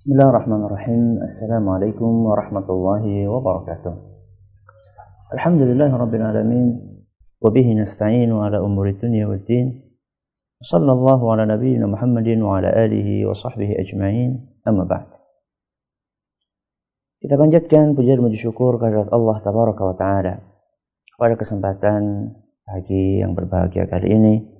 Bismillahirrahmanirrahim. 0.00 1.20
Assalamualaikum 1.28 2.24
warahmatullahi 2.24 3.28
wabarakatuh. 3.28 3.92
Alhamdulillah 5.36 5.92
rabbil 5.92 6.24
alamin. 6.24 6.72
Wabihi 7.36 7.76
nasta'inu 7.76 8.40
ala 8.40 8.64
umuri 8.64 8.96
dunia 8.96 9.28
wa 9.28 9.36
din. 9.36 9.76
Sallallahu 10.64 11.36
ala 11.36 11.44
nabiyyina 11.44 11.84
Muhammadin 11.84 12.40
wa 12.40 12.56
ala 12.56 12.72
alihi 12.80 13.28
wa 13.28 13.36
sahbihi 13.36 13.76
ajma'in. 13.76 14.40
Amma 14.64 14.88
ba'd. 14.88 15.04
Kita 17.20 17.36
panjatkan 17.36 17.92
puja 17.92 18.16
dan 18.16 18.32
syukur 18.32 18.80
kehadirat 18.80 19.12
Allah 19.12 19.36
tabaraka 19.44 19.84
wa 19.84 19.92
taala. 20.00 20.40
Pada 21.20 21.36
kesempatan 21.36 22.32
pagi 22.64 23.20
yang 23.20 23.36
berbahagia 23.36 23.84
kali 23.84 24.16
ini, 24.16 24.59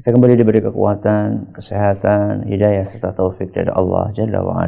kita 0.00 0.16
kembali 0.16 0.32
diberi 0.32 0.64
kekuatan, 0.64 1.52
kesehatan, 1.52 2.48
hidayah 2.48 2.88
serta 2.88 3.12
taufik 3.12 3.52
dari 3.52 3.68
Allah 3.68 4.08
Jalla 4.16 4.40
wa. 4.40 4.64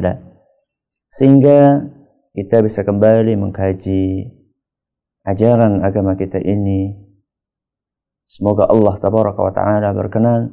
Sehingga 1.08 1.88
kita 2.36 2.60
bisa 2.60 2.84
kembali 2.84 3.40
mengkaji 3.40 4.28
ajaran 5.24 5.80
agama 5.88 6.20
kita 6.20 6.36
ini. 6.36 6.92
Semoga 8.28 8.68
Allah 8.68 8.92
Tabaraka 9.00 9.40
wa 9.40 9.52
Ta'ala 9.56 9.88
berkenan 9.96 10.52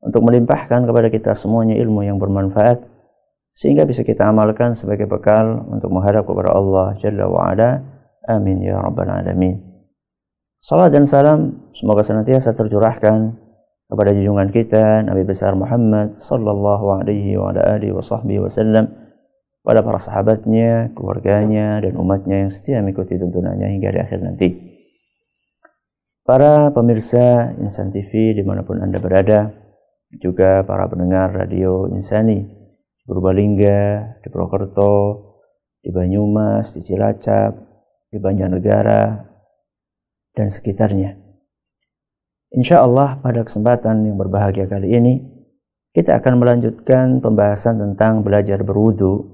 untuk 0.00 0.24
melimpahkan 0.24 0.88
kepada 0.88 1.12
kita 1.12 1.36
semuanya 1.36 1.76
ilmu 1.76 2.00
yang 2.00 2.16
bermanfaat 2.16 2.80
sehingga 3.52 3.84
bisa 3.84 4.08
kita 4.08 4.24
amalkan 4.24 4.72
sebagai 4.72 5.04
bekal 5.04 5.68
untuk 5.68 5.92
menghadap 5.92 6.24
kepada 6.24 6.56
Allah 6.56 6.96
Jalla 6.96 7.28
wa. 7.28 7.52
Amin 8.24 8.64
ya 8.64 8.80
rabbal 8.80 9.12
alamin. 9.12 9.60
Salam 10.64 10.88
dan 10.88 11.04
salam 11.04 11.68
semoga 11.76 12.00
senantiasa 12.00 12.56
tercurahkan 12.56 13.47
kepada 13.88 14.12
junjungan 14.12 14.52
kita 14.52 15.02
Nabi 15.08 15.24
besar 15.24 15.56
Muhammad 15.56 16.20
sallallahu 16.20 17.00
alaihi 17.00 17.40
wa 17.40 17.56
ala 17.56 17.80
alihi 17.80 17.96
wa 17.96 18.04
sahbihi 18.04 18.44
wasallam 18.44 19.08
pada 19.64 19.84
para 19.84 20.00
sahabatnya, 20.00 20.96
keluarganya 20.96 21.84
dan 21.84 22.00
umatnya 22.00 22.46
yang 22.46 22.52
setia 22.52 22.80
mengikuti 22.80 23.20
tuntunannya 23.20 23.68
hingga 23.68 23.92
di 23.92 24.00
akhir 24.00 24.18
nanti. 24.24 24.48
Para 26.24 26.72
pemirsa 26.72 27.52
Insan 27.60 27.92
TV 27.92 28.32
di 28.32 28.40
mana 28.44 28.64
pun 28.64 28.80
Anda 28.80 28.96
berada, 28.96 29.52
juga 30.16 30.64
para 30.64 30.88
pendengar 30.88 31.36
radio 31.36 31.84
Insani 31.92 32.48
di 32.48 33.04
Purbalingga, 33.04 34.20
di 34.24 34.28
Purwokerto, 34.32 34.96
di 35.84 35.92
Banyumas, 35.92 36.72
di 36.72 36.80
Cilacap, 36.80 37.52
di 38.08 38.16
Banjarnegara, 38.16 39.20
dan 40.32 40.48
sekitarnya. 40.48 41.27
Insya 42.48 42.80
Allah 42.80 43.20
pada 43.20 43.44
kesempatan 43.44 44.08
yang 44.08 44.16
berbahagia 44.16 44.64
kali 44.64 44.96
ini 44.96 45.14
kita 45.92 46.16
akan 46.16 46.40
melanjutkan 46.40 47.20
pembahasan 47.20 47.76
tentang 47.76 48.24
belajar 48.24 48.64
berwudu 48.64 49.24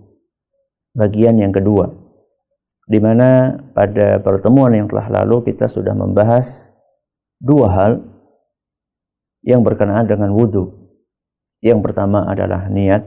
bagian 0.95 1.39
yang 1.39 1.55
kedua 1.55 2.05
di 2.85 3.01
mana 3.01 3.57
pada 3.73 4.21
pertemuan 4.21 4.75
yang 4.77 4.87
telah 4.91 5.09
lalu 5.23 5.53
kita 5.53 5.71
sudah 5.71 5.97
membahas 5.97 6.75
dua 7.41 7.69
hal 7.73 7.93
yang 9.45 9.61
berkenaan 9.61 10.09
dengan 10.09 10.33
wudu. 10.33 10.73
Yang 11.65 11.81
pertama 11.81 12.29
adalah 12.29 12.69
niat, 12.69 13.05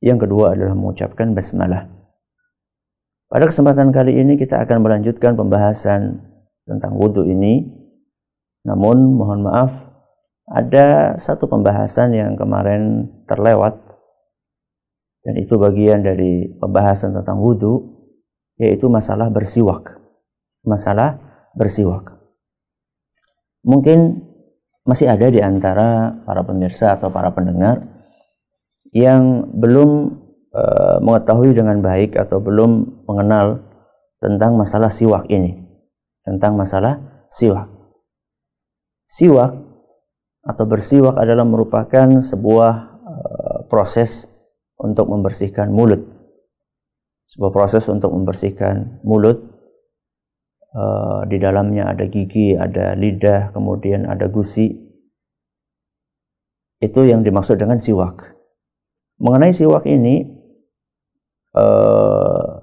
yang 0.00 0.16
kedua 0.16 0.56
adalah 0.56 0.72
mengucapkan 0.72 1.36
basmalah. 1.36 1.88
Pada 3.28 3.44
kesempatan 3.48 3.92
kali 3.92 4.20
ini 4.20 4.36
kita 4.36 4.60
akan 4.64 4.84
melanjutkan 4.84 5.36
pembahasan 5.36 6.20
tentang 6.64 6.96
wudu 6.96 7.28
ini 7.28 7.64
namun 8.64 9.16
mohon 9.16 9.44
maaf 9.44 9.92
ada 10.48 11.16
satu 11.16 11.48
pembahasan 11.48 12.12
yang 12.12 12.36
kemarin 12.36 13.08
terlewat 13.24 13.80
dan 15.24 15.40
itu 15.40 15.56
bagian 15.56 16.04
dari 16.04 16.52
pembahasan 16.60 17.16
tentang 17.16 17.40
wudhu 17.40 17.94
yaitu 18.60 18.86
masalah 18.92 19.32
bersiwak. 19.32 19.96
Masalah 20.64 21.16
bersiwak. 21.56 22.12
Mungkin 23.64 24.20
masih 24.84 25.08
ada 25.08 25.32
di 25.32 25.40
antara 25.40 26.12
para 26.28 26.44
pemirsa 26.44 27.00
atau 27.00 27.08
para 27.08 27.32
pendengar 27.32 27.80
yang 28.92 29.48
belum 29.56 30.12
e, 30.52 30.62
mengetahui 31.00 31.56
dengan 31.56 31.80
baik 31.80 32.20
atau 32.20 32.44
belum 32.44 33.04
mengenal 33.08 33.64
tentang 34.20 34.60
masalah 34.60 34.92
siwak 34.92 35.24
ini. 35.32 35.56
Tentang 36.20 36.52
masalah 36.52 37.26
siwak. 37.32 37.73
Siwak 39.04 39.52
atau 40.44 40.64
bersiwak 40.68 41.16
adalah 41.16 41.48
merupakan 41.48 42.20
sebuah 42.20 42.74
uh, 43.00 43.58
proses 43.68 44.28
untuk 44.76 45.08
membersihkan 45.08 45.72
mulut. 45.72 46.04
Sebuah 47.24 47.52
proses 47.52 47.88
untuk 47.88 48.12
membersihkan 48.12 49.00
mulut. 49.00 49.40
Uh, 50.74 51.22
di 51.30 51.38
dalamnya 51.38 51.86
ada 51.86 52.04
gigi, 52.10 52.58
ada 52.58 52.98
lidah, 52.98 53.54
kemudian 53.54 54.10
ada 54.10 54.26
gusi. 54.26 54.74
Itu 56.82 57.06
yang 57.06 57.22
dimaksud 57.22 57.56
dengan 57.56 57.78
siwak. 57.78 58.34
Mengenai 59.22 59.54
siwak 59.54 59.86
ini, 59.86 60.26
uh, 61.54 62.58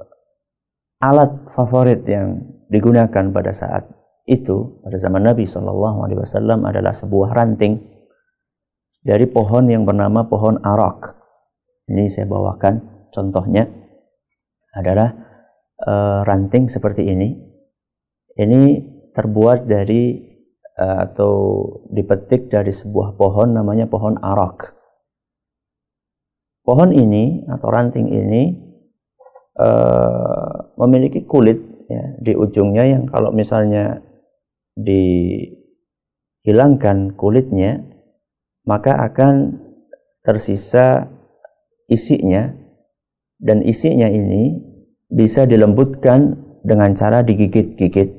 alat 1.01 1.31
favorit 1.49 2.03
yang 2.05 2.43
digunakan 2.69 3.31
pada 3.31 3.51
saat 3.55 3.87
itu 4.29 4.81
pada 4.85 4.97
zaman 5.01 5.25
Nabi 5.25 5.49
Shallallahu 5.49 6.05
Alaihi 6.05 6.19
Wasallam 6.21 6.65
adalah 6.69 6.93
sebuah 6.93 7.33
ranting 7.33 7.81
dari 9.01 9.25
pohon 9.25 9.65
yang 9.65 9.83
bernama 9.83 10.29
pohon 10.29 10.61
arak. 10.61 11.17
Ini 11.89 12.05
saya 12.07 12.29
bawakan 12.29 13.09
contohnya 13.09 13.65
adalah 14.77 15.11
uh, 15.83 16.21
ranting 16.23 16.69
seperti 16.69 17.09
ini. 17.09 17.33
Ini 18.37 18.61
terbuat 19.11 19.67
dari 19.67 20.15
uh, 20.77 20.97
atau 21.09 21.33
dipetik 21.91 22.47
dari 22.47 22.71
sebuah 22.71 23.17
pohon 23.17 23.57
namanya 23.57 23.89
pohon 23.89 24.15
arak. 24.21 24.77
Pohon 26.61 26.93
ini 26.93 27.43
atau 27.49 27.67
ranting 27.73 28.05
ini 28.05 28.53
uh, 29.57 30.77
memiliki 30.77 31.25
kulit 31.25 31.57
ya, 31.89 32.03
di 32.21 32.37
ujungnya 32.37 32.85
yang 32.85 33.03
kalau 33.09 33.33
misalnya 33.33 34.10
dihilangkan 34.77 35.57
kulitnya 37.19 37.91
maka 38.65 38.93
akan 39.09 39.57
tersisa 40.21 41.09
isinya 41.89 42.53
dan 43.41 43.65
isinya 43.65 44.05
ini 44.07 44.61
bisa 45.09 45.49
dilembutkan 45.49 46.37
dengan 46.61 46.93
cara 46.93 47.25
digigit-gigit 47.25 48.09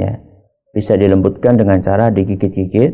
ya. 0.00 0.16
Bisa 0.72 0.96
dilembutkan 0.96 1.56
dengan 1.56 1.80
cara 1.80 2.12
digigit-gigit 2.12 2.92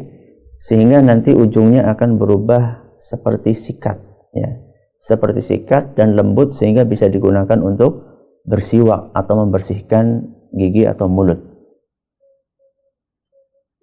sehingga 0.62 1.02
nanti 1.02 1.34
ujungnya 1.34 1.86
akan 1.91 2.19
berubah 2.19 2.94
seperti 2.98 3.54
sikat 3.54 3.98
ya. 4.34 4.50
Seperti 5.02 5.42
sikat 5.42 5.98
dan 5.98 6.14
lembut 6.14 6.54
sehingga 6.54 6.86
bisa 6.86 7.10
digunakan 7.10 7.58
untuk 7.58 8.06
bersiwak 8.47 9.10
atau 9.14 9.34
membersihkan 9.42 10.31
gigi 10.54 10.86
atau 10.86 11.10
mulut 11.10 11.51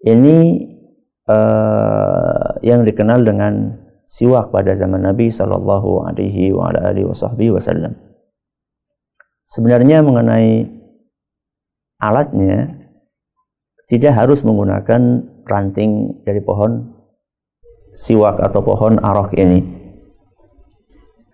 ini 0.05 0.67
uh, 1.27 2.55
yang 2.63 2.87
dikenal 2.87 3.23
dengan 3.23 3.75
siwak 4.09 4.49
pada 4.49 4.73
zaman 4.73 5.05
Nabi 5.05 5.29
Shallallahu 5.29 6.09
Alaihi 6.09 6.53
Wasallam. 7.51 7.93
Sebenarnya 9.45 10.05
mengenai 10.05 10.65
alatnya 11.99 12.79
tidak 13.89 14.13
harus 14.13 14.45
menggunakan 14.45 15.01
ranting 15.49 16.21
dari 16.21 16.41
pohon 16.45 16.93
siwak 17.97 18.37
atau 18.39 18.61
pohon 18.61 19.01
arok 19.01 19.33
ini. 19.35 19.65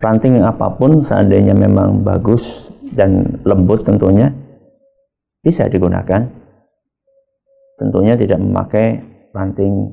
Ranting 0.00 0.40
apa 0.44 0.76
pun 0.76 1.00
seandainya 1.00 1.56
memang 1.56 2.04
bagus 2.04 2.68
dan 2.92 3.40
lembut 3.44 3.84
tentunya 3.84 4.32
bisa 5.40 5.68
digunakan 5.68 6.45
tentunya 7.76 8.16
tidak 8.16 8.40
memakai 8.40 9.00
ranting 9.32 9.92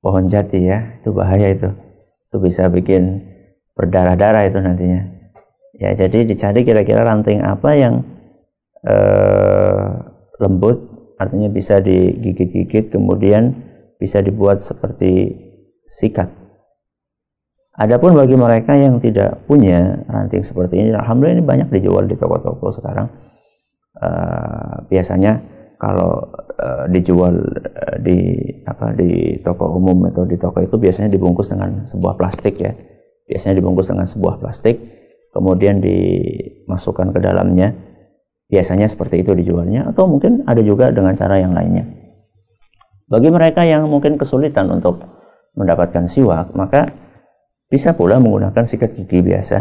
pohon 0.00 0.28
jati 0.28 0.60
ya. 0.64 1.00
Itu 1.00 1.12
bahaya 1.12 1.52
itu. 1.52 1.70
Itu 2.28 2.36
bisa 2.40 2.68
bikin 2.68 3.24
berdarah-darah 3.76 4.48
itu 4.48 4.58
nantinya. 4.60 5.00
Ya 5.74 5.90
jadi 5.92 6.22
dicari 6.22 6.62
kira-kira 6.62 7.02
ranting 7.02 7.42
apa 7.42 7.70
yang 7.74 8.06
eh, 8.86 9.86
lembut 10.38 10.94
artinya 11.18 11.50
bisa 11.50 11.78
digigit-gigit 11.78 12.90
kemudian 12.90 13.54
bisa 13.98 14.20
dibuat 14.22 14.60
seperti 14.62 15.34
sikat. 15.86 16.30
Adapun 17.74 18.14
bagi 18.14 18.38
mereka 18.38 18.78
yang 18.78 19.02
tidak 19.02 19.42
punya 19.50 20.06
ranting 20.06 20.46
seperti 20.46 20.78
ini, 20.78 20.94
alhamdulillah 20.94 21.42
ini 21.42 21.44
banyak 21.44 21.68
dijual 21.74 22.06
di 22.06 22.14
toko-toko 22.14 22.70
sekarang. 22.70 23.10
Uh, 23.94 24.86
biasanya 24.90 25.42
kalau 25.76 26.24
uh, 26.58 26.84
dijual 26.88 27.34
uh, 27.38 27.96
di 28.00 28.38
apa 28.64 28.94
di 28.94 29.38
toko 29.42 29.74
umum 29.74 30.08
atau 30.08 30.24
di 30.24 30.38
toko 30.38 30.62
itu 30.62 30.78
biasanya 30.78 31.10
dibungkus 31.10 31.52
dengan 31.52 31.84
sebuah 31.84 32.14
plastik 32.16 32.58
ya 32.58 32.72
biasanya 33.24 33.60
dibungkus 33.60 33.88
dengan 33.88 34.06
sebuah 34.06 34.36
plastik 34.40 34.76
kemudian 35.34 35.82
dimasukkan 35.82 37.10
ke 37.10 37.18
dalamnya. 37.18 37.74
Biasanya 38.44 38.86
seperti 38.86 39.26
itu 39.26 39.34
dijualnya 39.34 39.90
atau 39.90 40.06
mungkin 40.06 40.46
ada 40.46 40.62
juga 40.62 40.94
dengan 40.94 41.16
cara 41.18 41.42
yang 41.42 41.56
lainnya. 41.56 41.90
Bagi 43.10 43.32
mereka 43.32 43.66
yang 43.66 43.90
mungkin 43.90 44.14
kesulitan 44.14 44.70
untuk 44.70 45.02
mendapatkan 45.58 46.06
siwak, 46.06 46.54
maka 46.54 46.92
bisa 47.66 47.96
pula 47.96 48.22
menggunakan 48.22 48.62
sikat 48.62 48.94
gigi 48.94 49.24
biasa. 49.24 49.58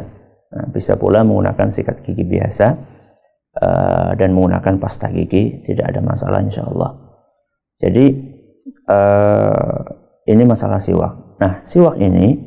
Nah, 0.53 0.65
bisa 0.69 0.93
pula 0.99 1.25
menggunakan 1.25 1.73
sikat 1.73 2.05
gigi 2.05 2.21
biasa 2.21 2.92
uh, 3.59 4.11
dan 4.17 4.33
menggunakan 4.33 4.79
pasta 4.81 5.09
gigi, 5.13 5.61
tidak 5.65 5.93
ada 5.93 5.99
masalah 6.01 6.39
insya 6.41 6.65
Allah. 6.65 6.97
Jadi 7.81 8.05
uh, 8.87 9.79
ini 10.29 10.43
masalah 10.47 10.79
siwak. 10.79 11.37
Nah, 11.41 11.61
siwak 11.67 11.99
ini 11.99 12.39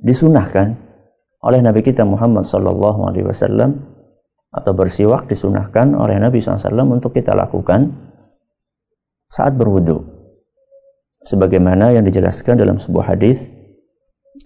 disunahkan 0.00 0.74
oleh 1.44 1.60
Nabi 1.60 1.84
kita 1.84 2.02
Muhammad 2.02 2.48
Sallallahu 2.48 3.06
Alaihi 3.06 3.28
Wasallam 3.28 3.94
atau 4.54 4.70
bersiwak 4.70 5.26
disunahkan 5.26 5.98
oleh 5.98 6.14
Nabi 6.22 6.38
SAW 6.38 6.86
untuk 6.86 7.10
kita 7.10 7.34
lakukan 7.34 7.90
saat 9.26 9.58
berwudu. 9.58 9.98
Sebagaimana 11.26 11.90
yang 11.90 12.06
dijelaskan 12.06 12.54
dalam 12.54 12.78
sebuah 12.78 13.16
hadis 13.16 13.50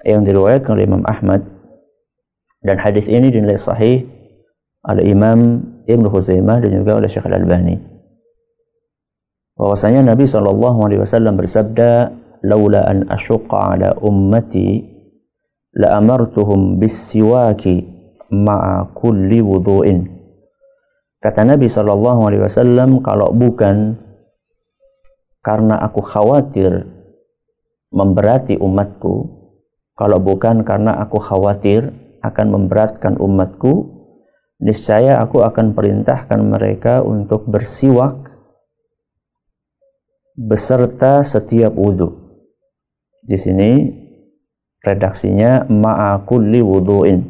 yang 0.07 0.25
diriwayatkan 0.25 0.73
oleh 0.73 0.89
Imam 0.89 1.05
Ahmad 1.05 1.45
dan 2.65 2.81
hadis 2.81 3.05
ini 3.05 3.29
dinilai 3.29 3.61
sahih 3.61 4.09
oleh 4.89 5.05
Imam 5.13 5.61
Ibn 5.85 6.05
Khuzaimah 6.09 6.65
dan 6.65 6.73
juga 6.73 6.97
oleh 6.97 7.09
Syekh 7.09 7.29
Al-Albani. 7.29 7.77
Bahwasanya 9.59 10.15
Nabi 10.15 10.25
SAW 10.25 11.35
bersabda, 11.37 11.91
"Laula 12.47 12.89
an 12.89 13.05
asyqa 13.11 13.77
ala 13.77 13.93
ummati 14.01 14.99
la 15.77 15.99
amartuhum 16.01 16.81
bis-siwaki 16.81 17.85
ma'a 18.33 18.93
kulli 18.97 19.41
wudu'in. 19.41 20.09
Kata 21.19 21.43
Nabi 21.43 21.67
sallallahu 21.67 22.31
alaihi 22.31 22.43
wasallam, 22.47 23.03
kalau 23.03 23.35
bukan 23.35 23.99
karena 25.43 25.83
aku 25.83 25.99
khawatir 26.03 26.87
memberati 27.91 28.55
umatku, 28.59 29.27
kalau 29.99 30.23
bukan 30.23 30.63
karena 30.63 30.95
aku 31.03 31.19
khawatir 31.19 31.91
akan 32.23 32.47
memberatkan 32.55 33.19
umatku, 33.19 33.98
niscaya 34.59 35.23
aku 35.23 35.43
akan 35.43 35.75
perintahkan 35.75 36.41
mereka 36.43 37.03
untuk 37.03 37.47
bersiwak 37.47 38.39
beserta 40.39 41.27
setiap 41.27 41.75
wudhu. 41.75 42.15
Di 43.27 43.35
sini 43.35 43.91
redaksinya 44.83 45.67
ma'a 45.67 46.23
kulli 46.23 46.63
wudu'in 46.63 47.21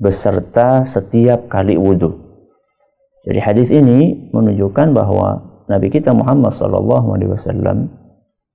beserta 0.00 0.88
setiap 0.88 1.52
kali 1.52 1.76
wudhu. 1.76 2.28
Jadi 3.28 3.40
hadis 3.44 3.68
ini 3.68 4.30
menunjukkan 4.32 4.96
bahwa 4.96 5.44
Nabi 5.68 5.92
kita 5.92 6.16
Muhammad 6.16 6.48
SAW 6.54 7.12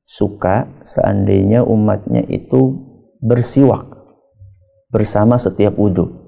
suka 0.02 0.66
seandainya 0.82 1.62
umatnya 1.62 2.26
itu 2.26 2.74
bersiwak 3.22 3.86
bersama 4.90 5.38
setiap 5.38 5.78
wudhu, 5.78 6.23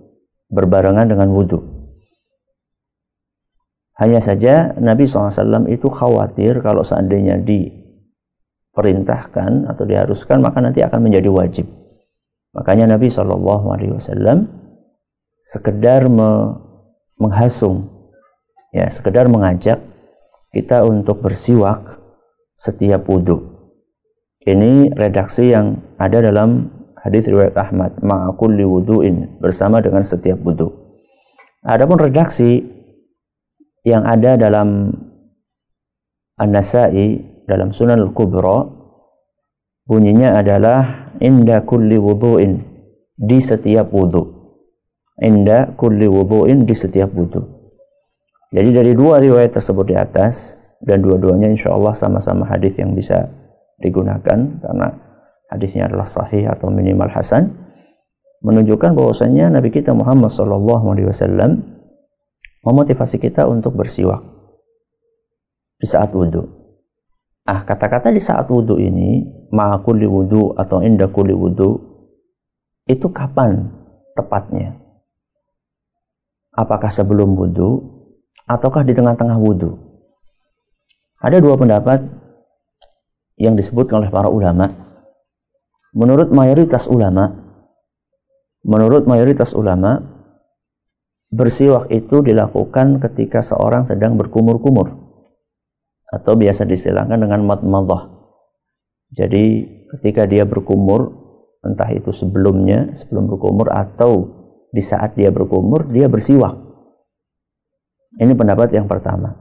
berbarengan 0.50 1.08
dengan 1.10 1.30
wudhu. 1.34 1.60
Hanya 3.96 4.20
saja 4.20 4.76
Nabi 4.76 5.08
SAW 5.08 5.72
itu 5.72 5.88
khawatir 5.88 6.60
kalau 6.60 6.84
seandainya 6.84 7.40
diperintahkan 7.40 9.72
atau 9.72 9.88
diharuskan 9.88 10.44
maka 10.44 10.60
nanti 10.60 10.84
akan 10.84 11.00
menjadi 11.00 11.32
wajib. 11.32 11.64
Makanya 12.52 13.00
Nabi 13.00 13.08
SAW 13.08 14.52
sekedar 15.46 16.10
me 16.12 16.60
menghasung 17.16 17.88
ya 18.76 18.92
sekedar 18.92 19.32
mengajak 19.32 19.80
kita 20.52 20.84
untuk 20.84 21.24
bersiwak 21.24 21.96
setiap 22.60 23.08
wudhu 23.08 23.56
ini 24.44 24.92
redaksi 24.92 25.56
yang 25.56 25.80
ada 25.96 26.20
dalam 26.20 26.75
hadis 27.06 27.30
riwayat 27.30 27.54
Ahmad 27.54 28.02
ma'akulli 28.02 28.66
wudhuin 28.66 29.38
bersama 29.38 29.80
dengan 29.80 30.02
setiap 30.02 30.42
wudhu 30.42 30.74
adapun 31.62 32.02
redaksi 32.02 32.66
yang 33.86 34.02
ada 34.04 34.34
dalam 34.36 34.90
An-Nasai 36.36 37.22
dalam 37.46 37.72
Sunan 37.72 38.02
Al-Kubra 38.02 38.66
bunyinya 39.86 40.42
adalah 40.42 41.14
inda 41.22 41.62
kulli 41.62 41.96
wudhuin 41.96 42.60
di 43.16 43.38
setiap 43.40 43.94
wudhu 43.94 44.36
inda 45.22 45.72
kulli 45.80 46.08
wudu'in 46.12 46.68
di 46.68 46.76
setiap 46.76 47.12
wudhu. 47.16 47.44
Jadi 48.52 48.70
dari 48.72 48.92
dua 48.96 49.20
riwayat 49.20 49.56
tersebut 49.56 49.86
di 49.92 49.96
atas 49.96 50.56
dan 50.84 51.04
dua-duanya 51.04 51.52
insya 51.52 51.76
Allah 51.76 51.96
sama-sama 51.96 52.48
hadis 52.48 52.76
yang 52.80 52.96
bisa 52.96 53.28
digunakan 53.80 54.40
karena 54.64 54.88
hadisnya 55.56 55.90
adalah 55.90 56.06
sahih 56.06 56.52
atau 56.52 56.70
minimal 56.70 57.10
hasan 57.10 57.56
menunjukkan 58.46 58.94
bahwasanya 58.94 59.50
Nabi 59.50 59.74
kita 59.74 59.96
Muhammad 59.96 60.30
Shallallahu 60.30 60.86
Alaihi 60.92 61.08
Wasallam 61.10 61.52
memotivasi 62.62 63.18
kita 63.18 63.50
untuk 63.50 63.74
bersiwak 63.74 64.22
di 65.82 65.88
saat 65.88 66.14
wudhu. 66.14 66.46
Ah 67.46 67.62
kata-kata 67.66 68.14
di 68.14 68.22
saat 68.22 68.50
wudhu 68.50 68.78
ini 68.78 69.24
ma'akuli 69.50 70.06
wudhu 70.06 70.54
atau 70.58 70.82
indah 70.82 71.10
kuli 71.10 71.34
wudhu 71.34 71.78
itu 72.86 73.08
kapan 73.10 73.66
tepatnya? 74.14 74.86
apakah 76.56 76.88
sebelum 76.88 77.36
wudhu 77.36 77.84
ataukah 78.48 78.88
di 78.88 78.96
tengah-tengah 78.96 79.36
wudhu. 79.36 79.76
Ada 81.20 81.44
dua 81.44 81.60
pendapat 81.60 82.00
yang 83.36 83.60
disebutkan 83.60 84.04
oleh 84.04 84.12
para 84.12 84.32
ulama. 84.32 84.72
Menurut 85.96 86.28
mayoritas 86.28 86.92
ulama, 86.92 87.32
menurut 88.68 89.08
mayoritas 89.08 89.56
ulama, 89.56 90.04
bersiwak 91.32 91.88
itu 91.88 92.20
dilakukan 92.20 93.00
ketika 93.00 93.40
seorang 93.40 93.88
sedang 93.88 94.20
berkumur-kumur 94.20 94.92
atau 96.12 96.36
biasa 96.36 96.68
distilahkan 96.68 97.16
dengan 97.16 97.48
madmadah. 97.48 98.12
Jadi 99.16 99.64
ketika 99.96 100.28
dia 100.28 100.44
berkumur, 100.44 101.16
entah 101.64 101.88
itu 101.96 102.12
sebelumnya, 102.12 102.92
sebelum 102.92 103.32
berkumur 103.32 103.72
atau 103.72 104.28
di 104.76 104.84
saat 104.84 105.16
dia 105.16 105.32
berkumur 105.32 105.88
dia 105.88 106.12
bersiwak. 106.12 106.60
Ini 108.20 108.36
pendapat 108.36 108.76
yang 108.76 108.92
pertama. 108.92 109.32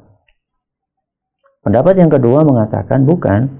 Pendapat 1.66 1.98
yang 1.98 2.14
kedua 2.14 2.46
mengatakan 2.46 3.02
bukan, 3.02 3.50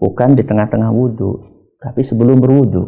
bukan 0.00 0.32
di 0.32 0.40
tengah-tengah 0.40 0.88
wudhu, 0.88 1.53
tapi 1.80 2.02
sebelum 2.02 2.38
berwudhu, 2.42 2.84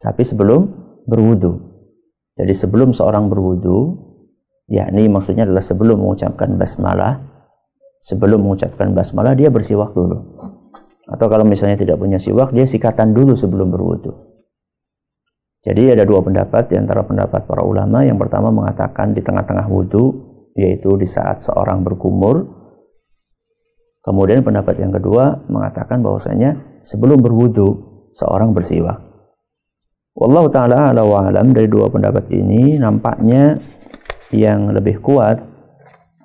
tapi 0.00 0.22
sebelum 0.24 0.66
berwudhu. 1.06 1.70
Jadi 2.40 2.52
sebelum 2.56 2.96
seorang 2.96 3.28
berwudhu, 3.28 4.00
yakni 4.70 5.10
maksudnya 5.12 5.44
adalah 5.44 5.60
sebelum 5.60 6.00
mengucapkan 6.00 6.56
basmalah, 6.56 7.20
sebelum 8.00 8.40
mengucapkan 8.40 8.96
basmalah 8.96 9.36
dia 9.36 9.52
bersiwak 9.52 9.92
dulu. 9.92 10.40
Atau 11.10 11.26
kalau 11.26 11.42
misalnya 11.42 11.74
tidak 11.76 11.98
punya 11.98 12.16
siwak, 12.22 12.54
dia 12.54 12.64
sikatan 12.64 13.10
dulu 13.10 13.34
sebelum 13.34 13.68
berwudhu. 13.74 14.30
Jadi 15.60 15.92
ada 15.92 16.08
dua 16.08 16.24
pendapat 16.24 16.72
di 16.72 16.80
antara 16.80 17.04
pendapat 17.04 17.44
para 17.44 17.60
ulama. 17.60 18.00
Yang 18.00 18.24
pertama 18.24 18.48
mengatakan 18.48 19.12
di 19.12 19.20
tengah-tengah 19.20 19.68
wudhu, 19.68 20.04
yaitu 20.56 20.96
di 20.96 21.04
saat 21.04 21.44
seorang 21.44 21.84
berkumur. 21.84 22.48
Kemudian 24.00 24.40
pendapat 24.40 24.80
yang 24.80 24.96
kedua 24.96 25.44
mengatakan 25.52 26.00
bahwasanya 26.00 26.80
sebelum 26.80 27.20
berwudhu 27.20 27.89
seorang 28.14 28.54
bersiwak. 28.54 28.98
Wallahu 30.16 30.50
taala 30.50 30.90
ala 30.90 31.06
wa 31.06 31.30
dari 31.30 31.70
dua 31.70 31.86
pendapat 31.88 32.28
ini 32.34 32.76
nampaknya 32.76 33.56
yang 34.34 34.74
lebih 34.74 35.00
kuat 35.00 35.38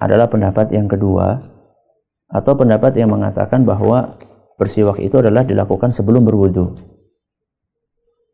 adalah 0.02 0.28
pendapat 0.28 0.74
yang 0.74 0.90
kedua 0.90 1.40
atau 2.28 2.54
pendapat 2.58 2.98
yang 2.98 3.14
mengatakan 3.14 3.64
bahwa 3.64 4.18
bersiwak 4.58 5.00
itu 5.00 5.22
adalah 5.22 5.46
dilakukan 5.46 5.94
sebelum 5.94 6.26
berwudhu 6.26 6.96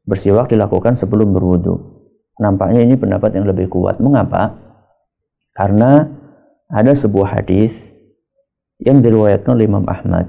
bersiwak 0.06 0.50
dilakukan 0.50 0.98
sebelum 0.98 1.34
berwudu. 1.34 2.04
Nampaknya 2.42 2.82
ini 2.82 2.98
pendapat 2.98 3.38
yang 3.38 3.46
lebih 3.46 3.70
kuat. 3.70 4.02
Mengapa? 4.02 4.58
Karena 5.54 6.08
ada 6.72 6.92
sebuah 6.96 7.40
hadis 7.42 7.94
yang 8.82 9.04
diriwayatkan 9.04 9.54
oleh 9.54 9.68
Imam 9.70 9.86
Ahmad 9.86 10.26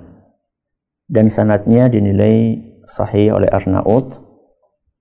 dan 1.09 1.31
sanatnya 1.33 1.89
dinilai 1.89 2.61
sahih 2.87 3.37
oleh 3.37 3.49
Arnaud 3.51 4.23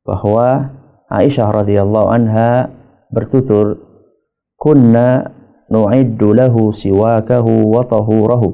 bahwa 0.06 0.78
Aisyah 1.12 1.52
radhiyallahu 1.52 2.08
anha 2.08 2.72
bertutur 3.12 3.78
kunna 4.58 5.32
nu'iddu 5.68 6.32
lahu 6.32 6.72
siwakahu 6.72 7.72
wa 7.72 7.84
tahurahu 7.84 8.50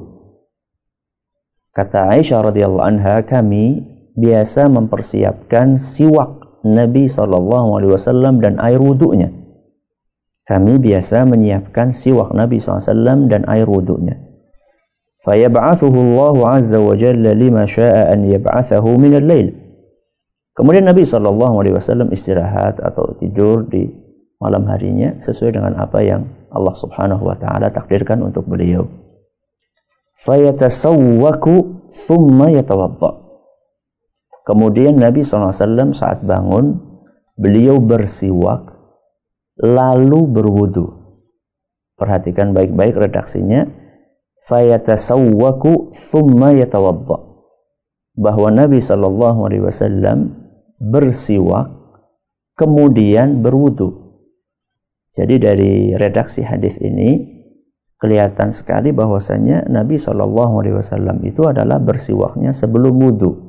kata 1.72 2.18
Aisyah 2.18 2.50
radhiyallahu 2.50 2.86
anha 2.86 3.22
kami 3.22 3.86
biasa 4.18 4.66
mempersiapkan 4.66 5.78
siwak 5.78 6.38
Nabi 6.66 7.06
Shallallahu 7.06 7.78
Alaihi 7.78 7.92
Wasallam 7.94 8.42
dan 8.42 8.58
air 8.58 8.82
wudhunya. 8.82 9.30
Kami 10.42 10.80
biasa 10.80 11.28
menyiapkan 11.28 11.92
siwak 11.92 12.32
Nabi 12.32 12.56
SAW 12.56 13.28
dan 13.28 13.44
air 13.44 13.68
wudhunya. 13.68 14.27
فيبعثه 15.27 15.95
الله 15.95 16.35
عز 16.49 16.73
وجل 16.75 17.23
لما 17.39 17.65
شاء 17.65 18.13
أن 18.13 18.27
يبعثه 18.27 18.85
من 18.97 19.13
الليل. 19.15 19.47
Kemudian 20.53 20.85
Nabi 20.85 21.01
Shallallahu 21.01 21.65
Alaihi 21.65 21.75
Wasallam 21.79 22.13
istirahat 22.13 22.77
atau 22.77 23.17
tidur 23.17 23.65
di 23.65 23.89
malam 24.37 24.69
harinya 24.69 25.17
sesuai 25.17 25.57
dengan 25.57 25.73
apa 25.81 26.03
yang 26.05 26.29
Allah 26.53 26.75
Subhanahu 26.77 27.25
Wa 27.25 27.39
Taala 27.41 27.73
takdirkan 27.73 28.21
untuk 28.21 28.45
beliau. 28.45 28.85
Fayatasawwaku 30.13 31.53
thumma 32.05 32.53
yatawadda. 32.53 33.23
Kemudian 34.43 34.99
Nabi 34.99 35.23
SAW 35.23 35.95
saat 35.95 36.21
bangun, 36.21 36.75
beliau 37.39 37.79
bersiwak, 37.79 38.75
lalu 39.57 40.19
berwudu. 40.27 40.85
Perhatikan 41.95 42.51
baik-baik 42.51 42.93
redaksinya 42.99 43.71
fayatasawwaku 44.48 45.92
thumma 46.10 46.56
yatawadda 46.56 47.18
bahwa 48.18 48.48
Nabi 48.50 48.80
sallallahu 48.80 49.46
alaihi 49.46 49.62
wasallam 49.62 50.34
bersiwak 50.80 51.70
kemudian 52.58 53.44
berwudu. 53.44 54.08
Jadi 55.14 55.34
dari 55.38 55.72
redaksi 55.94 56.42
hadis 56.42 56.78
ini 56.82 57.38
kelihatan 57.98 58.54
sekali 58.54 58.94
bahwasanya 58.94 59.66
Nabi 59.66 59.98
Shallallahu 59.98 60.62
Alaihi 60.62 60.78
Wasallam 60.78 61.18
itu 61.26 61.42
adalah 61.50 61.82
bersiwaknya 61.82 62.54
sebelum 62.54 62.94
wudhu 62.94 63.48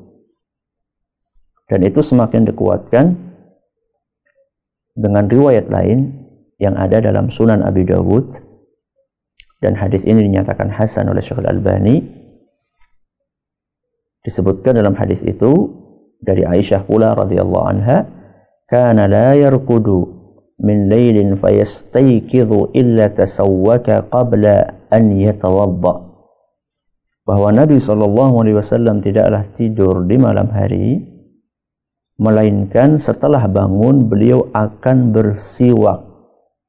dan 1.70 1.86
itu 1.86 2.02
semakin 2.02 2.50
dikuatkan 2.50 3.14
dengan 4.98 5.30
riwayat 5.30 5.70
lain 5.70 6.26
yang 6.58 6.74
ada 6.76 6.98
dalam 6.98 7.30
Sunan 7.30 7.62
Abi 7.62 7.86
Dawud 7.86 8.49
dan 9.60 9.76
hadis 9.76 10.08
ini 10.08 10.24
dinyatakan 10.24 10.72
hasan 10.72 11.12
oleh 11.12 11.20
Syekh 11.20 11.44
Al-Albani 11.44 12.00
disebutkan 14.24 14.80
dalam 14.80 14.96
hadis 14.96 15.20
itu 15.28 15.52
dari 16.20 16.48
Aisyah 16.48 16.88
pula 16.88 17.16
radhiyallahu 17.16 17.66
anha 17.68 18.08
kana 18.68 19.08
la 19.12 19.36
yarqudu 19.36 20.20
min 20.64 20.92
lailin 20.92 21.36
fayastayqidhu 21.36 22.76
illa 22.76 23.12
tasawwaka 23.12 24.08
qabla 24.12 24.88
an 24.92 25.12
yatawadda. 25.12 26.08
Bahwa 27.24 27.50
Nabi 27.54 27.78
sallallahu 27.78 28.42
alaihi 28.42 28.58
wasallam 28.58 29.00
tidaklah 29.06 29.44
tidur 29.54 30.04
di 30.08 30.18
malam 30.18 30.50
hari 30.52 31.04
melainkan 32.20 33.00
setelah 33.00 33.48
bangun 33.48 34.12
beliau 34.12 34.52
akan 34.52 35.16
bersiwak 35.16 36.04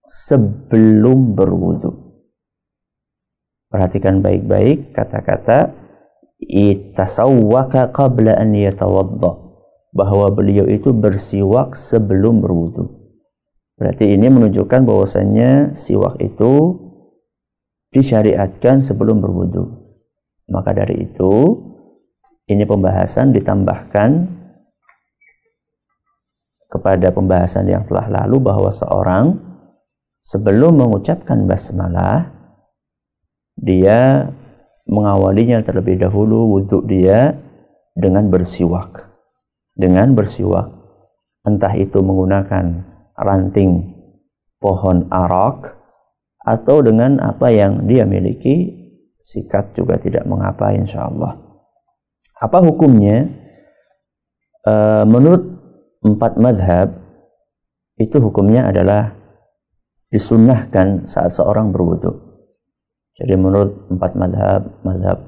sebelum 0.07 1.35
berwudu 1.35 2.00
Perhatikan 3.71 4.19
baik-baik 4.19 4.91
kata-kata 4.91 5.71
itasawwaka 6.43 7.95
qabla 7.95 8.35
an 8.35 8.51
yatawadda 8.51 9.33
bahwa 9.95 10.27
beliau 10.35 10.67
itu 10.67 10.91
bersiwak 10.91 11.79
sebelum 11.79 12.43
berwudu. 12.43 12.91
Berarti 13.79 14.11
ini 14.11 14.27
menunjukkan 14.27 14.83
bahwasanya 14.83 15.73
siwak 15.79 16.19
itu 16.19 16.77
disyariatkan 17.95 18.83
sebelum 18.83 19.23
berwudu. 19.23 19.71
Maka 20.51 20.75
dari 20.75 21.07
itu 21.07 21.33
ini 22.51 22.67
pembahasan 22.67 23.31
ditambahkan 23.31 24.11
kepada 26.71 27.11
pembahasan 27.15 27.71
yang 27.71 27.87
telah 27.87 28.07
lalu 28.11 28.43
bahwa 28.43 28.71
seorang 28.71 29.39
sebelum 30.23 30.79
mengucapkan 30.79 31.47
basmalah 31.47 32.40
dia 33.61 34.33
mengawalinya 34.89 35.61
terlebih 35.61 36.01
dahulu 36.01 36.57
wudhu 36.57 36.83
dia 36.89 37.37
dengan 37.93 38.33
bersiwak. 38.33 39.13
Dengan 39.77 40.17
bersiwak. 40.17 40.73
Entah 41.45 41.73
itu 41.77 42.01
menggunakan 42.01 42.85
ranting 43.17 44.01
pohon 44.61 45.09
arak 45.13 45.77
atau 46.41 46.81
dengan 46.81 47.21
apa 47.21 47.53
yang 47.53 47.85
dia 47.85 48.09
miliki 48.09 48.81
sikat 49.21 49.77
juga 49.77 50.01
tidak 50.01 50.25
mengapa 50.25 50.73
insya 50.73 51.09
Allah. 51.09 51.37
Apa 52.41 52.65
hukumnya? 52.65 53.29
E, 54.65 54.75
menurut 55.05 55.45
empat 56.01 56.41
madhab 56.41 56.89
itu 58.01 58.17
hukumnya 58.17 58.73
adalah 58.73 59.13
disunnahkan 60.09 61.05
saat 61.05 61.33
seorang 61.37 61.73
berwudhu. 61.73 62.30
Jadi 63.21 63.37
menurut 63.37 63.93
empat 63.93 64.17
madhab, 64.17 64.63
madhab 64.81 65.19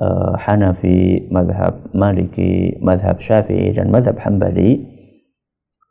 uh, 0.00 0.34
Hanafi, 0.40 1.28
madhab 1.28 1.92
Maliki, 1.92 2.80
madhab 2.80 3.20
Syafi'i, 3.20 3.76
dan 3.76 3.92
madhab 3.92 4.16
Hambali, 4.16 4.80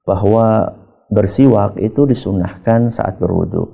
bahwa 0.10 0.74
bersiwak 1.14 1.78
itu 1.78 2.10
disunahkan 2.10 2.90
saat 2.90 3.22
berwudu. 3.22 3.70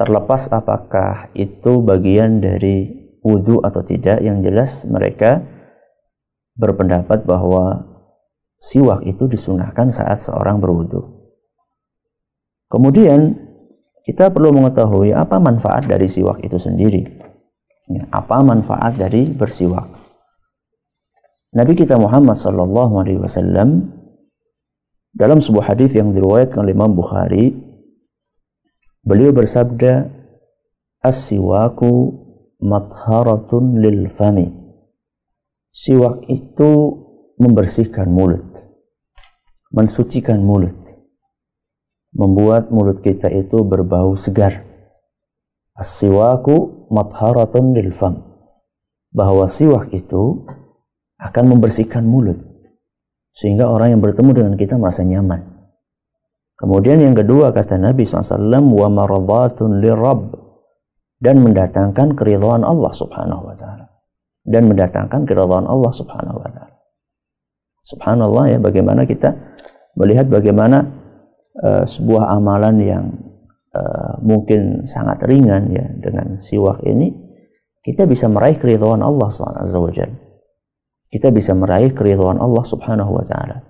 Terlepas 0.00 0.48
apakah 0.48 1.28
itu 1.36 1.84
bagian 1.84 2.40
dari 2.40 2.88
wudu 3.20 3.60
atau 3.60 3.84
tidak, 3.84 4.24
yang 4.24 4.40
jelas 4.40 4.88
mereka 4.88 5.44
berpendapat 6.56 7.28
bahwa 7.28 7.84
siwak 8.58 9.04
itu 9.04 9.28
disunahkan 9.28 9.92
saat 9.92 10.24
seorang 10.24 10.58
berwudu. 10.58 11.18
Kemudian 12.68 13.47
kita 14.08 14.32
perlu 14.32 14.56
mengetahui 14.56 15.12
apa 15.12 15.36
manfaat 15.36 15.84
dari 15.84 16.08
siwak 16.08 16.40
itu 16.40 16.56
sendiri. 16.56 17.04
Ya, 17.92 18.08
apa 18.08 18.40
manfaat 18.40 18.96
dari 18.96 19.28
bersiwak? 19.28 19.84
Nabi 21.52 21.76
kita 21.76 22.00
Muhammad 22.00 22.40
sallallahu 22.40 23.04
alaihi 23.04 23.20
wasallam 23.20 23.92
dalam 25.12 25.44
sebuah 25.44 25.76
hadis 25.76 25.92
yang 25.92 26.16
diriwayatkan 26.16 26.56
oleh 26.56 26.72
Imam 26.72 26.96
Bukhari 26.96 27.52
beliau 29.04 29.32
bersabda 29.36 30.08
as-siwaku 31.04 31.92
matharatun 32.64 33.76
lil 33.76 34.08
fami 34.08 34.48
siwak 35.68 36.24
itu 36.32 36.96
membersihkan 37.36 38.08
mulut 38.08 38.44
mensucikan 39.68 40.40
mulut 40.40 40.87
membuat 42.18 42.74
mulut 42.74 42.98
kita 42.98 43.30
itu 43.30 43.62
berbau 43.62 44.18
segar. 44.18 44.66
As-siwaku 45.78 46.90
matharatun 46.90 47.78
lil 47.78 47.94
fam. 47.94 48.26
Bahwa 49.14 49.46
siwak 49.46 49.94
itu 49.94 50.44
akan 51.22 51.44
membersihkan 51.56 52.02
mulut 52.02 52.36
sehingga 53.38 53.70
orang 53.70 53.94
yang 53.94 54.02
bertemu 54.02 54.30
dengan 54.34 54.54
kita 54.58 54.74
merasa 54.74 55.06
nyaman. 55.06 55.46
Kemudian 56.58 56.98
yang 56.98 57.14
kedua 57.14 57.54
kata 57.54 57.78
Nabi 57.78 58.02
SAW 58.02 58.42
wa 58.74 58.88
maradhatun 58.90 59.78
lirab 59.78 60.34
dan 61.22 61.38
mendatangkan 61.38 62.18
keridhaan 62.18 62.66
Allah 62.66 62.90
Subhanahu 62.90 63.46
wa 63.46 63.54
taala 63.54 63.86
dan 64.42 64.66
mendatangkan 64.66 65.22
keridhaan 65.22 65.70
Allah 65.70 65.92
Subhanahu 65.94 66.42
wa 66.42 66.50
taala. 66.50 66.76
Subhanallah 67.86 68.44
ya 68.52 68.58
bagaimana 68.58 69.06
kita 69.06 69.38
melihat 69.94 70.26
bagaimana 70.26 70.97
uh, 71.62 71.84
sebuah 71.86 72.34
amalan 72.34 72.76
yang 72.82 73.04
uh, 73.74 74.18
mungkin 74.22 74.86
sangat 74.86 75.22
ringan 75.26 75.70
ya 75.70 75.86
dengan 75.98 76.38
siwak 76.38 76.82
ini 76.86 77.14
kita 77.82 78.04
bisa 78.04 78.28
meraih 78.28 78.58
keridhaan 78.60 79.00
Allah 79.00 79.30
wa 79.32 79.88
Kita 81.08 81.28
bisa 81.32 81.56
meraih 81.56 81.96
keridhaan 81.96 82.36
Allah 82.36 82.64
Subhanahu 82.66 83.16
wa 83.16 83.24
taala. 83.24 83.64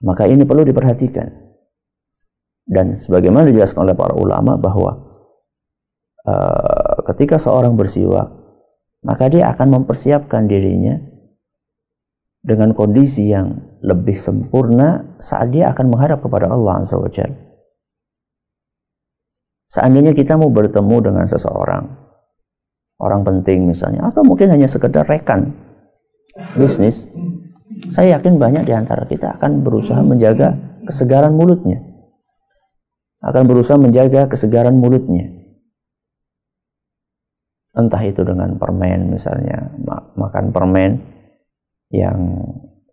Maka 0.00 0.24
ini 0.24 0.48
perlu 0.48 0.64
diperhatikan. 0.64 1.28
Dan 2.64 2.96
sebagaimana 2.96 3.50
dijelaskan 3.50 3.84
oleh 3.84 3.96
para 3.98 4.16
ulama 4.16 4.56
bahwa 4.56 4.92
uh, 6.24 6.96
ketika 7.12 7.36
seorang 7.36 7.74
bersiwak 7.74 8.40
maka 9.00 9.32
dia 9.32 9.48
akan 9.50 9.80
mempersiapkan 9.80 10.44
dirinya 10.44 11.00
dengan 12.40 12.72
kondisi 12.72 13.28
yang 13.28 13.52
lebih 13.84 14.16
sempurna 14.16 15.16
saat 15.20 15.52
dia 15.52 15.72
akan 15.72 15.92
menghadap 15.92 16.24
kepada 16.24 16.48
Allah 16.48 16.80
Azza 16.80 16.96
wa 16.96 17.08
Seandainya 19.70 20.10
kita 20.16 20.34
mau 20.34 20.50
bertemu 20.50 20.96
dengan 20.98 21.24
seseorang, 21.30 21.84
orang 22.98 23.22
penting 23.22 23.70
misalnya, 23.70 24.10
atau 24.10 24.26
mungkin 24.26 24.50
hanya 24.50 24.66
sekedar 24.66 25.06
rekan 25.06 25.54
bisnis, 26.58 27.06
saya 27.94 28.18
yakin 28.18 28.42
banyak 28.42 28.66
di 28.66 28.74
antara 28.74 29.06
kita 29.06 29.38
akan 29.38 29.62
berusaha 29.62 30.02
menjaga 30.02 30.58
kesegaran 30.90 31.38
mulutnya. 31.38 31.78
Akan 33.22 33.46
berusaha 33.46 33.78
menjaga 33.78 34.26
kesegaran 34.26 34.74
mulutnya. 34.74 35.28
Entah 37.70 38.02
itu 38.02 38.26
dengan 38.26 38.58
permen 38.58 39.14
misalnya, 39.14 39.70
makan 40.18 40.50
permen 40.50 41.19
yang 41.90 42.18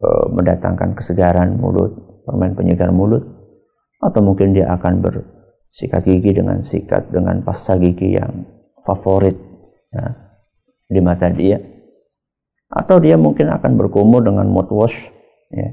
uh, 0.02 0.26
mendatangkan 0.34 0.98
kesegaran 0.98 1.58
mulut, 1.58 1.94
permen 2.26 2.58
penyegar 2.58 2.90
mulut, 2.90 3.24
atau 4.02 4.22
mungkin 4.22 4.54
dia 4.58 4.70
akan 4.74 5.02
bersikat 5.02 6.06
gigi 6.06 6.34
dengan 6.34 6.62
sikat 6.62 7.14
dengan 7.14 7.42
pasta 7.46 7.78
gigi 7.78 8.18
yang 8.18 8.46
favorit 8.82 9.38
ya, 9.94 10.06
di 10.90 11.02
mata 11.02 11.30
dia, 11.30 11.62
atau 12.74 12.98
dia 12.98 13.16
mungkin 13.16 13.54
akan 13.54 13.78
berkumur 13.78 14.26
dengan 14.26 14.50
mouthwash, 14.50 15.14
ya, 15.54 15.70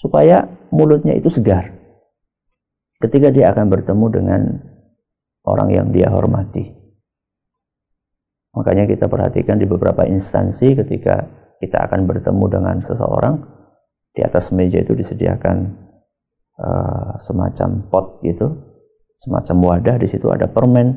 supaya 0.00 0.48
mulutnya 0.72 1.12
itu 1.16 1.28
segar. 1.28 1.76
Ketika 3.00 3.32
dia 3.32 3.52
akan 3.52 3.72
bertemu 3.72 4.06
dengan 4.12 4.40
orang 5.48 5.68
yang 5.72 5.88
dia 5.88 6.12
hormati. 6.12 6.68
Makanya 8.50 8.84
kita 8.84 9.06
perhatikan 9.06 9.56
di 9.56 9.64
beberapa 9.64 10.04
instansi 10.04 10.74
ketika 10.74 11.24
kita 11.60 11.84
akan 11.86 12.08
bertemu 12.08 12.44
dengan 12.48 12.76
seseorang, 12.80 13.36
di 14.16 14.24
atas 14.24 14.50
meja 14.50 14.80
itu 14.80 14.96
disediakan 14.96 15.56
uh, 16.56 17.14
semacam 17.20 17.84
pot 17.92 18.24
gitu, 18.24 18.48
semacam 19.20 19.56
wadah 19.76 19.96
di 20.00 20.08
situ 20.08 20.26
ada 20.32 20.48
permen 20.48 20.96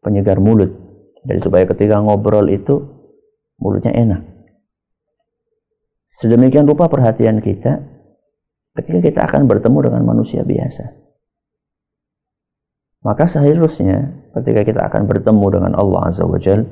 penyegar 0.00 0.40
mulut. 0.40 0.72
Jadi 1.20 1.38
supaya 1.38 1.68
ketika 1.68 2.00
ngobrol 2.00 2.48
itu 2.48 2.80
mulutnya 3.60 3.92
enak. 3.92 4.24
Sedemikian 6.08 6.64
rupa 6.64 6.88
perhatian 6.88 7.44
kita 7.44 7.84
ketika 8.80 8.98
kita 9.04 9.20
akan 9.28 9.44
bertemu 9.44 9.92
dengan 9.92 10.02
manusia 10.08 10.40
biasa. 10.42 10.96
Maka 13.04 13.28
seharusnya 13.28 14.28
ketika 14.40 14.64
kita 14.64 14.80
akan 14.88 15.04
bertemu 15.08 15.46
dengan 15.60 15.72
Allah 15.76 16.08
Azza 16.08 16.24
wa 16.24 16.40
Jal, 16.40 16.64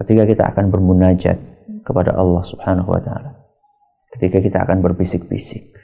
ketika 0.00 0.24
kita 0.24 0.44
akan 0.52 0.72
bermunajat 0.72 1.36
kepada 1.86 2.14
Allah 2.14 2.42
Subhanahu 2.44 2.90
wa 2.90 3.00
taala, 3.02 3.36
ketika 4.16 4.42
kita 4.42 4.58
akan 4.64 4.82
berbisik-bisik, 4.82 5.76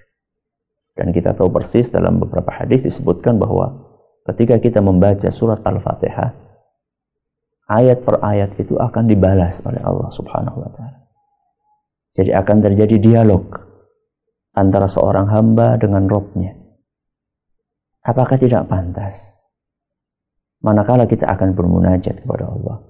dan 0.96 1.12
kita 1.12 1.36
tahu 1.36 1.52
persis 1.52 1.92
dalam 1.92 2.16
beberapa 2.16 2.48
hadis 2.48 2.88
disebutkan 2.88 3.36
bahwa 3.36 3.84
ketika 4.32 4.56
kita 4.56 4.80
membaca 4.80 5.28
surat 5.28 5.60
Al-Fatihah, 5.60 6.32
ayat 7.68 8.00
per 8.00 8.22
ayat 8.24 8.56
itu 8.56 8.80
akan 8.80 9.04
dibalas 9.04 9.60
oleh 9.66 9.82
Allah 9.84 10.08
Subhanahu 10.08 10.58
wa 10.64 10.70
taala. 10.72 10.98
Jadi 12.16 12.32
akan 12.32 12.56
terjadi 12.64 12.96
dialog 12.96 13.44
antara 14.56 14.88
seorang 14.88 15.28
hamba 15.28 15.76
dengan 15.76 16.08
Robnya. 16.08 16.56
Apakah 18.00 18.40
tidak 18.40 18.64
pantas? 18.72 19.36
Manakala 20.64 21.04
kita 21.04 21.28
akan 21.28 21.52
bermunajat 21.52 22.24
kepada 22.24 22.48
Allah. 22.48 22.80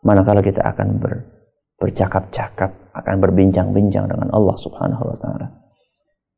Manakala 0.00 0.40
kita 0.40 0.64
akan 0.64 0.88
ber, 0.96 1.12
bercakap-cakap, 1.84 2.96
akan 2.96 3.16
berbincang-bincang 3.20 4.08
dengan 4.08 4.32
Allah 4.32 4.56
Subhanahu 4.56 5.04
wa 5.04 5.18
taala 5.20 5.64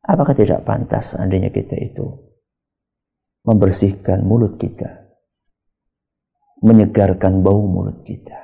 Apakah 0.07 0.39
tidak 0.39 0.63
pantas 0.63 1.19
seandainya 1.19 1.51
kita 1.51 1.75
itu 1.75 2.07
membersihkan 3.43 4.23
mulut 4.23 4.55
kita, 4.55 5.11
menyegarkan 6.63 7.43
bau 7.43 7.67
mulut 7.67 8.07
kita? 8.07 8.39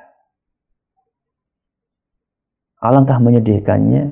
Alangkah 2.83 3.15
menyedihkannya 3.23 4.11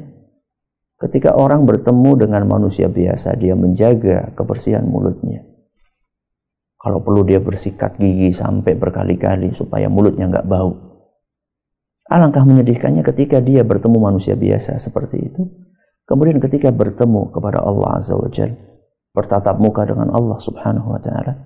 ketika 0.96 1.36
orang 1.36 1.68
bertemu 1.68 2.24
dengan 2.24 2.48
manusia 2.48 2.88
biasa, 2.88 3.36
dia 3.36 3.52
menjaga 3.52 4.32
kebersihan 4.32 4.88
mulutnya. 4.88 5.44
Kalau 6.80 7.04
perlu 7.04 7.28
dia 7.28 7.44
bersikat 7.44 8.00
gigi 8.00 8.32
sampai 8.32 8.80
berkali-kali 8.80 9.52
supaya 9.52 9.92
mulutnya 9.92 10.32
nggak 10.32 10.48
bau. 10.48 10.91
Alangkah 12.12 12.44
menyedihkannya 12.44 13.08
ketika 13.08 13.40
dia 13.40 13.64
bertemu 13.64 13.96
manusia 13.96 14.36
biasa 14.36 14.76
seperti 14.76 15.32
itu, 15.32 15.48
Kemudian 16.12 16.44
ketika 16.44 16.76
bertemu 16.76 17.32
kepada 17.32 17.64
Allah 17.64 17.96
Azza 17.96 18.20
wa 18.20 18.28
Jal, 18.28 18.52
bertatap 19.16 19.56
muka 19.64 19.88
dengan 19.88 20.12
Allah 20.12 20.36
Subhanahu 20.44 20.92
wa 20.92 21.00
taala, 21.00 21.40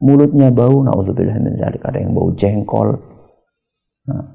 mulutnya 0.00 0.48
bau, 0.48 0.80
naudzubillah 0.80 1.36
min 1.36 1.60
dzalik, 1.60 1.84
ada 1.84 2.00
yang 2.00 2.16
bau 2.16 2.32
jengkol, 2.32 2.96
nah, 4.08 4.32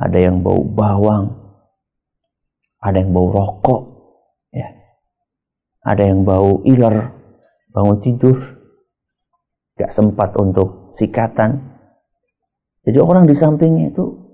ada 0.00 0.16
yang 0.16 0.40
bau 0.40 0.64
bawang, 0.64 1.28
ada 2.80 2.96
yang 3.04 3.12
bau 3.12 3.28
rokok, 3.28 3.82
ya. 4.48 4.64
Ada 5.84 6.02
yang 6.16 6.24
bau 6.24 6.64
iler, 6.64 7.12
bangun 7.76 8.00
tidur, 8.00 8.40
gak 9.76 9.92
sempat 9.92 10.32
untuk 10.40 10.88
sikatan. 10.96 11.78
Jadi 12.80 12.96
orang 12.96 13.28
di 13.28 13.36
sampingnya 13.36 13.92
itu 13.92 14.25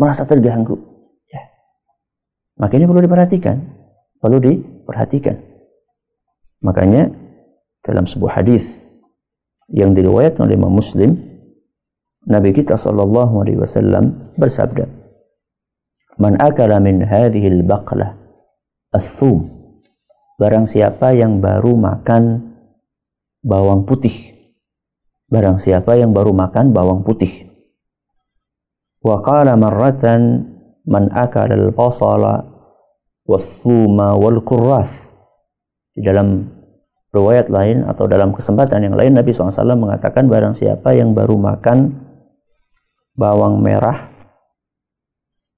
merasa 0.00 0.24
terganggu. 0.24 0.80
Maka 2.60 2.76
ini 2.76 2.84
perlu 2.84 3.04
diperhatikan. 3.04 3.56
Perlu 4.20 4.36
diperhatikan. 4.40 5.36
Makanya 6.60 7.08
dalam 7.80 8.04
sebuah 8.04 8.44
hadis 8.44 8.88
yang 9.72 9.96
diriwayatkan 9.96 10.44
oleh 10.44 10.60
Imam 10.60 10.72
Muslim, 10.76 11.16
Nabi 12.28 12.52
kita 12.52 12.76
sallallahu 12.76 13.40
alaihi 13.40 13.60
wasallam 13.64 14.36
bersabda, 14.36 14.84
"Man 16.20 16.36
akala 16.36 16.76
min 16.84 17.00
hadhihi 17.00 17.60
al-baqlah 17.60 18.12
ath-thum" 18.92 19.60
Barang 20.40 20.64
siapa 20.64 21.12
yang 21.12 21.44
baru 21.44 21.76
makan 21.76 22.56
bawang 23.44 23.84
putih. 23.84 24.40
Barang 25.28 25.60
siapa 25.60 26.00
yang 26.00 26.16
baru 26.16 26.32
makan 26.32 26.72
bawang 26.72 27.04
putih. 27.04 27.49
Marratan 29.00 30.20
man 30.84 31.08
akala 31.12 31.56
al-basala 31.56 32.44
wathuma 33.24 34.18
wal 34.20 34.44
kurras. 34.44 35.12
Di 35.96 36.04
dalam 36.04 36.44
riwayat 37.10 37.50
lain 37.50 37.88
atau 37.88 38.06
dalam 38.06 38.30
kesempatan 38.36 38.86
yang 38.86 38.94
lain 38.94 39.16
Nabi 39.16 39.34
SAW 39.34 39.74
mengatakan 39.74 40.30
barang 40.30 40.54
siapa 40.54 40.94
yang 40.94 41.16
baru 41.16 41.34
makan 41.40 42.06
bawang 43.16 43.60
merah, 43.60 44.12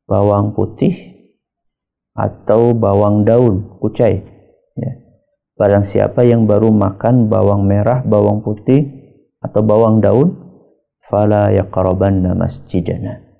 bawang 0.08 0.56
putih, 0.56 1.12
atau 2.12 2.76
bawang 2.76 3.24
daun, 3.24 3.78
kucai. 3.80 4.20
Ya. 4.76 4.92
Barang 5.56 5.84
siapa 5.84 6.24
yang 6.24 6.48
baru 6.48 6.72
makan 6.72 7.28
bawang 7.28 7.68
merah, 7.68 8.02
bawang 8.02 8.40
putih, 8.42 8.88
atau 9.38 9.60
bawang 9.62 10.00
daun, 10.00 10.34
fala 11.02 11.52
yaqrabanna 11.52 12.34
masjidana. 12.34 13.31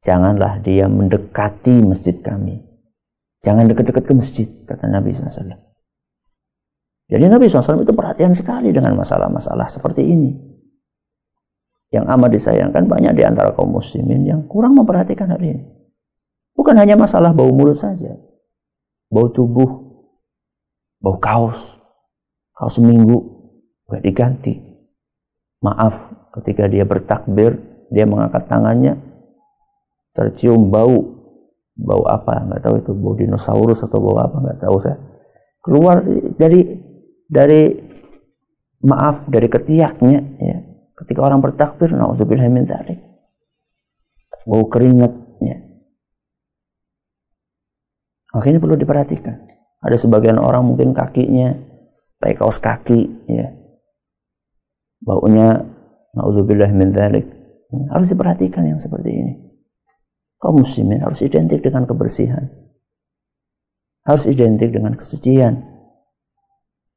Janganlah 0.00 0.64
dia 0.64 0.88
mendekati 0.88 1.84
masjid 1.84 2.16
kami. 2.16 2.64
Jangan 3.44 3.68
dekat-dekat 3.68 4.04
ke 4.04 4.12
masjid, 4.16 4.48
kata 4.64 4.88
Nabi 4.88 5.12
SAW. 5.12 5.56
Jadi 7.10 7.24
Nabi 7.26 7.48
SAW 7.48 7.84
itu 7.84 7.92
perhatian 7.92 8.32
sekali 8.36 8.70
dengan 8.70 8.96
masalah-masalah 8.96 9.68
seperti 9.68 10.04
ini. 10.04 10.30
Yang 11.90 12.06
amat 12.06 12.30
disayangkan 12.30 12.86
banyak 12.86 13.18
di 13.18 13.26
antara 13.26 13.50
kaum 13.50 13.74
muslimin 13.74 14.22
yang 14.22 14.40
kurang 14.46 14.78
memperhatikan 14.78 15.26
hal 15.26 15.42
ini. 15.42 15.66
Bukan 16.54 16.78
hanya 16.78 16.94
masalah 16.94 17.34
bau 17.34 17.50
mulut 17.50 17.74
saja. 17.74 18.14
Bau 19.10 19.26
tubuh, 19.26 19.90
bau 21.02 21.18
kaos, 21.18 21.82
kaos 22.54 22.78
seminggu, 22.78 23.18
gak 23.90 24.06
diganti. 24.06 24.54
Maaf, 25.66 26.14
ketika 26.38 26.70
dia 26.70 26.86
bertakbir, 26.86 27.58
dia 27.90 28.06
mengangkat 28.06 28.46
tangannya, 28.46 29.09
tercium 30.14 30.70
bau. 30.70 31.20
Bau 31.80 32.04
apa? 32.04 32.44
Nggak 32.44 32.62
tahu 32.62 32.74
itu. 32.82 32.92
Bau 32.92 33.14
dinosaurus 33.16 33.80
atau 33.84 33.98
bau 34.02 34.18
apa? 34.20 34.36
Nggak 34.36 34.60
tahu 34.60 34.76
saya. 34.82 34.98
Keluar 35.60 36.04
dari 36.36 36.66
dari 37.24 37.72
maaf 38.84 39.28
dari 39.28 39.48
ketiaknya 39.48 40.20
ya. 40.40 40.58
Ketika 40.96 41.24
orang 41.24 41.40
bertakbir 41.40 41.96
dzalik 41.96 43.00
bau 44.44 44.64
keringatnya. 44.68 45.56
Makanya 48.36 48.58
perlu 48.60 48.76
diperhatikan. 48.76 49.48
Ada 49.80 49.96
sebagian 49.96 50.36
orang 50.36 50.68
mungkin 50.68 50.92
kakinya 50.92 51.56
pakai 52.20 52.36
kaos 52.36 52.60
kaki 52.60 53.00
ya. 53.32 53.48
Baunya 55.00 55.64
dzalik 56.12 57.26
harus 57.88 58.08
diperhatikan 58.12 58.66
yang 58.66 58.76
seperti 58.76 59.10
ini 59.14 59.49
kaum 60.40 60.64
muslimin 60.64 61.04
harus 61.04 61.20
identik 61.20 61.60
dengan 61.60 61.84
kebersihan. 61.84 62.48
Harus 64.08 64.24
identik 64.24 64.72
dengan 64.72 64.96
kesucian. 64.96 65.60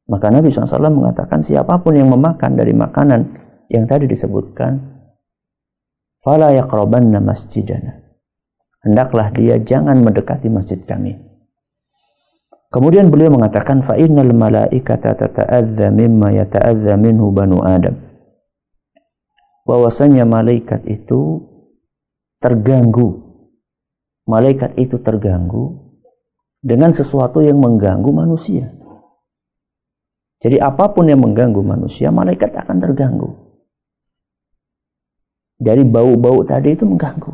Maka 0.07 0.31
Nabi 0.31 0.47
SAW 0.49 0.87
mengatakan 0.87 1.43
siapa 1.43 1.83
pun 1.83 1.99
yang 1.99 2.07
memakan 2.07 2.55
dari 2.55 2.71
makanan 2.71 3.21
yang 3.67 3.83
tadi 3.87 4.07
disebutkan, 4.07 4.79
fala 6.23 6.55
yaqrabanna 6.55 7.19
masjidana. 7.19 8.03
Hendaklah 8.83 9.31
dia 9.31 9.59
jangan 9.59 9.99
mendekati 10.03 10.51
masjid 10.51 10.79
kami. 10.83 11.15
Kemudian 12.67 13.13
beliau 13.13 13.31
mengatakan 13.31 13.85
fa 13.85 13.95
innal 13.95 14.33
malaikata 14.33 15.13
tata'adza 15.13 15.93
mimma 15.93 16.35
yata'adza 16.35 16.97
minhu 16.99 17.29
banu 17.29 17.61
Adam. 17.63 17.95
Bahwasanya 19.63 20.27
malaikat 20.27 20.83
itu 20.89 21.47
terganggu 22.43 23.22
malaikat 24.23 24.75
itu 24.79 24.99
terganggu 24.99 25.93
dengan 26.63 26.95
sesuatu 26.95 27.43
yang 27.43 27.59
mengganggu 27.59 28.11
manusia. 28.11 28.71
Jadi 30.43 30.59
apa 30.59 30.91
pun 30.91 31.07
yang 31.07 31.23
mengganggu 31.23 31.63
manusia, 31.63 32.11
malaikat 32.11 32.51
akan 32.51 32.77
terganggu. 32.83 33.31
Dari 35.55 35.87
bau-bau 35.87 36.43
tadi 36.43 36.75
itu 36.75 36.83
mengganggu. 36.83 37.31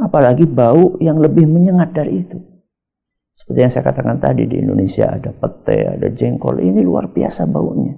Apalagi 0.00 0.48
bau 0.48 0.96
yang 1.04 1.20
lebih 1.20 1.44
menyengat 1.44 1.92
dari 1.92 2.24
itu. 2.24 2.40
Seperti 3.36 3.58
yang 3.60 3.72
saya 3.72 3.84
katakan 3.84 4.16
tadi 4.16 4.48
di 4.48 4.56
Indonesia 4.56 5.12
ada 5.12 5.30
pete, 5.36 5.84
ada 5.84 6.08
jengkol. 6.08 6.64
Ini 6.64 6.80
luar 6.80 7.12
biasa 7.12 7.44
baunya. 7.44 7.92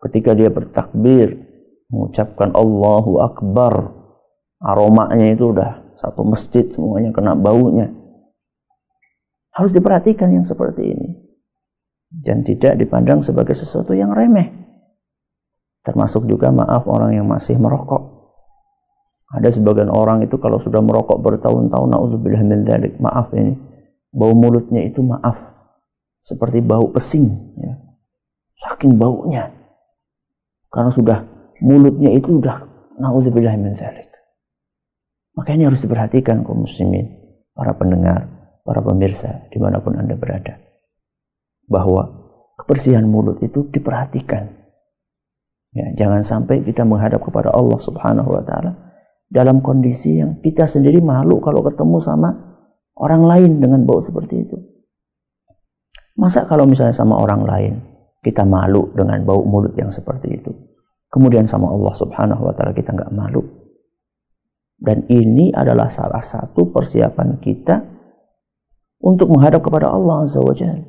Ketika 0.00 0.34
dia 0.34 0.50
bertakbir, 0.50 1.38
mengucapkan 1.92 2.50
Allahu 2.56 3.20
Akbar, 3.22 3.99
aromanya 4.60 5.32
itu 5.32 5.50
udah 5.50 5.96
satu 5.96 6.24
masjid 6.24 6.68
semuanya 6.68 7.12
kena 7.12 7.32
baunya. 7.36 7.92
Harus 9.50 9.74
diperhatikan 9.74 10.30
yang 10.30 10.46
seperti 10.46 10.94
ini. 10.94 11.10
Dan 12.10 12.42
tidak 12.42 12.80
dipandang 12.80 13.20
sebagai 13.22 13.54
sesuatu 13.54 13.94
yang 13.94 14.10
remeh. 14.10 14.50
Termasuk 15.80 16.28
juga 16.28 16.52
maaf 16.52 16.84
orang 16.88 17.16
yang 17.16 17.26
masih 17.28 17.56
merokok. 17.56 18.20
Ada 19.30 19.54
sebagian 19.54 19.94
orang 19.94 20.26
itu 20.26 20.36
kalau 20.42 20.58
sudah 20.58 20.82
merokok 20.82 21.22
bertahun-tahun, 21.22 21.86
na'udzubillah 21.94 22.42
min 22.42 22.66
maaf 22.98 23.30
ini. 23.30 23.54
Bau 24.10 24.34
mulutnya 24.34 24.82
itu 24.82 25.06
maaf. 25.06 25.38
Seperti 26.18 26.58
bau 26.60 26.90
pesing. 26.90 27.30
Ya. 27.62 27.78
Saking 28.58 28.98
baunya. 28.98 29.54
Karena 30.66 30.90
sudah 30.90 31.18
mulutnya 31.62 32.10
itu 32.10 32.42
sudah 32.42 32.66
na'udzubillah 32.98 33.54
min. 33.54 33.72
Maka 35.40 35.56
ini 35.56 35.64
harus 35.64 35.80
diperhatikan 35.80 36.44
kaum 36.44 36.68
muslimin, 36.68 37.16
para 37.56 37.72
pendengar, 37.72 38.28
para 38.60 38.84
pemirsa, 38.84 39.48
di 39.48 39.56
mana 39.56 39.80
pun 39.80 39.96
Anda 39.96 40.12
berada. 40.12 40.60
Bahwa 41.64 42.04
kebersihan 42.60 43.08
mulut 43.08 43.40
itu 43.40 43.64
diperhatikan. 43.72 44.52
Ya, 45.72 45.96
jangan 45.96 46.20
sampai 46.20 46.60
kita 46.60 46.84
menghadap 46.84 47.24
kepada 47.24 47.56
Allah 47.56 47.80
Subhanahu 47.80 48.36
wa 48.36 48.44
taala 48.44 48.76
dalam 49.32 49.64
kondisi 49.64 50.20
yang 50.20 50.44
kita 50.44 50.68
sendiri 50.68 51.00
malu 51.00 51.40
kalau 51.40 51.64
ketemu 51.64 51.96
sama 52.04 52.36
orang 53.00 53.24
lain 53.24 53.50
dengan 53.64 53.88
bau 53.88 54.04
seperti 54.04 54.44
itu. 54.44 54.60
Masa 56.20 56.44
kalau 56.44 56.68
misalnya 56.68 56.92
sama 56.92 57.16
orang 57.16 57.48
lain 57.48 57.72
kita 58.20 58.44
malu 58.44 58.92
dengan 58.92 59.24
bau 59.24 59.40
mulut 59.40 59.72
yang 59.72 59.88
seperti 59.88 60.36
itu. 60.36 60.52
Kemudian 61.08 61.48
sama 61.48 61.72
Allah 61.72 61.96
Subhanahu 61.96 62.44
wa 62.44 62.52
taala 62.52 62.76
kita 62.76 62.92
nggak 62.92 63.14
malu. 63.16 63.59
Dan 64.80 65.04
ini 65.12 65.52
adalah 65.52 65.92
salah 65.92 66.24
satu 66.24 66.72
persiapan 66.72 67.36
kita 67.36 67.84
untuk 69.04 69.28
menghadap 69.28 69.60
kepada 69.60 69.92
Allah 69.92 70.24
Azza 70.24 70.40
wa 70.40 70.56
Jalla. 70.56 70.88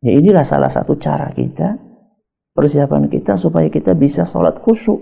Ya 0.00 0.12
inilah 0.16 0.44
salah 0.44 0.68
satu 0.68 0.96
cara 0.96 1.32
kita, 1.32 1.76
persiapan 2.52 3.08
kita 3.08 3.36
supaya 3.40 3.72
kita 3.72 3.96
bisa 3.96 4.28
sholat 4.28 4.60
khusyuk. 4.60 5.00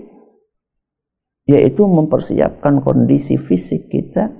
Yaitu 1.49 1.83
mempersiapkan 1.83 2.79
kondisi 2.79 3.35
fisik 3.35 3.89
kita 3.91 4.31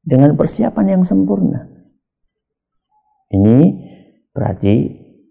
dengan 0.00 0.32
persiapan 0.38 0.96
yang 0.96 1.02
sempurna. 1.02 1.68
Ini 3.32 3.58
berarti 4.30 4.74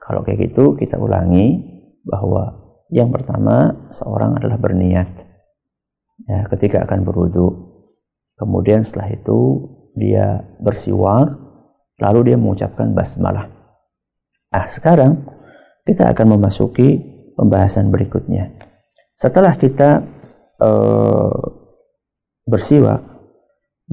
kalau 0.01 0.27
kayak 0.27 0.51
gitu 0.51 0.75
kita 0.75 0.99
ulangi 0.99 1.61
bahwa 2.03 2.75
yang 2.91 3.13
pertama 3.13 3.87
seorang 3.95 4.35
adalah 4.35 4.59
berniat. 4.59 5.30
Ya, 6.29 6.45
ketika 6.51 6.85
akan 6.85 7.07
berwudu. 7.07 7.71
Kemudian 8.37 8.81
setelah 8.81 9.13
itu 9.13 9.69
dia 9.93 10.41
bersiwak 10.61 11.37
lalu 12.01 12.33
dia 12.33 12.37
mengucapkan 12.41 12.91
basmalah. 12.97 13.47
Ah, 14.49 14.65
sekarang 14.65 15.21
kita 15.85 16.09
akan 16.09 16.37
memasuki 16.37 16.97
pembahasan 17.37 17.93
berikutnya. 17.93 18.49
Setelah 19.13 19.53
kita 19.53 20.01
uh, 20.57 21.33
bersiwak, 22.49 23.05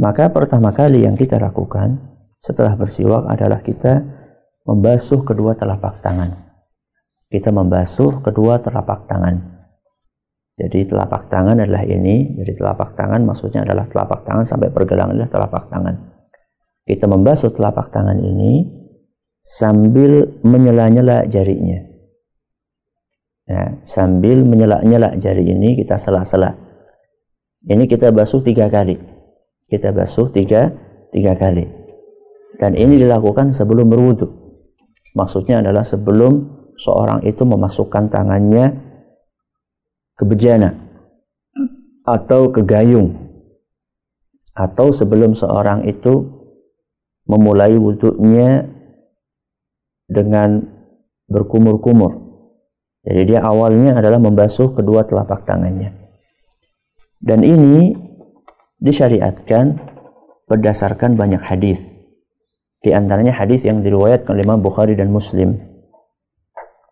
maka 0.00 0.32
pertama 0.32 0.72
kali 0.72 1.04
yang 1.04 1.14
kita 1.14 1.36
lakukan 1.36 2.00
setelah 2.40 2.72
bersiwak 2.74 3.28
adalah 3.28 3.60
kita 3.60 4.00
membasuh 4.64 5.20
kedua 5.24 5.52
telapak 5.52 6.00
tangan. 6.00 6.48
Kita 7.28 7.52
membasuh 7.52 8.24
kedua 8.24 8.56
telapak 8.56 9.04
tangan. 9.04 9.57
Jadi 10.58 10.90
telapak 10.90 11.30
tangan 11.30 11.62
adalah 11.62 11.86
ini, 11.86 12.34
jadi 12.34 12.52
telapak 12.58 12.98
tangan 12.98 13.22
maksudnya 13.22 13.62
adalah 13.62 13.86
telapak 13.86 14.26
tangan 14.26 14.42
sampai 14.42 14.74
pergelangan 14.74 15.14
adalah 15.14 15.30
telapak 15.30 15.70
tangan 15.70 16.18
kita 16.88 17.04
membasuh 17.04 17.52
telapak 17.52 17.92
tangan 17.92 18.16
ini 18.16 18.64
sambil 19.44 20.40
menyela-nyela 20.40 21.28
jarinya. 21.28 21.84
Ya, 23.44 23.76
sambil 23.84 24.40
menyela-nyela 24.40 25.20
jari 25.20 25.52
ini 25.52 25.76
kita 25.76 26.00
sela-sela. 26.00 26.56
Ini 27.68 27.84
kita 27.84 28.08
basuh 28.08 28.40
tiga 28.40 28.72
kali. 28.72 28.96
Kita 29.68 29.92
basuh 29.92 30.32
tiga, 30.32 30.72
tiga 31.12 31.36
kali. 31.36 31.68
Dan 32.56 32.72
ini 32.72 32.96
dilakukan 32.96 33.52
sebelum 33.52 33.92
berwudu. 33.92 34.56
Maksudnya 35.12 35.60
adalah 35.60 35.84
sebelum 35.84 36.56
seorang 36.80 37.20
itu 37.28 37.44
memasukkan 37.44 38.08
tangannya 38.08 38.87
ke 40.18 40.26
bejana 40.26 40.74
atau 42.02 42.50
ke 42.50 42.66
gayung 42.66 43.14
atau 44.58 44.90
sebelum 44.90 45.38
seorang 45.38 45.86
itu 45.86 46.26
memulai 47.30 47.78
wudhunya 47.78 48.66
dengan 50.10 50.66
berkumur-kumur. 51.30 52.26
Jadi 53.06 53.22
dia 53.28 53.44
awalnya 53.44 54.00
adalah 54.00 54.18
membasuh 54.18 54.74
kedua 54.74 55.06
telapak 55.06 55.46
tangannya. 55.46 55.94
Dan 57.22 57.46
ini 57.46 57.94
disyariatkan 58.80 59.78
berdasarkan 60.48 61.14
banyak 61.14 61.44
hadis. 61.44 61.78
Di 62.82 62.96
antaranya 62.96 63.36
hadis 63.36 63.62
yang 63.62 63.84
diriwayatkan 63.84 64.32
oleh 64.32 64.42
Imam 64.48 64.64
Bukhari 64.64 64.96
dan 64.96 65.12
Muslim 65.12 65.60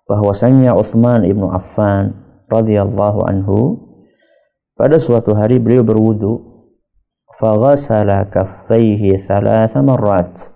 bahwasanya 0.07 0.77
Utsman 0.77 1.27
ibnu 1.27 1.51
Affan 1.51 2.26
radhiyallahu 2.51 3.27
anhu 3.27 3.59
pada 4.77 5.01
suatu 5.01 5.33
hari 5.33 5.57
beliau 5.57 5.83
berwudu 5.83 6.57
faghasala 7.37 8.29
kaffaihi 8.29 9.21
thalatha 9.21 9.81
marrat. 9.85 10.53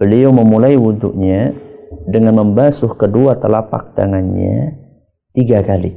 Beliau 0.00 0.32
memulai 0.32 0.80
wudhunya 0.80 1.52
dengan 2.08 2.40
membasuh 2.40 2.96
kedua 2.96 3.36
telapak 3.36 3.92
tangannya 3.92 4.80
tiga 5.36 5.60
kali. 5.60 5.92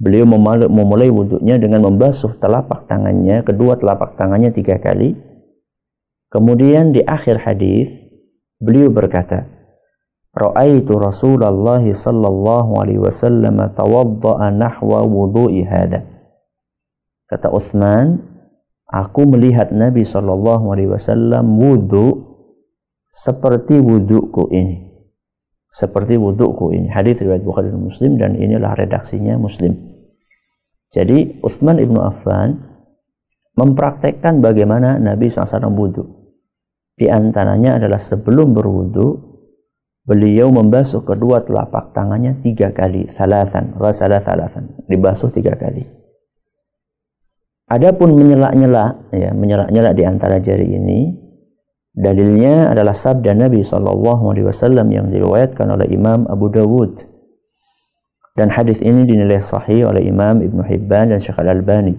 Beliau 0.00 0.26
memulai 0.66 1.12
wudhunya 1.12 1.60
dengan 1.60 1.86
membasuh 1.86 2.34
telapak 2.40 2.88
tangannya, 2.88 3.44
kedua 3.46 3.78
telapak 3.78 4.16
tangannya 4.18 4.50
tiga 4.50 4.80
kali. 4.80 5.14
Kemudian 6.32 6.96
di 6.96 7.04
akhir 7.04 7.44
hadis 7.44 7.92
beliau 8.56 8.88
berkata, 8.88 9.61
Ra'aitu 10.32 10.96
Rasulullah 10.96 11.84
sallallahu 11.84 12.70
alaihi 12.80 13.04
wasallam 13.04 13.60
tawadda'a 13.76 14.48
nahwa 14.48 15.04
wudu'i 15.04 15.64
hadha. 15.68 16.08
Kata 17.32 17.48
Uthman, 17.48 18.20
aku 18.92 19.24
melihat 19.24 19.72
Nabi 19.72 20.04
Shallallahu 20.04 20.68
Alaihi 20.68 20.92
Wasallam 20.92 21.56
wudhu 21.56 22.36
seperti 23.08 23.80
wudhuku 23.80 24.52
ini, 24.52 24.92
seperti 25.72 26.20
wudhuku 26.20 26.76
ini. 26.76 26.92
Hadis 26.92 27.24
riwayat 27.24 27.40
Bukhari 27.40 27.72
dan 27.72 27.80
Muslim 27.80 28.20
dan 28.20 28.36
inilah 28.36 28.76
redaksinya 28.76 29.40
Muslim. 29.40 29.72
Jadi 30.92 31.40
Utsman 31.40 31.80
ibnu 31.80 32.04
Affan 32.04 32.60
mempraktekkan 33.56 34.44
bagaimana 34.44 35.00
Nabi 35.00 35.32
SAW 35.32 35.72
wudhu. 35.72 36.04
Di 37.00 37.08
antaranya 37.08 37.80
adalah 37.80 37.96
sebelum 37.96 38.52
berwudhu, 38.52 39.31
beliau 40.02 40.50
membasuh 40.50 41.06
kedua 41.06 41.46
telapak 41.46 41.94
tangannya 41.94 42.42
tiga 42.42 42.74
kali, 42.74 43.06
salatan, 43.14 43.78
ghasala 43.78 44.18
salatan, 44.18 44.74
dibasuh 44.90 45.30
tiga 45.30 45.54
kali. 45.54 45.86
Adapun 47.70 48.12
menyela-nyela, 48.12 49.08
ya, 49.14 49.32
menyela-nyela 49.32 49.96
di 49.96 50.04
antara 50.04 50.36
jari 50.42 50.76
ini, 50.76 51.08
dalilnya 51.96 52.68
adalah 52.68 52.92
sabda 52.92 53.32
Nabi 53.32 53.64
Shallallahu 53.64 54.28
Alaihi 54.28 54.46
Wasallam 54.50 54.92
yang 54.92 55.08
diriwayatkan 55.08 55.72
oleh 55.72 55.88
Imam 55.88 56.28
Abu 56.28 56.52
Dawud. 56.52 57.08
Dan 58.36 58.52
hadis 58.52 58.80
ini 58.84 59.04
dinilai 59.04 59.40
sahih 59.40 59.88
oleh 59.88 60.04
Imam 60.04 60.40
Ibn 60.40 60.64
Hibban 60.64 61.12
dan 61.12 61.20
Syekh 61.20 61.40
Al 61.40 61.52
Albani. 61.52 61.96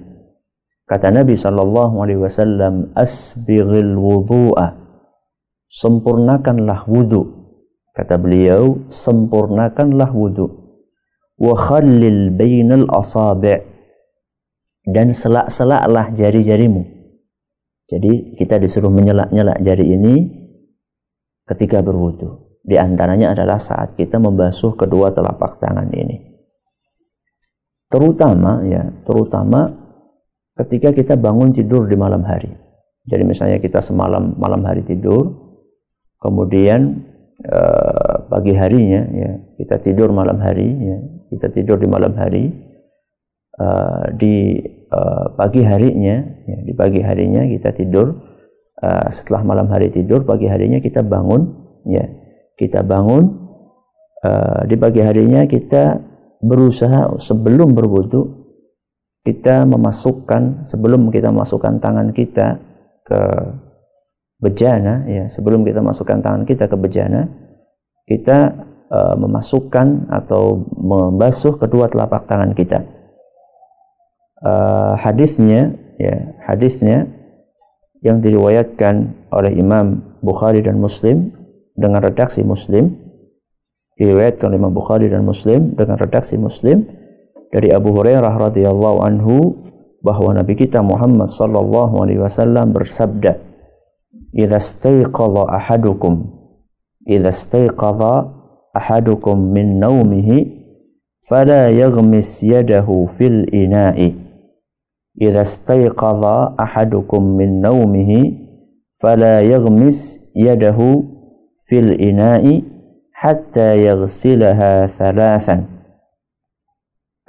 Kata 0.85 1.09
Nabi 1.09 1.33
Shallallahu 1.33 2.05
Alaihi 2.05 2.21
Wasallam, 2.21 2.93
asbighil 2.93 3.97
wudu'a, 3.97 4.77
sempurnakanlah 5.73 6.85
wudu. 6.85 7.42
Kata 7.93 8.17
beliau, 8.17 8.89
sempurnakanlah 8.89 10.09
wudu. 10.09 10.49
Wa 11.37 11.53
khallil 11.53 12.33
bainal 12.33 12.89
dan 14.83 15.15
selak-selaklah 15.15 16.11
jari-jarimu. 16.17 16.83
Jadi 17.87 18.35
kita 18.35 18.57
disuruh 18.57 18.89
menyelak-nyelak 18.89 19.61
jari 19.61 19.93
ini 19.93 20.15
ketika 21.45 21.85
berwudu. 21.85 22.57
Di 22.63 22.79
antaranya 22.79 23.35
adalah 23.35 23.59
saat 23.59 23.93
kita 23.93 24.17
membasuh 24.17 24.73
kedua 24.73 25.11
telapak 25.11 25.59
tangan 25.59 25.91
ini. 25.91 26.33
Terutama 27.91 28.65
ya, 28.65 28.89
terutama 29.05 29.69
ketika 30.57 30.95
kita 30.95 31.13
bangun 31.19 31.53
tidur 31.53 31.85
di 31.85 31.93
malam 31.93 32.25
hari. 32.25 32.49
Jadi 33.03 33.23
misalnya 33.27 33.59
kita 33.59 33.83
semalam 33.83 34.39
malam 34.39 34.63
hari 34.63 34.81
tidur, 34.81 35.27
kemudian 36.23 37.12
uh, 37.47 38.27
pagi 38.31 38.53
harinya 38.55 39.01
ya. 39.11 39.31
Kita 39.59 39.79
tidur 39.79 40.11
malam 40.11 40.39
hari 40.39 40.69
ya. 40.69 40.97
Kita 41.33 41.47
tidur 41.49 41.81
di 41.81 41.87
malam 41.89 42.13
hari 42.15 42.51
uh, 43.59 44.11
di 44.13 44.61
uh, 44.93 45.33
pagi 45.33 45.65
harinya 45.65 46.21
ya, 46.45 46.57
di 46.61 46.73
pagi 46.77 47.01
harinya 47.01 47.41
kita 47.49 47.73
tidur 47.73 48.13
uh, 48.79 49.07
setelah 49.09 49.41
malam 49.41 49.67
hari 49.73 49.89
tidur 49.89 50.23
pagi 50.23 50.47
harinya 50.47 50.79
kita 50.79 51.01
bangun 51.01 51.41
ya. 51.89 52.05
Kita 52.53 52.85
bangun 52.85 53.23
uh, 54.23 54.61
di 54.69 54.75
pagi 54.77 55.01
harinya 55.01 55.43
kita 55.49 55.99
berusaha 56.43 57.17
sebelum 57.17 57.71
berwudu 57.71 58.43
kita 59.23 59.63
memasukkan 59.63 60.67
sebelum 60.67 61.07
kita 61.07 61.31
masukkan 61.31 61.79
tangan 61.79 62.11
kita 62.11 62.59
ke 63.07 63.19
bejana 64.43 65.07
ya 65.07 65.31
sebelum 65.31 65.63
kita 65.63 65.79
masukkan 65.79 66.19
tangan 66.19 66.43
kita 66.43 66.67
ke 66.67 66.75
bejana 66.75 67.31
kita 68.03 68.51
uh, 68.91 69.15
memasukkan 69.15 70.11
atau 70.11 70.67
membasuh 70.75 71.55
kedua 71.55 71.87
telapak 71.87 72.27
tangan 72.27 72.51
kita. 72.51 72.83
Uh, 74.43 74.99
hadisnya 74.99 75.71
ya 75.95 76.35
hadisnya 76.43 77.07
yang 78.03 78.19
diriwayatkan 78.19 79.15
oleh 79.31 79.55
Imam 79.55 80.19
Bukhari 80.19 80.59
dan 80.59 80.75
Muslim 80.83 81.31
dengan 81.79 82.03
redaksi 82.03 82.43
Muslim 82.43 82.91
diriwayatkan 83.95 84.51
oleh 84.51 84.59
Imam 84.59 84.75
Bukhari 84.75 85.07
dan 85.07 85.23
Muslim 85.23 85.71
dengan 85.79 85.95
redaksi 85.95 86.35
Muslim 86.35 86.83
dari 87.55 87.71
Abu 87.71 87.95
Hurairah 87.95 88.51
radhiyallahu 88.51 88.99
anhu 88.99 89.63
bahwa 90.03 90.35
Nabi 90.35 90.59
kita 90.59 90.83
Muhammad 90.83 91.31
sallallahu 91.31 92.03
alaihi 92.03 92.19
wasallam 92.19 92.75
bersabda 92.75 93.52
idza 94.33 94.59
stayqadha 94.59 95.45
ahadukum 95.53 96.25
idza 97.05 97.31
stayqadha 97.31 98.33
ahadukum 98.73 99.53
min 99.53 99.77
naumihi 99.77 100.65
fala 101.29 101.69
yaghmis 101.69 102.41
yadahu 102.41 103.05
fil 103.05 103.45
ina'i 103.53 104.17
idza 105.21 105.45
stayqadha 105.45 106.57
ahadukum 106.57 107.37
min 107.37 107.61
naumihi 107.61 108.21
fala 108.97 109.45
yaghmis 109.45 110.17
yadahu 110.33 111.05
fil 111.69 111.93
ina'i 111.93 112.65
hatta 113.13 113.77
yaghsilaha 113.77 114.89
thalathan 114.89 115.69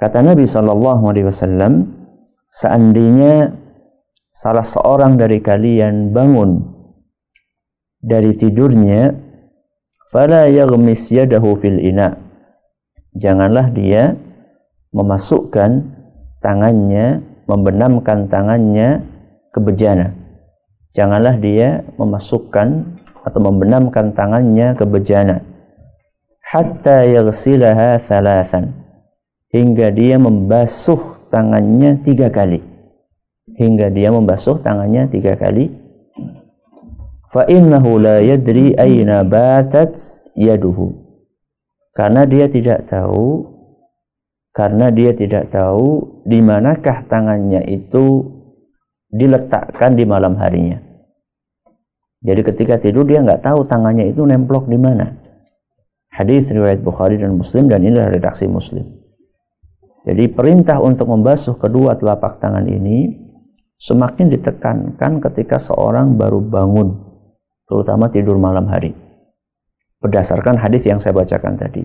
kata 0.01 0.25
Nabi 0.25 0.49
sallallahu 0.49 1.05
alaihi 1.05 1.29
wasallam 1.29 1.93
seandainya 2.49 3.53
salah 4.33 4.65
seorang 4.65 5.15
dari 5.15 5.39
kalian 5.39 6.11
bangun 6.11 6.74
dari 8.05 8.37
tidurnya 8.37 9.17
fala 10.13 10.45
yaghmis 10.45 11.09
yadahu 11.09 11.57
fil 11.57 11.81
ina. 11.81 12.13
Janganlah 13.17 13.73
dia 13.73 14.13
memasukkan 14.93 15.81
tangannya 16.45 17.25
membenamkan 17.49 18.29
tangannya 18.29 19.01
ke 19.49 19.57
bejana. 19.57 20.13
Janganlah 20.93 21.35
dia 21.41 21.81
memasukkan 21.97 22.67
atau 23.25 23.39
membenamkan 23.41 24.13
tangannya 24.13 24.77
ke 24.77 24.85
bejana. 24.85 25.41
Hatta 26.45 27.03
yaghsilaha 27.09 27.97
thalathan. 27.99 28.71
Hingga 29.49 29.91
dia 29.95 30.19
membasuh 30.19 31.27
tangannya 31.31 31.99
tiga 32.03 32.29
kali. 32.29 32.59
Hingga 33.55 33.87
dia 33.91 34.11
membasuh 34.11 34.59
tangannya 34.59 35.07
tiga 35.07 35.39
kali 35.39 35.84
fa 37.35 37.43
innahu 37.51 37.99
la 37.99 38.23
yadri 38.23 38.71
aina 38.79 39.27
karena 41.91 42.21
dia 42.23 42.47
tidak 42.47 42.87
tahu 42.87 43.27
karena 44.55 44.87
dia 44.87 45.11
tidak 45.11 45.51
tahu 45.51 46.23
di 46.23 46.39
manakah 46.39 47.03
tangannya 47.11 47.59
itu 47.67 48.23
diletakkan 49.11 49.99
di 49.99 50.07
malam 50.07 50.39
harinya. 50.39 50.79
Jadi 52.23 52.39
ketika 52.39 52.79
tidur 52.79 53.03
dia 53.03 53.19
nggak 53.19 53.43
tahu 53.43 53.67
tangannya 53.67 54.15
itu 54.15 54.23
nemplok 54.23 54.71
di 54.71 54.79
mana. 54.79 55.11
Hadis 56.07 56.47
riwayat 56.47 56.79
Bukhari 56.79 57.19
dan 57.19 57.35
Muslim 57.35 57.67
dan 57.67 57.83
inilah 57.83 58.15
redaksi 58.15 58.47
Muslim. 58.47 58.87
Jadi 60.07 60.31
perintah 60.31 60.79
untuk 60.79 61.11
membasuh 61.11 61.59
kedua 61.59 61.99
telapak 61.99 62.39
tangan 62.39 62.63
ini 62.63 63.11
semakin 63.75 64.31
ditekankan 64.31 65.19
ketika 65.19 65.59
seorang 65.59 66.15
baru 66.15 66.39
bangun 66.39 67.14
terutama 67.65 68.09
tidur 68.09 68.37
malam 68.37 68.69
hari. 68.69 68.93
Berdasarkan 70.01 70.61
hadis 70.61 70.85
yang 70.85 71.01
saya 71.01 71.17
bacakan 71.17 71.57
tadi. 71.57 71.81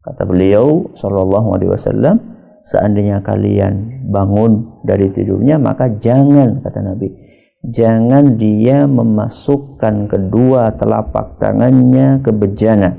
Kata 0.00 0.24
beliau 0.26 0.90
sallallahu 0.96 1.54
alaihi 1.54 1.70
wasallam, 1.70 2.16
seandainya 2.66 3.20
kalian 3.20 4.06
bangun 4.10 4.82
dari 4.82 5.12
tidurnya 5.12 5.60
maka 5.60 5.92
jangan 6.00 6.64
kata 6.64 6.80
Nabi, 6.82 7.08
jangan 7.68 8.40
dia 8.40 8.88
memasukkan 8.88 10.08
kedua 10.08 10.74
telapak 10.74 11.36
tangannya 11.38 12.24
ke 12.24 12.32
bejana. 12.32 12.96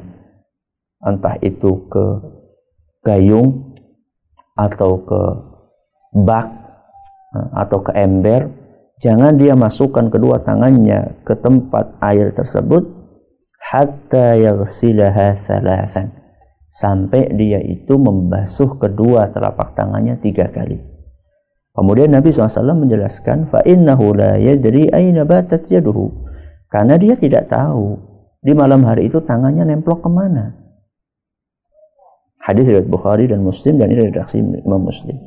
Entah 1.01 1.35
itu 1.41 1.89
ke 1.89 2.05
gayung 3.01 3.73
atau 4.53 5.01
ke 5.01 5.21
bak 6.21 6.47
atau 7.33 7.79
ke 7.81 7.91
ember 7.97 8.60
Jangan 9.01 9.33
dia 9.33 9.57
masukkan 9.57 10.13
kedua 10.13 10.45
tangannya 10.45 11.25
ke 11.25 11.33
tempat 11.33 11.97
air 12.05 12.29
tersebut 12.29 12.85
hatta 13.57 14.37
yaghsilaha 14.37 15.33
thalathan 15.33 16.13
sampai 16.69 17.33
dia 17.33 17.57
itu 17.65 17.97
membasuh 17.97 18.77
kedua 18.77 19.33
telapak 19.33 19.73
tangannya 19.73 20.21
tiga 20.21 20.53
kali. 20.53 20.77
Kemudian 21.73 22.13
Nabi 22.13 22.29
SAW 22.29 22.77
menjelaskan 22.77 23.49
fa 23.49 23.65
innahu 23.65 24.13
la 24.13 24.37
yadri 24.37 24.93
aina 24.93 25.25
batat 25.25 25.65
yaduhu 25.65 26.29
karena 26.69 26.93
dia 27.01 27.17
tidak 27.17 27.49
tahu 27.49 27.97
di 28.37 28.53
malam 28.53 28.85
hari 28.85 29.09
itu 29.09 29.17
tangannya 29.25 29.65
nemplok 29.65 30.05
ke 30.05 30.09
mana. 30.13 30.61
Hadis 32.37 32.69
riwayat 32.69 32.85
Bukhari 32.85 33.25
dan 33.25 33.41
Muslim 33.41 33.81
dan 33.81 33.89
ini 33.89 34.13
redaksi 34.13 34.37
Imam 34.37 34.85
Muslim. 34.85 35.17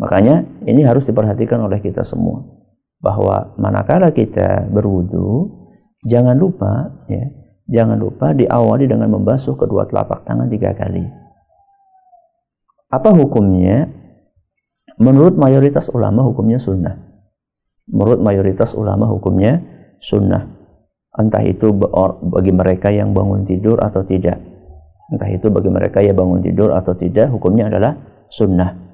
Makanya 0.00 0.48
ini 0.64 0.80
harus 0.80 1.04
diperhatikan 1.04 1.60
oleh 1.60 1.80
kita 1.84 2.00
semua 2.00 2.56
bahwa 3.00 3.54
manakala 3.60 4.10
kita 4.10 4.66
berwudu 4.72 5.52
jangan 6.06 6.36
lupa 6.38 7.04
ya 7.10 7.28
jangan 7.66 7.98
lupa 7.98 8.32
diawali 8.32 8.86
dengan 8.86 9.10
membasuh 9.10 9.58
kedua 9.58 9.86
telapak 9.90 10.22
tangan 10.22 10.46
tiga 10.46 10.72
kali. 10.72 11.02
Apa 12.86 13.10
hukumnya? 13.12 13.90
Menurut 14.96 15.36
mayoritas 15.36 15.92
ulama 15.92 16.24
hukumnya 16.24 16.56
sunnah. 16.56 16.96
Menurut 17.90 18.22
mayoritas 18.22 18.72
ulama 18.72 19.10
hukumnya 19.10 19.60
sunnah. 20.00 20.48
Entah 21.12 21.44
itu 21.44 21.74
bagi 22.32 22.52
mereka 22.54 22.88
yang 22.88 23.12
bangun 23.12 23.44
tidur 23.44 23.82
atau 23.82 24.06
tidak. 24.06 24.40
Entah 25.12 25.28
itu 25.28 25.52
bagi 25.52 25.68
mereka 25.68 26.00
yang 26.00 26.16
bangun 26.16 26.40
tidur 26.40 26.72
atau 26.72 26.96
tidak 26.96 27.28
hukumnya 27.28 27.68
adalah 27.68 27.98
sunnah 28.32 28.85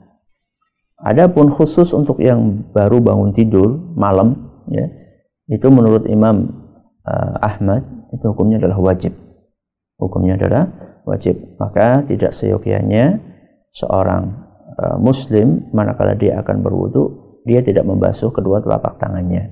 Adapun 1.03 1.51
khusus 1.51 1.91
untuk 1.91 2.23
yang 2.23 2.71
baru 2.71 3.03
bangun 3.03 3.35
tidur 3.35 3.75
malam, 3.99 4.39
ya, 4.71 4.87
itu 5.51 5.67
menurut 5.67 6.07
Imam 6.07 6.47
uh, 7.03 7.43
Ahmad 7.43 7.83
itu 8.15 8.23
hukumnya 8.31 8.63
adalah 8.63 8.79
wajib. 8.79 9.11
Hukumnya 9.99 10.39
adalah 10.39 10.71
wajib. 11.03 11.59
Maka 11.59 12.07
tidak 12.07 12.31
seyogyanya 12.31 13.19
seorang 13.75 14.31
uh, 14.79 14.97
Muslim 15.03 15.75
manakala 15.75 16.15
dia 16.15 16.39
akan 16.39 16.63
berwudu, 16.63 17.39
dia 17.43 17.67
tidak 17.67 17.83
membasuh 17.83 18.31
kedua 18.31 18.63
telapak 18.63 19.03
tangannya. 19.03 19.51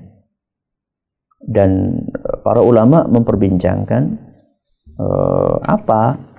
Dan 1.43 1.99
uh, 2.15 2.39
para 2.39 2.63
ulama 2.63 3.03
memperbincangkan 3.11 4.03
uh, 4.95 5.59
apa 5.67 6.30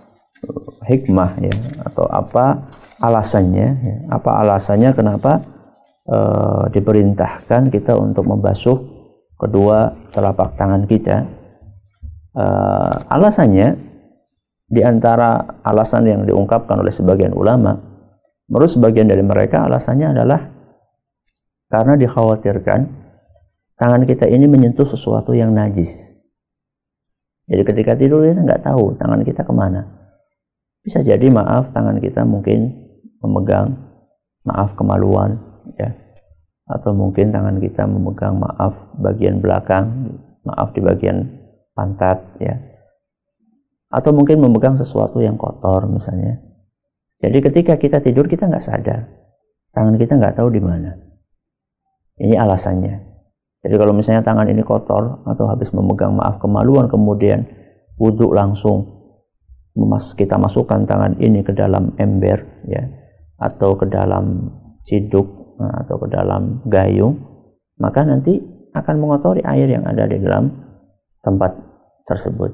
hikmah 0.83 1.39
ya 1.39 1.55
atau 1.87 2.07
apa 2.11 2.67
alasannya 2.99 3.69
ya. 3.79 3.97
apa 4.11 4.31
alasannya 4.43 4.91
kenapa 4.95 5.33
e, 6.07 6.19
diperintahkan 6.75 7.71
kita 7.71 7.95
untuk 7.95 8.27
membasuh 8.27 8.79
kedua 9.39 9.95
telapak 10.11 10.59
tangan 10.59 10.87
kita 10.91 11.27
e, 12.35 12.47
alasannya 13.07 13.79
di 14.73 14.81
antara 14.83 15.63
alasan 15.63 16.09
yang 16.09 16.23
diungkapkan 16.27 16.83
oleh 16.83 16.91
sebagian 16.91 17.35
ulama 17.35 17.79
menurut 18.51 18.71
sebagian 18.71 19.07
dari 19.07 19.23
mereka 19.23 19.67
alasannya 19.67 20.19
adalah 20.19 20.41
karena 21.73 21.97
dikhawatirkan 21.97 22.81
tangan 23.81 24.05
kita 24.05 24.29
ini 24.29 24.45
menyentuh 24.45 24.85
sesuatu 24.85 25.33
yang 25.33 25.57
najis. 25.57 26.13
Jadi 27.49 27.63
ketika 27.65 27.93
tidur 27.97 28.23
kita 28.23 28.45
nggak 28.45 28.63
tahu 28.63 28.95
tangan 29.01 29.25
kita 29.25 29.43
ke 29.43 29.53
mana. 29.57 30.02
Bisa 30.83 30.99
jadi 30.99 31.31
maaf 31.31 31.71
tangan 31.71 32.03
kita 32.03 32.27
mungkin 32.27 32.75
memegang 33.23 33.79
maaf 34.43 34.75
kemaluan 34.75 35.39
ya. 35.79 35.95
Atau 36.67 36.91
mungkin 36.95 37.31
tangan 37.31 37.63
kita 37.63 37.87
memegang 37.87 38.39
maaf 38.43 38.91
bagian 38.99 39.39
belakang 39.39 40.19
maaf 40.43 40.75
di 40.75 40.83
bagian 40.83 41.31
pantat 41.79 42.19
ya. 42.43 42.59
Atau 43.95 44.11
mungkin 44.11 44.43
memegang 44.43 44.75
sesuatu 44.75 45.23
yang 45.23 45.39
kotor 45.39 45.87
misalnya. 45.87 46.43
Jadi 47.23 47.39
ketika 47.39 47.79
kita 47.79 48.03
tidur 48.03 48.27
kita 48.27 48.51
nggak 48.51 48.65
sadar. 48.67 49.07
Tangan 49.71 49.95
kita 49.97 50.19
nggak 50.19 50.37
tahu 50.37 50.51
di 50.51 50.61
mana. 50.61 50.99
Ini 52.19 52.35
alasannya. 52.37 52.95
Jadi 53.63 53.75
kalau 53.79 53.95
misalnya 53.95 54.27
tangan 54.27 54.51
ini 54.51 54.67
kotor 54.67 55.23
atau 55.23 55.47
habis 55.47 55.71
memegang 55.71 56.19
maaf 56.19 56.43
kemaluan 56.43 56.91
kemudian 56.91 57.47
wudhu 57.95 58.35
langsung 58.35 59.02
kita 60.17 60.37
masukkan 60.37 60.85
tangan 60.85 61.17
ini 61.17 61.41
ke 61.41 61.57
dalam 61.57 61.97
ember 61.97 62.65
ya 62.69 62.85
atau 63.41 63.75
ke 63.75 63.89
dalam 63.89 64.53
ciduk 64.85 65.57
nah, 65.57 65.83
atau 65.83 65.97
ke 65.97 66.07
dalam 66.13 66.61
gayung 66.69 67.17
maka 67.81 68.05
nanti 68.05 68.39
akan 68.73 68.97
mengotori 69.01 69.45
air 69.45 69.69
yang 69.69 69.85
ada 69.85 70.09
di 70.09 70.17
dalam 70.21 70.49
tempat 71.21 71.53
tersebut. 72.09 72.51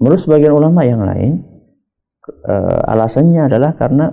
Menurut 0.00 0.20
sebagian 0.20 0.56
ulama 0.56 0.82
yang 0.82 1.04
lain, 1.04 1.44
uh, 2.48 2.82
alasannya 2.90 3.46
adalah 3.46 3.76
karena 3.78 4.10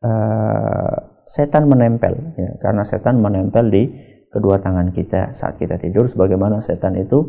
uh, 0.00 0.96
setan 1.28 1.68
menempel, 1.68 2.14
ya, 2.38 2.50
karena 2.62 2.82
setan 2.86 3.20
menempel 3.20 3.68
di 3.68 3.82
kedua 4.32 4.58
tangan 4.58 4.90
kita 4.90 5.36
saat 5.36 5.60
kita 5.60 5.76
tidur, 5.78 6.08
sebagaimana 6.08 6.58
setan 6.64 6.96
itu 6.96 7.22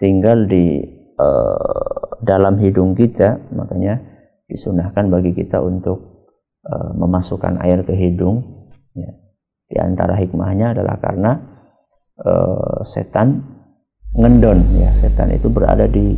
tinggal 0.00 0.48
di 0.48 0.80
uh, 1.20 2.05
dalam 2.22 2.56
hidung 2.60 2.96
kita, 2.96 3.40
makanya 3.52 4.00
disunahkan 4.46 5.10
bagi 5.10 5.34
kita 5.34 5.58
untuk 5.60 6.30
uh, 6.64 6.92
memasukkan 6.94 7.60
air 7.62 7.82
ke 7.82 7.92
hidung. 7.92 8.44
Ya. 8.94 9.10
Di 9.66 9.76
antara 9.82 10.14
hikmahnya 10.16 10.72
adalah 10.78 10.96
karena 11.02 11.32
uh, 12.22 12.80
setan 12.86 13.42
ngendon, 14.14 14.62
ya 14.78 14.94
setan 14.94 15.34
itu 15.34 15.50
berada 15.50 15.84
di 15.90 16.14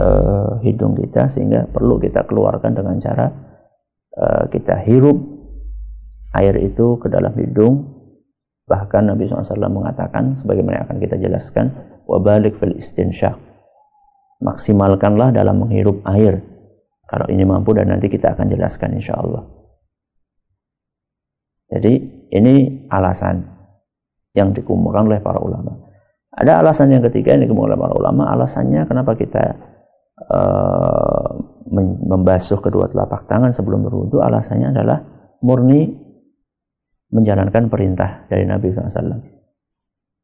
uh, 0.00 0.58
hidung 0.64 0.96
kita 0.96 1.28
sehingga 1.28 1.68
perlu 1.68 2.00
kita 2.00 2.24
keluarkan 2.24 2.74
dengan 2.74 2.96
cara 2.98 3.26
uh, 4.16 4.44
kita 4.48 4.80
hirup 4.82 5.18
air 6.34 6.56
itu 6.58 6.98
ke 6.98 7.06
dalam 7.12 7.32
hidung. 7.36 7.96
Bahkan 8.68 9.08
Nabi 9.08 9.24
SAW 9.24 9.72
mengatakan, 9.72 10.36
sebagaimana 10.36 10.84
akan 10.84 11.00
kita 11.00 11.16
jelaskan, 11.16 11.72
wabalik 12.04 12.52
fil 12.52 12.76
istinsyaq. 12.76 13.47
Maksimalkanlah 14.38 15.34
dalam 15.34 15.66
menghirup 15.66 16.02
air 16.06 16.38
kalau 17.08 17.24
ini 17.32 17.42
mampu 17.48 17.72
dan 17.72 17.88
nanti 17.88 18.12
kita 18.12 18.36
akan 18.36 18.52
jelaskan 18.52 18.92
insya 18.92 19.16
Allah. 19.16 19.48
Jadi 21.72 21.92
ini 22.36 22.84
alasan 22.92 23.44
yang 24.36 24.52
dikumpulkan 24.52 25.08
oleh 25.08 25.20
para 25.24 25.40
ulama. 25.40 25.88
Ada 26.32 26.60
alasan 26.60 26.92
yang 26.92 27.02
ketiga 27.08 27.32
yang 27.32 27.48
dikumpulkan 27.48 27.74
oleh 27.74 27.80
para 27.80 27.94
ulama. 27.96 28.22
Alasannya 28.28 28.84
kenapa 28.84 29.16
kita 29.16 29.44
uh, 30.28 31.32
membasuh 32.04 32.60
kedua 32.60 32.92
telapak 32.92 33.24
tangan 33.24 33.52
sebelum 33.56 33.88
berwudu. 33.88 34.20
Alasannya 34.20 34.76
adalah 34.76 35.00
murni 35.40 35.88
menjalankan 37.08 37.72
perintah 37.72 38.28
dari 38.28 38.44
Nabi 38.44 38.68
SAW. 38.68 39.16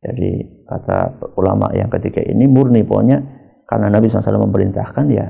Jadi 0.04 0.32
kata 0.68 1.32
ulama 1.40 1.72
yang 1.72 1.88
ketiga 1.88 2.20
ini 2.20 2.44
murni 2.44 2.84
pokoknya 2.84 3.43
karena 3.64 3.88
Nabi 3.88 4.06
SAW 4.08 4.44
memerintahkan 4.44 5.06
ya 5.08 5.26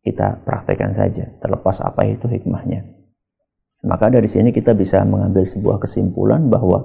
kita 0.00 0.44
praktekkan 0.48 0.96
saja 0.96 1.28
terlepas 1.40 1.84
apa 1.84 2.08
itu 2.08 2.24
hikmahnya. 2.24 2.88
Maka 3.84 4.12
dari 4.12 4.28
sini 4.28 4.52
kita 4.52 4.76
bisa 4.76 5.04
mengambil 5.04 5.44
sebuah 5.44 5.80
kesimpulan 5.80 6.48
bahwa 6.48 6.84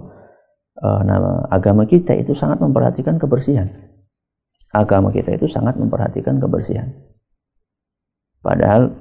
uh, 0.79 1.01
nama 1.03 1.47
agama 1.51 1.83
kita 1.87 2.15
itu 2.15 2.31
sangat 2.31 2.59
memperhatikan 2.63 3.19
kebersihan. 3.19 3.67
Agama 4.71 5.11
kita 5.11 5.35
itu 5.35 5.47
sangat 5.47 5.79
memperhatikan 5.79 6.39
kebersihan. 6.39 6.91
Padahal 8.43 8.91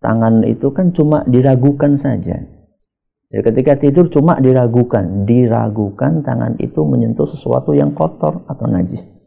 tangan 0.00 0.44
itu 0.48 0.72
kan 0.72 0.92
cuma 0.92 1.24
diragukan 1.28 1.96
saja. 2.00 2.40
Jadi 3.28 3.42
ketika 3.44 3.76
tidur 3.76 4.08
cuma 4.08 4.40
diragukan 4.40 5.28
diragukan 5.28 6.24
tangan 6.24 6.56
itu 6.56 6.80
menyentuh 6.88 7.28
sesuatu 7.28 7.76
yang 7.76 7.92
kotor 7.92 8.48
atau 8.48 8.64
najis 8.64 9.17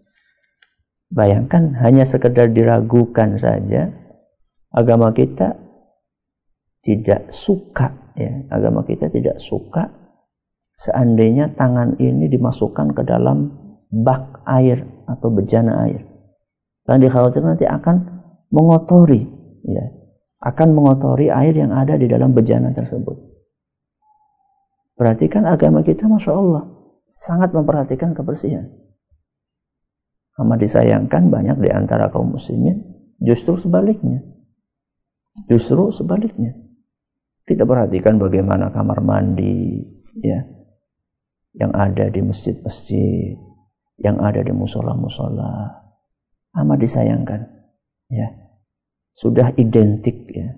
bayangkan 1.11 1.75
hanya 1.83 2.07
sekedar 2.07 2.49
diragukan 2.49 3.35
saja 3.35 3.91
agama 4.71 5.11
kita 5.11 5.59
tidak 6.81 7.29
suka 7.29 8.15
ya. 8.17 8.47
Agama 8.49 8.81
kita 8.87 9.11
tidak 9.11 9.37
suka 9.37 9.91
seandainya 10.79 11.53
tangan 11.53 11.99
ini 12.01 12.25
dimasukkan 12.31 12.97
ke 12.97 13.03
dalam 13.05 13.53
bak 13.91 14.41
air 14.49 14.81
atau 15.05 15.29
bejana 15.29 15.85
air. 15.85 16.07
Karena 16.87 17.05
dikhawatirkan 17.05 17.49
nanti 17.53 17.67
akan 17.69 17.95
mengotori 18.49 19.21
ya. 19.67 19.85
Akan 20.41 20.73
mengotori 20.73 21.29
air 21.29 21.53
yang 21.53 21.69
ada 21.69 21.93
di 22.01 22.09
dalam 22.09 22.33
bejana 22.33 22.73
tersebut. 22.73 23.13
Berarti 24.97 25.29
kan 25.29 25.45
agama 25.45 25.85
kita 25.85 26.09
masya 26.09 26.33
Allah 26.33 26.65
sangat 27.05 27.53
memperhatikan 27.53 28.17
kebersihan 28.17 28.65
amat 30.39 30.57
disayangkan 30.63 31.27
banyak 31.27 31.57
di 31.59 31.69
antara 31.73 32.07
kaum 32.07 32.37
muslimin 32.37 32.79
justru 33.19 33.59
sebaliknya 33.59 34.31
Justru 35.47 35.91
sebaliknya. 35.91 36.55
Kita 37.47 37.63
perhatikan 37.63 38.19
bagaimana 38.19 38.71
kamar 38.71 39.03
mandi 39.03 39.83
ya 40.19 40.39
yang 41.55 41.71
ada 41.75 42.07
di 42.07 42.21
masjid-masjid, 42.23 43.35
yang 43.99 44.19
ada 44.19 44.39
di 44.43 44.53
musola-musola. 44.55 45.81
Amat 46.51 46.77
disayangkan 46.83 47.41
ya. 48.11 48.27
Sudah 49.15 49.55
identik 49.55 50.31
ya. 50.31 50.51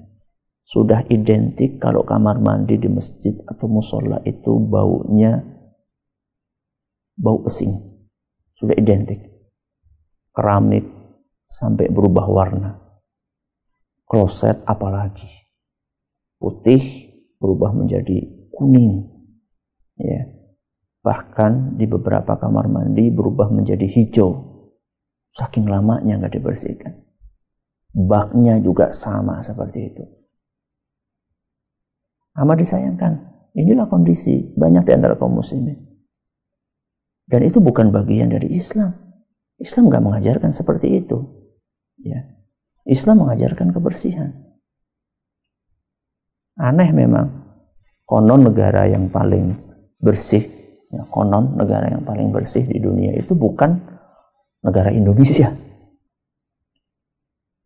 Sudah 0.64 1.06
identik 1.10 1.78
kalau 1.78 2.06
kamar 2.06 2.40
mandi 2.42 2.78
di 2.78 2.90
masjid 2.90 3.36
atau 3.46 3.68
musola 3.70 4.22
itu 4.26 4.58
baunya 4.58 5.42
bau 7.18 7.46
pesing. 7.46 7.78
Sudah 8.58 8.74
identik. 8.78 9.33
Keramik 10.34 10.90
sampai 11.46 11.94
berubah 11.94 12.26
warna. 12.26 12.82
Kloset 14.10 14.66
apalagi? 14.66 15.30
Putih 16.42 16.82
berubah 17.38 17.70
menjadi 17.78 18.50
kuning. 18.50 19.06
Ya. 20.02 20.26
Bahkan 21.06 21.78
di 21.78 21.86
beberapa 21.86 22.34
kamar 22.42 22.66
mandi 22.66 23.14
berubah 23.14 23.54
menjadi 23.54 23.86
hijau. 23.86 24.54
Saking 25.38 25.70
lamanya 25.70 26.18
nggak 26.18 26.34
dibersihkan. 26.42 26.94
Baknya 27.94 28.58
juga 28.58 28.90
sama 28.90 29.38
seperti 29.46 29.80
itu. 29.94 30.04
Amat 32.42 32.58
disayangkan. 32.58 33.14
Inilah 33.54 33.86
kondisi 33.86 34.50
banyak 34.58 34.90
di 34.90 34.92
antara 34.98 35.14
kaum 35.14 35.38
muslimin. 35.38 35.78
Dan 37.30 37.46
itu 37.46 37.62
bukan 37.62 37.94
bagian 37.94 38.34
dari 38.34 38.50
Islam 38.58 39.03
Islam 39.64 39.88
nggak 39.88 40.04
mengajarkan 40.04 40.52
seperti 40.52 41.00
itu 41.00 41.24
ya 42.04 42.34
Islam 42.84 43.24
mengajarkan 43.24 43.72
kebersihan. 43.72 44.32
Aneh 46.60 46.92
memang. 46.92 47.42
Konon 48.04 48.52
negara 48.52 48.84
yang 48.86 49.08
paling 49.08 49.56
bersih, 49.98 50.44
ya, 50.92 51.08
konon 51.08 51.56
negara 51.56 51.88
yang 51.88 52.04
paling 52.04 52.36
bersih 52.36 52.68
di 52.68 52.78
dunia 52.78 53.16
itu 53.16 53.32
bukan 53.32 53.80
negara 54.60 54.92
Indonesia. 54.92 55.56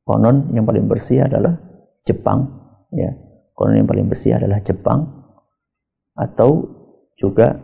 Konon 0.05 0.53
yang 0.53 0.63
paling 0.63 0.85
bersih 0.85 1.25
adalah 1.25 1.57
Jepang, 2.05 2.47
ya. 2.93 3.11
Konon 3.57 3.81
yang 3.81 3.89
paling 3.89 4.05
bersih 4.05 4.37
adalah 4.37 4.61
Jepang 4.61 5.09
atau 6.13 6.69
juga 7.17 7.57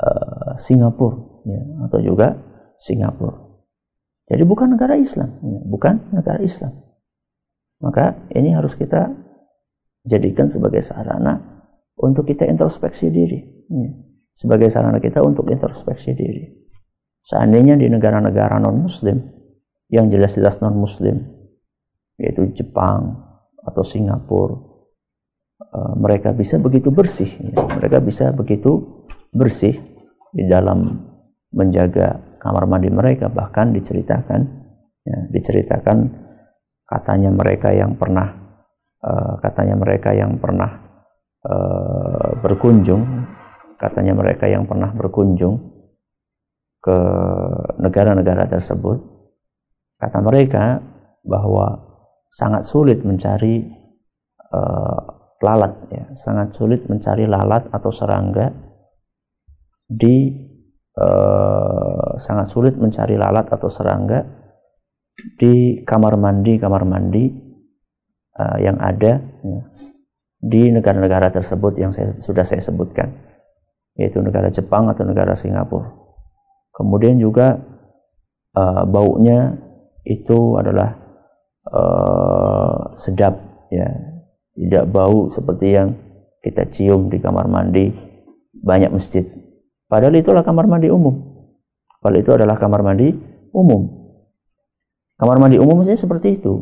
uh, 0.00 0.56
Singapura, 0.56 1.44
ya, 1.44 1.60
atau 1.86 1.98
juga 2.00 2.40
Singapura. 2.80 3.43
Jadi 4.24 4.42
bukan 4.48 4.72
negara 4.72 4.96
Islam, 4.96 5.36
ya, 5.44 5.60
bukan 5.68 5.94
negara 6.16 6.40
Islam. 6.40 6.72
Maka 7.84 8.24
ini 8.32 8.56
harus 8.56 8.72
kita 8.72 9.12
jadikan 10.08 10.48
sebagai 10.48 10.80
sarana 10.80 11.64
untuk 12.00 12.24
kita 12.24 12.48
introspeksi 12.48 13.12
diri. 13.12 13.40
Ya. 13.68 13.90
Sebagai 14.32 14.72
sarana 14.72 14.98
kita 14.98 15.20
untuk 15.20 15.46
introspeksi 15.52 16.16
diri. 16.16 16.48
Seandainya 17.24 17.76
di 17.76 17.88
negara-negara 17.88 18.60
non-muslim, 18.60 19.20
yang 19.92 20.08
jelas-jelas 20.08 20.58
non-muslim, 20.64 21.20
yaitu 22.16 22.48
Jepang 22.56 23.20
atau 23.60 23.84
Singapura, 23.84 24.56
uh, 25.72 25.94
mereka 26.00 26.32
bisa 26.32 26.56
begitu 26.56 26.88
bersih. 26.88 27.30
Ya. 27.40 27.60
Mereka 27.60 28.00
bisa 28.00 28.32
begitu 28.32 29.04
bersih 29.30 29.76
di 30.34 30.48
dalam 30.50 31.12
menjaga 31.54 32.33
kamar 32.44 32.68
mandi 32.68 32.92
mereka 32.92 33.32
bahkan 33.32 33.72
diceritakan 33.72 34.40
ya, 35.00 35.18
diceritakan 35.32 36.12
katanya 36.84 37.32
mereka 37.32 37.72
yang 37.72 37.96
pernah 37.96 38.28
uh, 39.00 39.40
katanya 39.40 39.80
mereka 39.80 40.12
yang 40.12 40.36
pernah 40.36 40.68
uh, 41.48 42.36
berkunjung 42.44 43.02
katanya 43.80 44.12
mereka 44.12 44.44
yang 44.44 44.68
pernah 44.68 44.92
berkunjung 44.92 45.72
ke 46.84 46.98
negara-negara 47.80 48.44
tersebut. 48.44 49.00
Kata 49.96 50.20
mereka 50.20 50.84
bahwa 51.24 51.80
sangat 52.28 52.68
sulit 52.68 53.00
mencari 53.00 53.64
uh, 54.52 55.00
lalat 55.40 55.74
ya 55.92 56.04
sangat 56.16 56.56
sulit 56.56 56.84
mencari 56.88 57.24
lalat 57.28 57.68
atau 57.72 57.92
serangga 57.92 58.52
di 59.84 60.32
uh, 60.98 62.18
sangat 62.18 62.46
sulit 62.50 62.74
mencari 62.78 63.18
lalat 63.18 63.50
atau 63.50 63.68
serangga 63.70 64.22
di 65.38 65.82
kamar 65.86 66.18
mandi 66.18 66.58
kamar 66.58 66.82
mandi 66.82 67.30
uh, 68.38 68.58
yang 68.58 68.78
ada 68.82 69.22
ya, 69.22 69.60
di 70.44 70.68
negara-negara 70.68 71.32
tersebut 71.32 71.80
yang 71.80 71.90
saya, 71.94 72.12
sudah 72.20 72.44
saya 72.44 72.60
sebutkan 72.60 73.10
yaitu 73.94 74.18
negara 74.18 74.50
Jepang 74.50 74.90
atau 74.90 75.06
negara 75.06 75.38
Singapura. 75.38 75.86
Kemudian 76.74 77.22
juga 77.22 77.54
uh, 78.58 78.82
baunya 78.82 79.54
itu 80.02 80.58
adalah 80.58 80.98
uh, 81.70 82.98
sedap 82.98 83.38
ya. 83.70 83.86
Tidak 84.54 84.86
bau 84.86 85.26
seperti 85.26 85.74
yang 85.74 85.98
kita 86.38 86.70
cium 86.70 87.10
di 87.10 87.18
kamar 87.18 87.50
mandi 87.50 87.90
banyak 88.54 88.94
masjid 88.94 89.26
Padahal 89.94 90.18
itulah 90.18 90.42
kamar 90.42 90.66
mandi 90.66 90.90
umum. 90.90 91.14
Padahal 92.02 92.26
itu 92.26 92.34
adalah 92.34 92.58
kamar 92.58 92.82
mandi 92.82 93.14
umum. 93.54 94.10
Kamar 95.14 95.38
mandi 95.38 95.62
umum 95.62 95.86
saja 95.86 96.02
seperti 96.02 96.42
itu. 96.42 96.58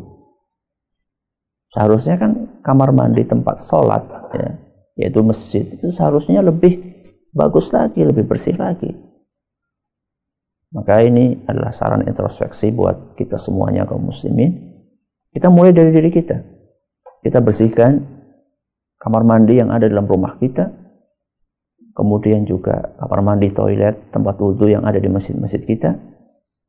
Seharusnya 1.73 2.21
kan 2.21 2.61
kamar 2.61 2.93
mandi 2.93 3.25
tempat 3.25 3.57
sholat, 3.57 4.05
ya, 4.37 4.49
yaitu 5.01 5.25
masjid, 5.25 5.65
itu 5.65 5.89
seharusnya 5.89 6.45
lebih 6.45 6.77
bagus 7.33 7.73
lagi, 7.73 8.05
lebih 8.05 8.29
bersih 8.29 8.53
lagi. 8.53 8.93
Maka 10.69 11.01
ini 11.01 11.41
adalah 11.49 11.73
saran 11.73 12.05
introspeksi 12.05 12.69
buat 12.69 13.17
kita 13.17 13.41
semuanya 13.41 13.89
kaum 13.89 14.13
muslimin. 14.13 14.77
Kita 15.33 15.49
mulai 15.49 15.73
dari 15.73 15.89
diri 15.89 16.13
kita. 16.13 16.37
Kita 17.25 17.41
bersihkan 17.41 17.97
kamar 19.01 19.25
mandi 19.25 19.57
yang 19.57 19.73
ada 19.73 19.89
dalam 19.89 20.05
rumah 20.05 20.37
kita, 20.37 20.82
kemudian 21.93 22.43
juga 22.43 22.97
kamar 22.97 23.21
mandi, 23.21 23.53
toilet, 23.53 24.09
tempat 24.09 24.35
wudhu 24.41 24.67
yang 24.69 24.83
ada 24.83 24.97
di 24.97 25.07
masjid-masjid 25.07 25.61
kita, 25.61 25.95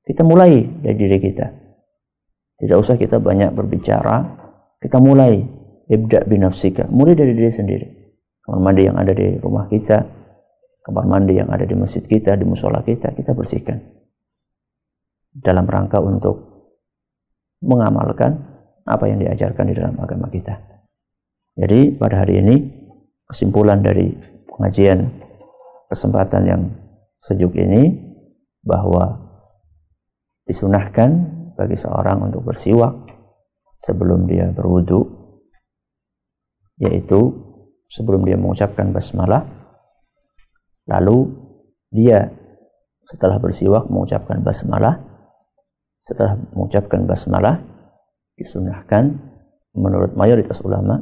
kita 0.05 0.23
mulai 0.23 0.69
dari 0.85 0.97
diri 1.01 1.19
kita. 1.19 1.47
Tidak 2.61 2.77
usah 2.77 2.95
kita 3.01 3.19
banyak 3.19 3.51
berbicara, 3.57 4.21
kita 4.79 5.01
mulai 5.01 5.43
ibda 5.89 6.29
binafsika, 6.29 6.87
mulai 6.93 7.17
dari 7.17 7.33
diri 7.33 7.51
sendiri. 7.51 7.87
Kamar 8.45 8.61
mandi 8.61 8.83
yang 8.85 9.01
ada 9.01 9.17
di 9.17 9.41
rumah 9.41 9.67
kita, 9.67 10.05
kamar 10.85 11.05
mandi 11.09 11.41
yang 11.41 11.49
ada 11.49 11.65
di 11.65 11.73
masjid 11.73 12.05
kita, 12.05 12.37
di 12.37 12.45
musola 12.45 12.85
kita, 12.85 13.17
kita 13.17 13.33
bersihkan. 13.33 13.81
Dalam 15.35 15.65
rangka 15.67 15.99
untuk 15.99 16.55
mengamalkan 17.65 18.39
apa 18.85 19.09
yang 19.09 19.25
diajarkan 19.25 19.73
di 19.73 19.75
dalam 19.75 19.97
agama 19.97 20.29
kita. 20.29 20.61
Jadi 21.57 21.97
pada 21.97 22.23
hari 22.23 22.45
ini 22.45 22.57
kesimpulan 23.25 23.81
dari 23.81 24.13
pengajian 24.55 25.11
kesempatan 25.91 26.43
yang 26.47 26.63
sejuk 27.19 27.55
ini 27.59 27.91
bahwa 28.63 29.19
disunahkan 30.47 31.11
bagi 31.59 31.77
seorang 31.77 32.31
untuk 32.31 32.47
bersiwak 32.47 32.95
sebelum 33.83 34.25
dia 34.29 34.51
berwudu 34.51 35.05
yaitu 36.81 37.31
sebelum 37.87 38.27
dia 38.27 38.35
mengucapkan 38.35 38.91
basmalah. 38.91 39.47
Lalu 40.91 41.33
dia 41.95 42.29
setelah 43.07 43.39
bersiwak 43.39 43.87
mengucapkan 43.89 44.43
basmalah. 44.43 45.01
Setelah 46.05 46.37
mengucapkan 46.53 47.09
basmalah 47.09 47.65
disunahkan 48.37 49.17
menurut 49.73 50.13
mayoritas 50.19 50.61
ulama 50.61 51.01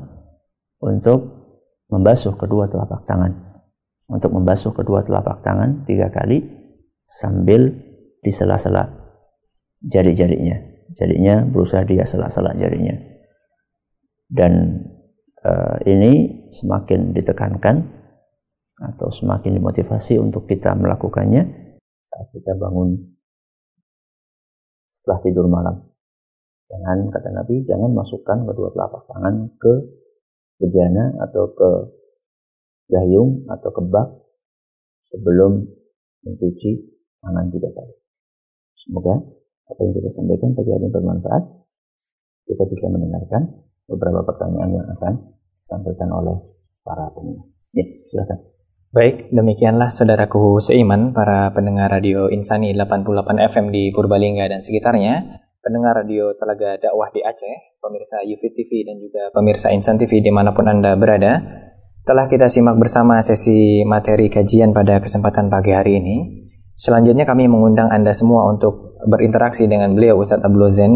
untuk 0.78 1.41
membasuh 1.92 2.32
kedua 2.40 2.72
telapak 2.72 3.04
tangan. 3.04 3.52
Untuk 4.08 4.32
membasuh 4.32 4.72
kedua 4.72 5.04
telapak 5.04 5.44
tangan 5.44 5.84
tiga 5.84 6.08
kali 6.08 6.40
sambil 7.04 7.68
di 8.24 8.32
sela-sela 8.32 8.88
jari-jarinya. 9.84 10.56
Jarinya 10.96 11.44
berusaha 11.44 11.84
dia 11.84 12.08
sela-sela 12.08 12.56
jarinya. 12.56 12.96
Dan 14.32 14.80
uh, 15.44 15.76
ini 15.84 16.44
semakin 16.48 17.12
ditekankan 17.12 18.00
atau 18.80 19.08
semakin 19.12 19.60
dimotivasi 19.60 20.16
untuk 20.16 20.48
kita 20.48 20.72
melakukannya 20.74 21.44
saat 22.08 22.28
kita 22.32 22.56
bangun 22.56 22.96
setelah 24.88 25.20
tidur 25.20 25.46
malam. 25.46 25.76
Jangan 26.72 27.12
kata 27.12 27.28
Nabi, 27.36 27.68
jangan 27.68 27.92
masukkan 27.92 28.48
kedua 28.48 28.72
telapak 28.72 29.04
tangan 29.12 29.34
ke 29.60 30.01
bejana 30.62 31.18
atau 31.26 31.50
ke 31.50 31.70
gayung 32.86 33.42
atau 33.50 33.70
ke 33.74 33.82
bak 33.90 34.08
sebelum 35.10 35.66
mencuci 36.22 36.70
tangan 37.18 37.50
tiga 37.50 37.68
kali. 37.74 37.94
Semoga 38.78 39.14
apa 39.66 39.80
yang 39.82 39.92
kita 39.98 40.10
sampaikan 40.14 40.54
bagi 40.54 40.70
yang 40.70 40.92
bermanfaat. 40.94 41.42
Kita 42.46 42.64
bisa 42.66 42.86
mendengarkan 42.90 43.42
beberapa 43.86 44.22
pertanyaan 44.26 44.70
yang 44.82 44.86
akan 44.98 45.14
disampaikan 45.58 46.10
oleh 46.10 46.36
para 46.82 47.10
pendengar. 47.14 47.46
Ya, 47.72 47.86
silakan. 48.10 48.38
Baik, 48.92 49.32
demikianlah 49.32 49.88
saudaraku 49.88 50.60
seiman 50.60 51.16
para 51.16 51.48
pendengar 51.56 51.88
radio 51.88 52.28
Insani 52.28 52.76
88 52.76 53.40
FM 53.40 53.72
di 53.72 53.88
Purbalingga 53.88 54.52
dan 54.52 54.60
sekitarnya 54.60 55.40
pendengar 55.64 55.96
radio 56.04 56.36
Telaga 56.36 56.76
Dakwah 56.76 57.08
di 57.08 57.24
Aceh, 57.24 57.71
pemirsa 57.82 58.22
Yufit 58.22 58.54
TV 58.54 58.86
dan 58.86 59.02
juga 59.02 59.34
pemirsa 59.34 59.74
Insan 59.74 59.98
TV 59.98 60.22
di 60.22 60.30
mana 60.30 60.54
pun 60.54 60.70
Anda 60.70 60.94
berada, 60.94 61.42
telah 62.06 62.30
kita 62.30 62.46
simak 62.46 62.78
bersama 62.78 63.18
sesi 63.18 63.82
materi 63.82 64.30
kajian 64.30 64.70
pada 64.70 65.02
kesempatan 65.02 65.50
pagi 65.50 65.74
hari 65.74 65.98
ini. 65.98 66.16
Selanjutnya 66.78 67.26
kami 67.26 67.50
mengundang 67.50 67.90
Anda 67.90 68.14
semua 68.14 68.46
untuk 68.48 68.96
berinteraksi 69.02 69.66
dengan 69.66 69.98
beliau 69.98 70.16
Ustadz 70.22 70.46
Abdul 70.46 70.70
Zen 70.70 70.94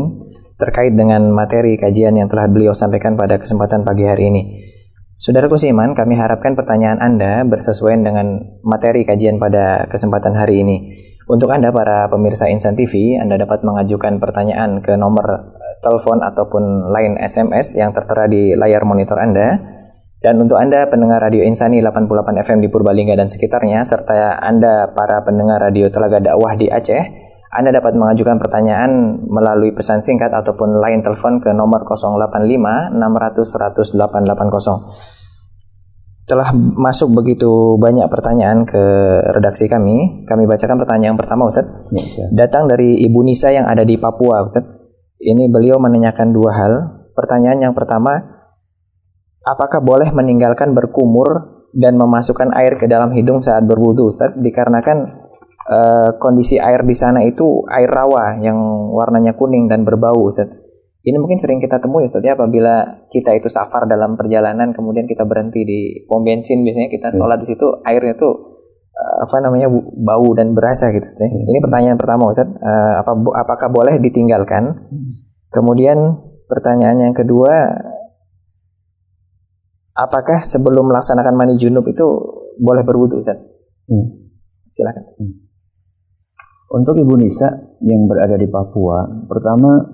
terkait 0.57 0.97
dengan 0.97 1.27
materi 1.35 1.77
kajian 1.77 2.17
yang 2.17 2.31
telah 2.33 2.49
beliau 2.49 2.73
sampaikan 2.73 3.19
pada 3.19 3.37
kesempatan 3.37 3.85
pagi 3.85 4.09
hari 4.09 4.33
ini. 4.33 4.43
Saudara 5.17 5.49
Kusiman, 5.49 5.97
kami 5.97 6.17
harapkan 6.17 6.53
pertanyaan 6.53 7.01
Anda 7.01 7.45
bersesuaian 7.45 8.05
dengan 8.05 8.41
materi 8.61 9.05
kajian 9.05 9.41
pada 9.41 9.89
kesempatan 9.89 10.37
hari 10.37 10.61
ini. 10.65 10.77
Untuk 11.27 11.51
Anda 11.51 11.73
para 11.73 12.07
pemirsa 12.07 12.47
Insan 12.53 12.79
TV, 12.79 13.19
Anda 13.19 13.41
dapat 13.41 13.65
mengajukan 13.65 14.23
pertanyaan 14.23 14.79
ke 14.85 14.95
nomor 14.95 15.57
telepon 15.87 16.19
ataupun 16.19 16.91
line 16.91 17.15
SMS 17.23 17.79
yang 17.79 17.95
tertera 17.95 18.27
di 18.27 18.59
layar 18.59 18.83
monitor 18.83 19.15
Anda. 19.23 19.79
Dan 20.19 20.43
untuk 20.43 20.59
Anda 20.59 20.91
pendengar 20.91 21.23
Radio 21.23 21.47
Insani 21.47 21.79
88 21.79 22.43
FM 22.43 22.59
di 22.59 22.67
Purbalingga 22.67 23.15
dan 23.15 23.31
sekitarnya, 23.31 23.87
serta 23.87 24.43
Anda 24.43 24.91
para 24.91 25.23
pendengar 25.23 25.63
Radio 25.63 25.87
Telaga 25.87 26.19
Dakwah 26.19 26.59
di 26.59 26.67
Aceh, 26.67 27.05
Anda 27.55 27.71
dapat 27.71 27.95
mengajukan 27.95 28.35
pertanyaan 28.43 29.23
melalui 29.31 29.71
pesan 29.71 30.03
singkat 30.03 30.35
ataupun 30.35 30.83
line 30.83 31.07
telepon 31.07 31.39
ke 31.39 31.55
nomor 31.55 31.87
085 31.87 32.43
600 32.91 32.99
100 32.99 33.95
880 33.95 35.17
telah 36.27 36.51
masuk 36.59 37.15
begitu 37.15 37.79
banyak 37.79 38.11
pertanyaan 38.11 38.67
ke 38.67 38.83
redaksi 39.31 39.71
kami. 39.71 40.27
Kami 40.27 40.43
bacakan 40.51 40.83
pertanyaan 40.83 41.15
pertama, 41.15 41.47
Ustaz. 41.47 41.87
Ya, 41.95 42.03
Datang 42.35 42.67
dari 42.67 42.99
Ibu 43.07 43.23
Nisa 43.23 43.55
yang 43.55 43.71
ada 43.71 43.87
di 43.87 43.95
Papua, 43.95 44.43
Ustaz. 44.43 44.76
Ini 45.17 45.49
beliau 45.49 45.81
menanyakan 45.81 46.33
dua 46.33 46.51
hal. 46.53 46.73
Pertanyaan 47.17 47.71
yang 47.71 47.75
pertama, 47.75 48.21
apakah 49.41 49.81
boleh 49.81 50.13
meninggalkan 50.13 50.77
berkumur 50.77 51.65
dan 51.73 51.97
memasukkan 51.97 52.53
air 52.53 52.77
ke 52.77 52.85
dalam 52.85 53.13
hidung 53.17 53.41
saat 53.41 53.65
berwudu, 53.65 54.13
Ustaz? 54.13 54.37
Dikarenakan 54.37 54.99
uh, 55.69 56.11
kondisi 56.21 56.61
air 56.61 56.85
di 56.85 56.93
sana 56.93 57.25
itu 57.25 57.65
air 57.73 57.89
rawa 57.89 58.37
yang 58.45 58.57
warnanya 58.93 59.33
kuning 59.33 59.69
dan 59.73 59.89
berbau, 59.89 60.29
Ustaz. 60.29 60.53
Ini 61.07 61.23
mungkin 61.23 61.39
sering 61.39 61.63
kita 61.63 61.79
temui 61.79 62.03
Ustaz 62.03 62.19
ya 62.27 62.35
apabila 62.35 63.07
kita 63.07 63.31
itu 63.39 63.47
safar 63.47 63.87
dalam 63.87 64.19
perjalanan 64.19 64.75
kemudian 64.75 65.07
kita 65.07 65.23
berhenti 65.23 65.63
di 65.63 66.03
pom 66.03 66.27
bensin 66.27 66.67
biasanya 66.67 66.91
kita 66.91 67.15
hmm. 67.15 67.17
sholat 67.23 67.39
di 67.39 67.47
situ 67.47 67.79
airnya 67.87 68.19
tuh 68.19 68.35
uh, 68.35 68.56
apa 68.97 69.37
namanya 69.45 69.69
bau 70.01 70.29
dan 70.33 70.57
berasa 70.57 70.89
gitu 70.89 71.05
Ustaz. 71.05 71.21
Ya. 71.21 71.29
Hmm. 71.29 71.45
Ini 71.53 71.59
pertanyaan 71.61 71.99
pertama 72.01 72.33
Ustaz, 72.33 72.49
uh, 72.49 72.95
apa 73.05 73.13
apakah 73.45 73.69
boleh 73.69 74.01
ditinggalkan? 74.01 74.73
Hmm. 74.89 75.11
Kemudian 75.53 75.99
pertanyaan 76.49 77.11
yang 77.11 77.15
kedua 77.17 77.53
apakah 79.93 80.45
sebelum 80.45 80.89
melaksanakan 80.89 81.35
mani 81.37 81.61
junub 81.61 81.85
itu 81.85 82.07
boleh 82.57 82.83
berwudu 82.89 83.21
Ustaz? 83.21 83.37
Hmm. 83.89 84.33
Silakan. 84.73 85.05
Hmm. 85.21 85.35
Untuk 86.67 86.99
Ibu 86.99 87.15
Nisa 87.21 87.53
yang 87.85 88.09
berada 88.09 88.35
di 88.35 88.49
Papua, 88.49 89.07
pertama 89.29 89.87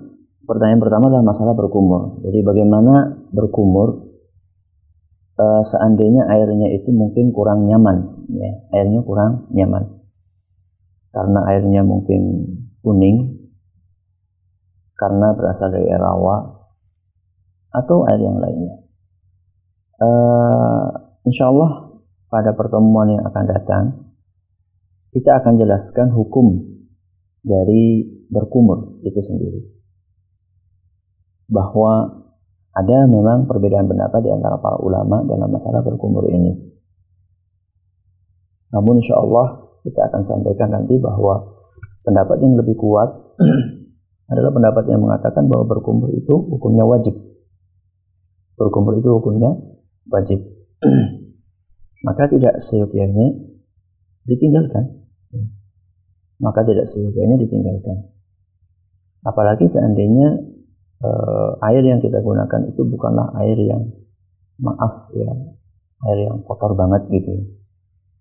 pertanyaan 0.43 0.81
pertama 0.81 1.11
adalah 1.11 1.27
masalah 1.27 1.53
berkumur. 1.55 2.23
Jadi 2.23 2.39
bagaimana 2.43 3.27
berkumur 3.31 4.12
uh, 5.37 5.61
seandainya 5.61 6.29
airnya 6.29 6.69
itu 6.73 6.89
mungkin 6.93 7.33
kurang 7.33 7.65
nyaman, 7.65 8.27
ya, 8.29 8.51
airnya 8.73 9.01
kurang 9.01 9.49
nyaman. 9.53 10.01
Karena 11.13 11.39
airnya 11.49 11.81
mungkin 11.85 12.21
kuning, 12.81 13.49
karena 14.97 15.33
berasal 15.37 15.69
dari 15.69 15.85
air 15.89 16.01
rawa, 16.01 16.65
atau 17.73 18.05
air 18.09 18.21
yang 18.21 18.37
lainnya. 18.41 18.75
Uh, 20.01 20.89
insya 21.29 21.49
Allah 21.53 22.01
pada 22.33 22.57
pertemuan 22.57 23.13
yang 23.13 23.23
akan 23.29 23.45
datang, 23.45 23.83
kita 25.13 25.37
akan 25.37 25.61
jelaskan 25.61 26.09
hukum 26.09 26.65
dari 27.45 28.01
berkumur 28.33 28.97
itu 29.05 29.21
sendiri. 29.21 29.61
Bahwa 31.45 32.22
ada 32.73 33.05
memang 33.05 33.45
perbedaan 33.45 33.85
pendapat 33.85 34.25
di 34.25 34.31
antara 34.33 34.57
para 34.57 34.81
ulama 34.81 35.21
dalam 35.25 35.49
masalah 35.49 35.85
berkumur 35.85 36.25
ini. 36.29 36.57
Namun 38.73 38.97
insya 38.97 39.21
Allah 39.21 39.61
kita 39.85 40.09
akan 40.09 40.21
sampaikan 40.25 40.73
nanti 40.73 40.97
bahwa 40.97 41.53
pendapat 42.01 42.41
yang 42.41 42.57
lebih 42.57 42.73
kuat 42.73 43.13
adalah 44.33 44.49
pendapat 44.49 44.89
yang 44.89 45.05
mengatakan 45.05 45.45
bahwa 45.45 45.69
berkumur 45.69 46.09
itu 46.09 46.33
hukumnya 46.33 46.81
wajib. 46.85 47.13
Berkumur 48.57 48.97
itu 48.97 49.09
hukumnya 49.13 49.53
wajib. 50.09 50.41
Maka 52.07 52.27
tidak 52.27 52.57
seyogyanya 52.57 53.37
ditinggalkan 54.25 55.03
maka 56.43 56.67
tidak 56.67 56.83
seyogyanya 56.83 57.39
ditinggalkan. 57.39 58.11
Apalagi 59.23 59.63
seandainya 59.63 60.43
uh, 61.03 61.59
air 61.67 61.83
yang 61.83 61.99
kita 61.99 62.23
gunakan 62.23 62.61
itu 62.71 62.81
bukanlah 62.87 63.35
air 63.43 63.59
yang 63.59 63.91
maaf 64.63 65.11
ya, 65.11 65.27
air 66.07 66.19
yang 66.31 66.39
kotor 66.47 66.73
banget 66.73 67.03
gitu. 67.11 67.31
Ya. 67.35 67.43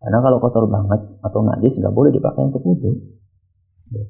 Karena 0.03 0.19
kalau 0.19 0.39
kotor 0.43 0.67
banget 0.67 1.01
atau 1.23 1.41
najis 1.47 1.79
nggak 1.79 1.95
boleh 1.95 2.11
dipakai 2.11 2.43
untuk 2.43 2.63
wudhu. 2.67 2.91
Ya. 3.95 4.05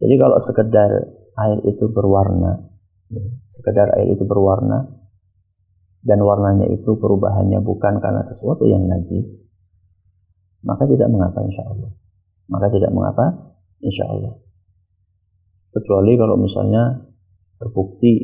Jadi 0.00 0.14
kalau 0.16 0.40
sekedar 0.40 0.90
air 1.36 1.58
itu 1.68 1.84
berwarna, 1.92 2.72
ya, 3.12 3.22
sekedar 3.52 3.92
air 4.00 4.16
itu 4.16 4.24
berwarna 4.24 4.88
dan 6.00 6.18
warnanya 6.24 6.66
itu 6.72 6.96
perubahannya 6.96 7.60
bukan 7.60 8.00
karena 8.00 8.24
sesuatu 8.24 8.64
yang 8.64 8.88
najis, 8.88 9.44
maka 10.64 10.88
tidak 10.88 11.12
mengapa 11.12 11.44
insya 11.44 11.62
Allah 11.68 11.92
maka 12.50 12.70
tidak 12.70 12.90
mengapa 12.94 13.54
insya 13.82 14.06
Allah 14.06 14.38
kecuali 15.74 16.14
kalau 16.16 16.38
misalnya 16.38 17.05
terbukti 17.56 18.14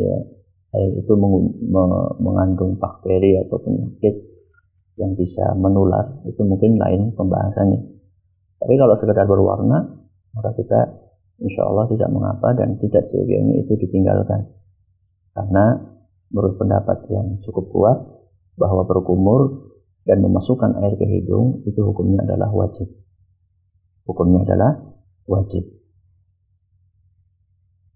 ya 0.00 0.16
air 0.74 0.90
itu 0.98 1.12
mengandung 2.18 2.74
bakteri 2.82 3.38
atau 3.46 3.62
penyakit 3.62 4.14
yang 4.98 5.14
bisa 5.14 5.54
menular 5.54 6.22
itu 6.26 6.42
mungkin 6.42 6.78
lain 6.78 7.14
pembahasannya. 7.14 7.80
Tapi 8.58 8.74
kalau 8.74 8.94
sekedar 8.98 9.26
berwarna 9.26 10.02
maka 10.34 10.50
kita 10.58 10.80
insya 11.42 11.66
Allah 11.66 11.86
tidak 11.90 12.10
mengapa 12.10 12.54
dan 12.58 12.78
tidak 12.82 13.02
seyogianya 13.06 13.62
itu 13.62 13.74
ditinggalkan. 13.78 14.50
Karena 15.34 15.78
menurut 16.30 16.58
pendapat 16.58 17.06
yang 17.10 17.38
cukup 17.42 17.70
kuat 17.70 17.98
bahwa 18.58 18.86
berkumur 18.86 19.70
dan 20.06 20.22
memasukkan 20.22 20.78
air 20.82 20.94
ke 20.94 21.06
hidung 21.06 21.62
itu 21.66 21.80
hukumnya 21.82 22.22
adalah 22.22 22.50
wajib. 22.54 22.86
Hukumnya 24.04 24.46
adalah 24.46 24.78
wajib. 25.26 25.64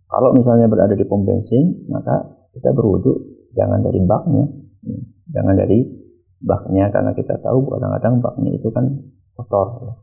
Kalau 0.08 0.32
misalnya 0.32 0.72
berada 0.72 0.96
di 0.96 1.04
pom 1.04 1.22
bensin, 1.28 1.84
maka 1.92 2.24
kita 2.56 2.72
berwudu 2.72 3.44
jangan 3.52 3.84
dari 3.84 4.00
baknya, 4.08 4.44
jangan 5.28 5.54
dari 5.54 5.84
baknya 6.40 6.88
karena 6.88 7.12
kita 7.12 7.36
tahu 7.44 7.68
kadang-kadang 7.76 8.24
baknya 8.24 8.50
itu 8.56 8.68
kan 8.72 8.88
kotor. 9.36 10.00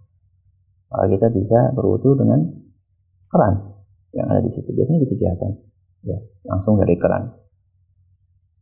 Maka 0.93 1.05
kita 1.09 1.27
bisa 1.33 1.73
berwudu 1.73 2.21
dengan 2.21 2.45
keran 3.33 3.75
yang 4.13 4.29
ada 4.29 4.45
di 4.45 4.51
situ. 4.53 4.69
Biasanya 4.71 5.01
disediakan, 5.03 5.51
ya 6.05 6.17
langsung 6.47 6.77
dari 6.77 6.95
keran. 6.95 7.35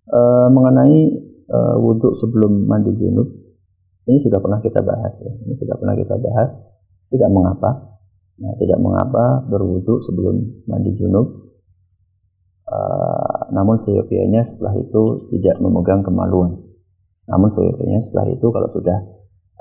E, 0.07 0.19
mengenai 0.47 0.99
e, 1.43 1.57
wudhu 1.77 2.15
sebelum 2.17 2.65
mandi 2.65 2.95
junub, 2.95 3.27
ini 4.07 4.17
sudah 4.23 4.39
pernah 4.39 4.63
kita 4.63 4.79
bahas 4.79 5.13
ya. 5.19 5.29
Ini 5.29 5.53
sudah 5.59 5.75
pernah 5.75 5.95
kita 5.99 6.15
bahas 6.17 6.63
tidak 7.13 7.29
mengapa 7.29 7.92
ya, 8.39 8.49
tidak 8.57 8.79
mengapa 8.81 9.45
berwudu 9.49 10.01
sebelum 10.03 10.65
mandi 10.65 10.93
junub. 10.97 11.27
Uh, 12.63 13.51
namun 13.51 13.75
seyogianya 13.75 14.41
setelah 14.41 14.73
itu 14.79 15.29
tidak 15.35 15.59
memegang 15.59 16.01
kemaluan. 16.01 16.57
Namun 17.27 17.51
seyogianya 17.51 17.99
setelah 17.99 18.31
itu 18.31 18.47
kalau 18.49 18.69
sudah 18.71 18.97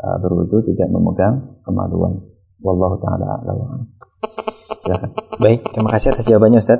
uh, 0.00 0.16
berwudu 0.22 0.62
tidak 0.70 0.88
memegang 0.88 1.60
kemaluan. 1.66 2.22
Wallahu 2.62 2.96
taala 3.02 3.42
silakan. 4.82 5.10
Baik 5.38 5.66
terima 5.70 5.90
kasih 5.94 6.14
atas 6.14 6.26
jawabannya 6.26 6.58
Ustaz. 6.62 6.78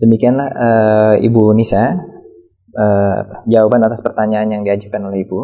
Demikianlah 0.00 0.48
uh, 0.48 1.14
Ibu 1.20 1.52
Nisa 1.52 1.96
uh, 2.72 3.18
jawaban 3.44 3.84
atas 3.84 4.00
pertanyaan 4.00 4.48
yang 4.48 4.62
diajukan 4.64 5.00
oleh 5.12 5.24
Ibu. 5.28 5.40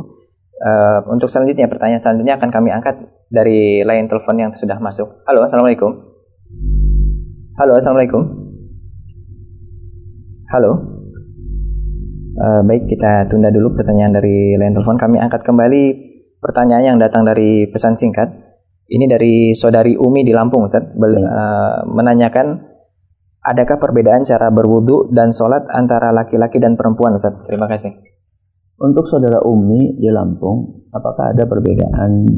Uh, 0.57 1.05
untuk 1.13 1.29
selanjutnya 1.29 1.69
pertanyaan 1.69 2.01
selanjutnya 2.01 2.41
akan 2.41 2.49
kami 2.49 2.73
angkat 2.73 2.97
dari 3.27 3.83
line 3.83 4.07
telepon 4.07 4.37
yang 4.39 4.53
sudah 4.55 4.79
masuk. 4.79 5.27
Halo, 5.27 5.43
assalamualaikum. 5.43 5.91
Halo, 7.59 7.73
assalamualaikum. 7.75 8.23
Halo. 10.53 10.73
Uh, 12.37 12.61
baik, 12.69 12.87
kita 12.87 13.27
tunda 13.27 13.49
dulu 13.49 13.75
pertanyaan 13.75 14.15
dari 14.15 14.55
line 14.55 14.77
telepon. 14.77 15.01
Kami 15.01 15.17
angkat 15.19 15.43
kembali 15.43 15.83
pertanyaan 16.39 16.95
yang 16.95 16.99
datang 17.01 17.27
dari 17.27 17.67
pesan 17.67 17.97
singkat. 17.99 18.29
Ini 18.87 19.11
dari 19.11 19.51
saudari 19.57 19.99
Umi 19.99 20.23
di 20.23 20.31
Lampung, 20.31 20.63
Ustaz. 20.63 20.87
Bel, 20.95 21.19
uh, 21.19 21.83
menanyakan 21.91 22.63
adakah 23.43 23.83
perbedaan 23.83 24.23
cara 24.23 24.55
berwudu 24.55 25.11
dan 25.11 25.35
sholat 25.35 25.67
antara 25.75 26.15
laki-laki 26.15 26.63
dan 26.63 26.79
perempuan, 26.79 27.19
Ustaz? 27.19 27.35
Terima 27.49 27.67
kasih. 27.67 27.91
Untuk 28.77 29.09
saudara 29.09 29.43
Umi 29.43 29.97
di 29.99 30.13
Lampung, 30.13 30.87
apakah 30.93 31.33
ada 31.33 31.49
perbedaan 31.49 32.29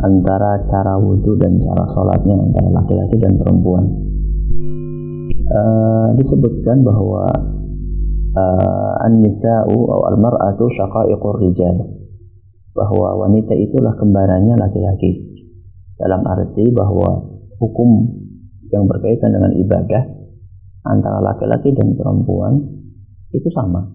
antara 0.00 0.64
cara 0.64 0.96
wudhu 0.96 1.36
dan 1.36 1.60
cara 1.60 1.84
sholatnya 1.84 2.38
antara 2.40 2.68
laki-laki 2.72 3.16
dan 3.20 3.36
perempuan? 3.36 3.84
Uh, 5.52 6.16
disebutkan 6.16 6.80
bahwa 6.80 7.28
uh, 8.32 9.04
an-nisa'u 9.04 9.68
atau 9.68 10.00
al-mar'atu 10.08 10.64
syaqa'iqur 10.72 11.36
rijal. 11.44 11.76
Bahwa 12.72 13.20
wanita 13.20 13.52
itulah 13.52 13.92
kembarannya 14.00 14.56
laki-laki. 14.56 15.28
Dalam 16.00 16.24
arti 16.24 16.72
bahwa 16.72 17.20
hukum 17.60 18.08
yang 18.72 18.88
berkaitan 18.88 19.36
dengan 19.36 19.52
ibadah 19.52 20.02
antara 20.88 21.20
laki-laki 21.20 21.76
dan 21.76 21.92
perempuan 21.92 22.58
itu 23.36 23.48
sama. 23.52 23.92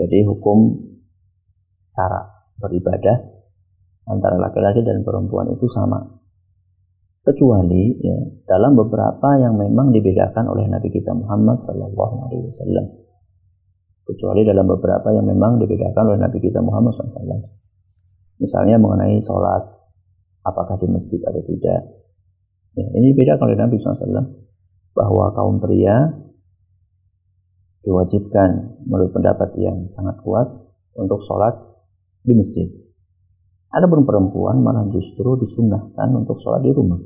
Jadi 0.00 0.24
hukum 0.24 0.80
cara 1.92 2.24
beribadah 2.60 3.35
antara 4.06 4.38
laki-laki 4.38 4.86
dan 4.86 5.02
perempuan 5.02 5.50
itu 5.50 5.66
sama. 5.66 6.02
Kecuali 7.26 7.90
ya, 7.98 8.18
dalam 8.46 8.78
beberapa 8.78 9.34
yang 9.42 9.58
memang 9.58 9.90
dibedakan 9.90 10.46
oleh 10.46 10.70
Nabi 10.70 10.94
kita 10.94 11.10
Muhammad 11.10 11.58
Sallallahu 11.58 12.14
Alaihi 12.30 12.46
Wasallam. 12.46 12.86
Kecuali 14.06 14.46
dalam 14.46 14.70
beberapa 14.70 15.10
yang 15.10 15.26
memang 15.26 15.58
dibedakan 15.58 16.14
oleh 16.14 16.22
Nabi 16.22 16.38
kita 16.38 16.62
Muhammad 16.62 16.94
SAW. 16.94 17.42
Misalnya 18.38 18.78
mengenai 18.78 19.18
sholat, 19.18 19.66
apakah 20.46 20.78
di 20.78 20.86
masjid 20.86 21.18
atau 21.26 21.42
tidak. 21.42 21.82
Ya, 22.78 22.86
ini 22.94 23.18
beda 23.18 23.34
oleh 23.42 23.58
Nabi 23.58 23.82
SAW. 23.82 24.06
Bahwa 24.94 25.34
kaum 25.34 25.58
pria 25.58 26.06
diwajibkan 27.82 28.78
menurut 28.86 29.10
pendapat 29.10 29.58
yang 29.58 29.90
sangat 29.90 30.22
kuat 30.22 30.54
untuk 30.94 31.18
sholat 31.26 31.58
di 32.22 32.30
masjid. 32.38 32.70
Ada 33.76 33.92
pun 33.92 34.08
perempuan 34.08 34.64
malah 34.64 34.88
justru 34.88 35.36
disunahkan 35.36 36.08
untuk 36.16 36.40
sholat 36.40 36.64
di 36.64 36.72
rumah. 36.72 36.96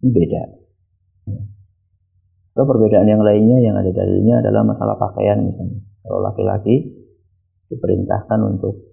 Ini 0.00 0.08
beda. 0.08 0.42
Atau 2.56 2.64
perbedaan 2.64 3.04
yang 3.04 3.20
lainnya 3.20 3.60
yang 3.60 3.76
ada 3.76 3.92
dalilnya 3.92 4.40
adalah 4.40 4.64
masalah 4.64 4.96
pakaian 4.96 5.44
misalnya. 5.44 5.84
Kalau 6.00 6.24
laki-laki 6.24 6.96
diperintahkan 7.68 8.40
untuk 8.40 8.88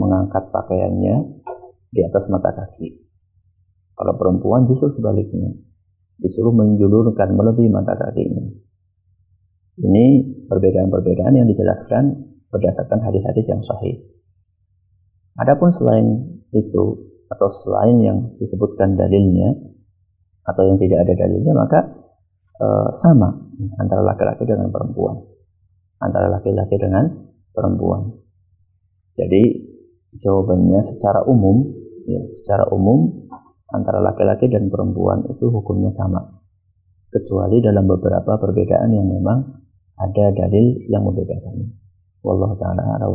mengangkat 0.00 0.48
pakaiannya 0.48 1.44
di 1.92 2.00
atas 2.00 2.32
mata 2.32 2.56
kaki. 2.56 3.04
Kalau 3.94 4.16
perempuan 4.16 4.64
justru 4.66 4.88
sebaliknya, 4.88 5.52
disuruh 6.18 6.50
menjulurkan 6.50 7.36
melebihi 7.36 7.70
mata 7.70 7.94
kakinya. 7.94 8.42
Ini 9.84 10.06
perbedaan-perbedaan 10.48 11.34
yang 11.38 11.46
dijelaskan 11.46 12.34
berdasarkan 12.50 13.04
hadis-hadis 13.04 13.46
yang 13.46 13.62
sahih. 13.62 14.02
Adapun 15.34 15.70
selain 15.74 16.06
itu, 16.54 16.84
atau 17.34 17.48
selain 17.50 17.96
yang 17.98 18.18
disebutkan 18.38 18.94
dalilnya 18.94 19.58
atau 20.44 20.62
yang 20.68 20.78
tidak 20.78 21.08
ada 21.08 21.14
dalilnya 21.16 21.52
maka 21.56 21.80
e, 22.60 22.66
sama 22.94 23.32
antara 23.80 24.04
laki-laki 24.04 24.44
dengan 24.44 24.68
perempuan. 24.68 25.24
Antara 25.98 26.28
laki-laki 26.28 26.76
dengan 26.76 27.08
perempuan. 27.50 28.12
Jadi 29.16 29.42
jawabannya 30.20 30.80
secara 30.84 31.24
umum 31.26 31.64
ya 32.04 32.20
secara 32.38 32.68
umum 32.70 33.26
antara 33.72 33.98
laki-laki 34.04 34.46
dan 34.52 34.68
perempuan 34.68 35.24
itu 35.32 35.48
hukumnya 35.48 35.90
sama. 35.90 36.22
Kecuali 37.08 37.62
dalam 37.62 37.86
beberapa 37.86 38.36
perbedaan 38.36 38.90
yang 38.90 39.06
memang 39.06 39.38
ada 39.94 40.34
dalil 40.34 40.82
yang 40.90 41.06
membedakannya. 41.06 41.72
Wallahu 42.26 42.58
taala 42.58 42.82
ala 42.98 43.06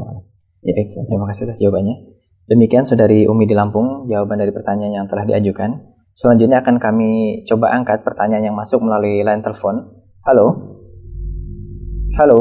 Ya, 0.59 0.75
terima 1.07 1.25
kasih 1.31 1.47
atas 1.47 1.59
jawabannya. 1.63 2.19
Demikian 2.49 2.83
saudari 2.83 3.29
Umi 3.29 3.47
di 3.47 3.55
Lampung, 3.55 4.09
jawaban 4.09 4.41
dari 4.41 4.51
pertanyaan 4.51 5.03
yang 5.03 5.07
telah 5.07 5.23
diajukan. 5.23 5.95
Selanjutnya 6.11 6.59
akan 6.59 6.81
kami 6.81 7.41
coba 7.47 7.71
angkat 7.71 8.03
pertanyaan 8.03 8.51
yang 8.51 8.57
masuk 8.57 8.83
melalui 8.83 9.23
line 9.23 9.39
telepon. 9.39 9.87
Halo? 10.25 10.47
Halo? 12.19 12.39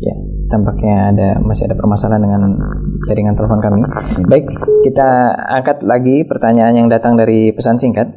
Ya, 0.00 0.14
tampaknya 0.48 1.12
ada 1.12 1.28
masih 1.44 1.68
ada 1.68 1.76
permasalahan 1.76 2.24
dengan 2.24 2.56
jaringan 3.04 3.36
telepon 3.36 3.60
kami. 3.60 3.84
Baik, 4.24 4.48
kita 4.88 5.36
angkat 5.60 5.84
lagi 5.84 6.24
pertanyaan 6.24 6.80
yang 6.80 6.88
datang 6.88 7.20
dari 7.20 7.52
pesan 7.52 7.76
singkat. 7.76 8.08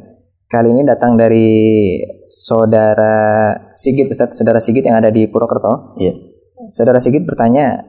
Kali 0.48 0.72
ini 0.72 0.86
datang 0.88 1.20
dari 1.20 1.98
saudara 2.24 3.52
Sigit, 3.76 4.08
Ustaz, 4.08 4.38
saudara 4.38 4.62
Sigit 4.62 4.86
yang 4.86 4.96
ada 4.96 5.12
di 5.12 5.28
Purwokerto. 5.28 6.00
Iya. 6.00 6.33
Saudara 6.68 6.96
Sigit 6.96 7.24
bertanya, 7.28 7.84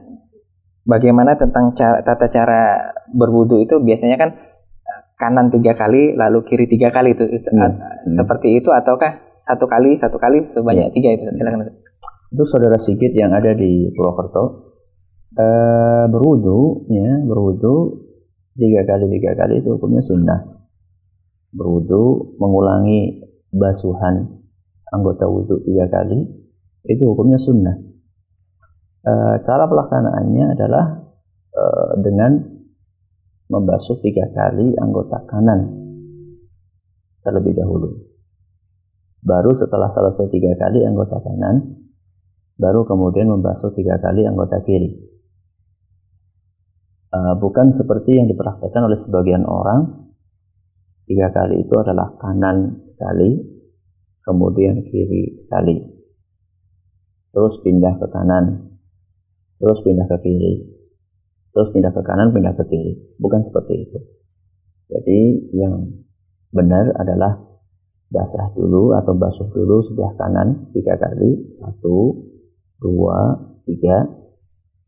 bagaimana 0.84 1.36
tentang 1.36 1.72
cara, 1.72 2.00
tata 2.04 2.26
cara 2.28 2.92
berwudu 3.12 3.60
itu? 3.62 3.80
Biasanya 3.80 4.16
kan 4.20 4.30
eh, 4.84 5.00
kanan 5.16 5.48
tiga 5.48 5.72
kali 5.72 6.12
lalu 6.16 6.44
kiri 6.44 6.66
tiga 6.68 6.92
kali 6.92 7.16
itu. 7.16 7.24
Hmm. 7.26 7.80
seperti 8.04 8.60
itu 8.60 8.68
ataukah 8.70 9.36
satu 9.36 9.68
kali 9.68 9.96
satu 9.96 10.16
kali 10.16 10.44
sebanyak 10.50 10.92
hmm. 10.92 10.96
tiga 10.96 11.08
itu? 11.14 11.22
Silakan. 11.36 11.72
Itu 12.32 12.42
saudara 12.44 12.76
Sigit 12.76 13.12
yang 13.14 13.32
ada 13.32 13.54
di 13.54 13.88
Purwokerto. 13.94 14.66
Uh, 15.36 16.08
berwudu 16.08 16.88
ya 16.88 17.20
berwudu 17.28 17.74
tiga 18.56 18.88
kali 18.88 19.04
tiga 19.20 19.36
kali 19.36 19.60
itu 19.60 19.68
hukumnya 19.76 20.00
sunnah. 20.00 20.40
Berwudu 21.52 22.34
mengulangi 22.40 23.20
basuhan 23.52 24.42
anggota 24.92 25.28
wudhu 25.28 25.60
tiga 25.64 25.88
kali 25.92 26.24
itu 26.86 27.02
hukumnya 27.04 27.36
sunnah 27.36 27.85
e, 29.06 29.12
cara 29.46 29.64
pelaksanaannya 29.70 30.46
adalah 30.58 30.84
e, 31.54 31.64
dengan 32.02 32.32
membasuh 33.46 34.02
tiga 34.02 34.26
kali 34.34 34.74
anggota 34.74 35.22
kanan 35.30 35.70
terlebih 37.22 37.54
dahulu. 37.54 37.94
Baru 39.22 39.54
setelah 39.54 39.90
selesai 39.90 40.30
tiga 40.30 40.54
kali 40.58 40.82
anggota 40.86 41.22
kanan, 41.22 41.86
baru 42.58 42.86
kemudian 42.86 43.30
membasuh 43.30 43.74
tiga 43.74 43.98
kali 44.02 44.26
anggota 44.26 44.58
kiri. 44.66 44.90
E, 47.10 47.18
bukan 47.38 47.70
seperti 47.70 48.18
yang 48.18 48.26
dipraktekkan 48.26 48.82
oleh 48.86 48.98
sebagian 48.98 49.46
orang, 49.46 50.10
tiga 51.06 51.30
kali 51.30 51.62
itu 51.62 51.74
adalah 51.78 52.18
kanan 52.18 52.82
sekali, 52.82 53.38
kemudian 54.26 54.82
kiri 54.86 55.38
sekali. 55.38 55.94
Terus 57.30 57.60
pindah 57.62 58.00
ke 58.00 58.06
kanan, 58.10 58.75
terus 59.56 59.78
pindah 59.84 60.06
ke 60.08 60.16
kiri, 60.20 60.54
terus 61.52 61.72
pindah 61.72 61.92
ke 61.92 62.02
kanan, 62.04 62.32
pindah 62.32 62.54
ke 62.56 62.64
kiri. 62.68 62.92
Bukan 63.16 63.40
seperti 63.40 63.88
itu. 63.88 63.98
Jadi 64.86 65.50
yang 65.56 66.04
benar 66.54 66.94
adalah 66.94 67.42
basah 68.06 68.54
dulu 68.54 68.94
atau 68.94 69.18
basuh 69.18 69.50
dulu 69.50 69.82
sebelah 69.82 70.14
kanan 70.14 70.70
tiga 70.70 70.94
kali, 70.94 71.50
satu, 71.58 72.14
dua, 72.78 73.34
tiga. 73.66 74.06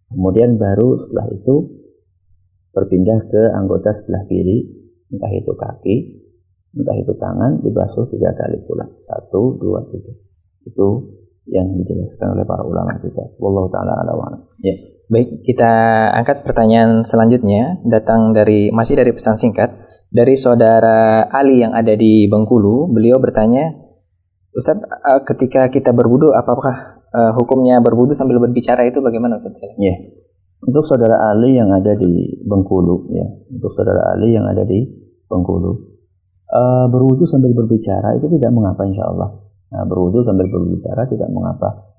Kemudian 0.08 0.56
baru 0.56 0.96
setelah 0.96 1.28
itu 1.34 1.56
berpindah 2.72 3.26
ke 3.28 3.42
anggota 3.52 3.90
sebelah 3.92 4.24
kiri, 4.30 4.64
entah 5.12 5.32
itu 5.34 5.52
kaki, 5.52 5.96
entah 6.78 6.96
itu 6.96 7.12
tangan, 7.18 7.60
dibasuh 7.60 8.08
tiga 8.08 8.32
kali 8.38 8.62
pula. 8.64 8.86
Satu, 9.04 9.58
dua, 9.58 9.84
tiga. 9.90 10.14
Itu 10.64 11.18
yang 11.48 11.66
dijelaskan 11.80 12.36
oleh 12.36 12.44
para 12.44 12.62
ulama 12.64 12.96
kita. 13.00 13.36
Wallahu 13.40 13.68
taala 13.72 14.04
ala 14.04 14.14
Ya. 14.60 14.74
Baik, 15.08 15.40
kita 15.40 15.72
angkat 16.12 16.44
pertanyaan 16.44 17.00
selanjutnya 17.00 17.80
datang 17.88 18.36
dari 18.36 18.68
masih 18.68 19.00
dari 19.00 19.16
pesan 19.16 19.40
singkat 19.40 19.72
dari 20.12 20.36
saudara 20.36 21.24
Ali 21.32 21.64
yang 21.64 21.72
ada 21.72 21.96
di 21.96 22.28
Bengkulu. 22.28 22.92
Beliau 22.92 23.16
bertanya, 23.16 23.72
Ustadz, 24.52 24.84
eh, 24.84 25.20
ketika 25.24 25.72
kita 25.72 25.96
berwudu 25.96 26.36
apakah 26.36 27.00
uh, 27.08 27.32
hukumnya 27.40 27.80
berwudu 27.80 28.12
sambil 28.12 28.36
berbicara 28.36 28.84
itu 28.84 29.00
bagaimana 29.00 29.40
Ustaz? 29.40 29.56
Ya. 29.80 29.96
Untuk 30.60 30.84
saudara 30.84 31.32
Ali 31.32 31.56
yang 31.56 31.72
ada 31.72 31.96
di 31.96 32.44
Bengkulu 32.44 33.08
ya, 33.08 33.24
untuk 33.48 33.72
saudara 33.72 34.12
Ali 34.12 34.36
yang 34.36 34.44
ada 34.44 34.68
di 34.68 34.84
Bengkulu 35.24 35.98
uh, 36.52 36.86
berwudu 36.88 37.24
sambil 37.28 37.52
berbicara 37.52 38.16
itu 38.16 38.26
tidak 38.32 38.50
mengapa 38.52 38.84
insya 38.88 39.08
Allah 39.08 39.47
Nah, 39.68 39.84
berwudu 39.84 40.24
sambil 40.24 40.48
berbicara 40.48 41.04
tidak 41.04 41.28
mengapa. 41.28 41.92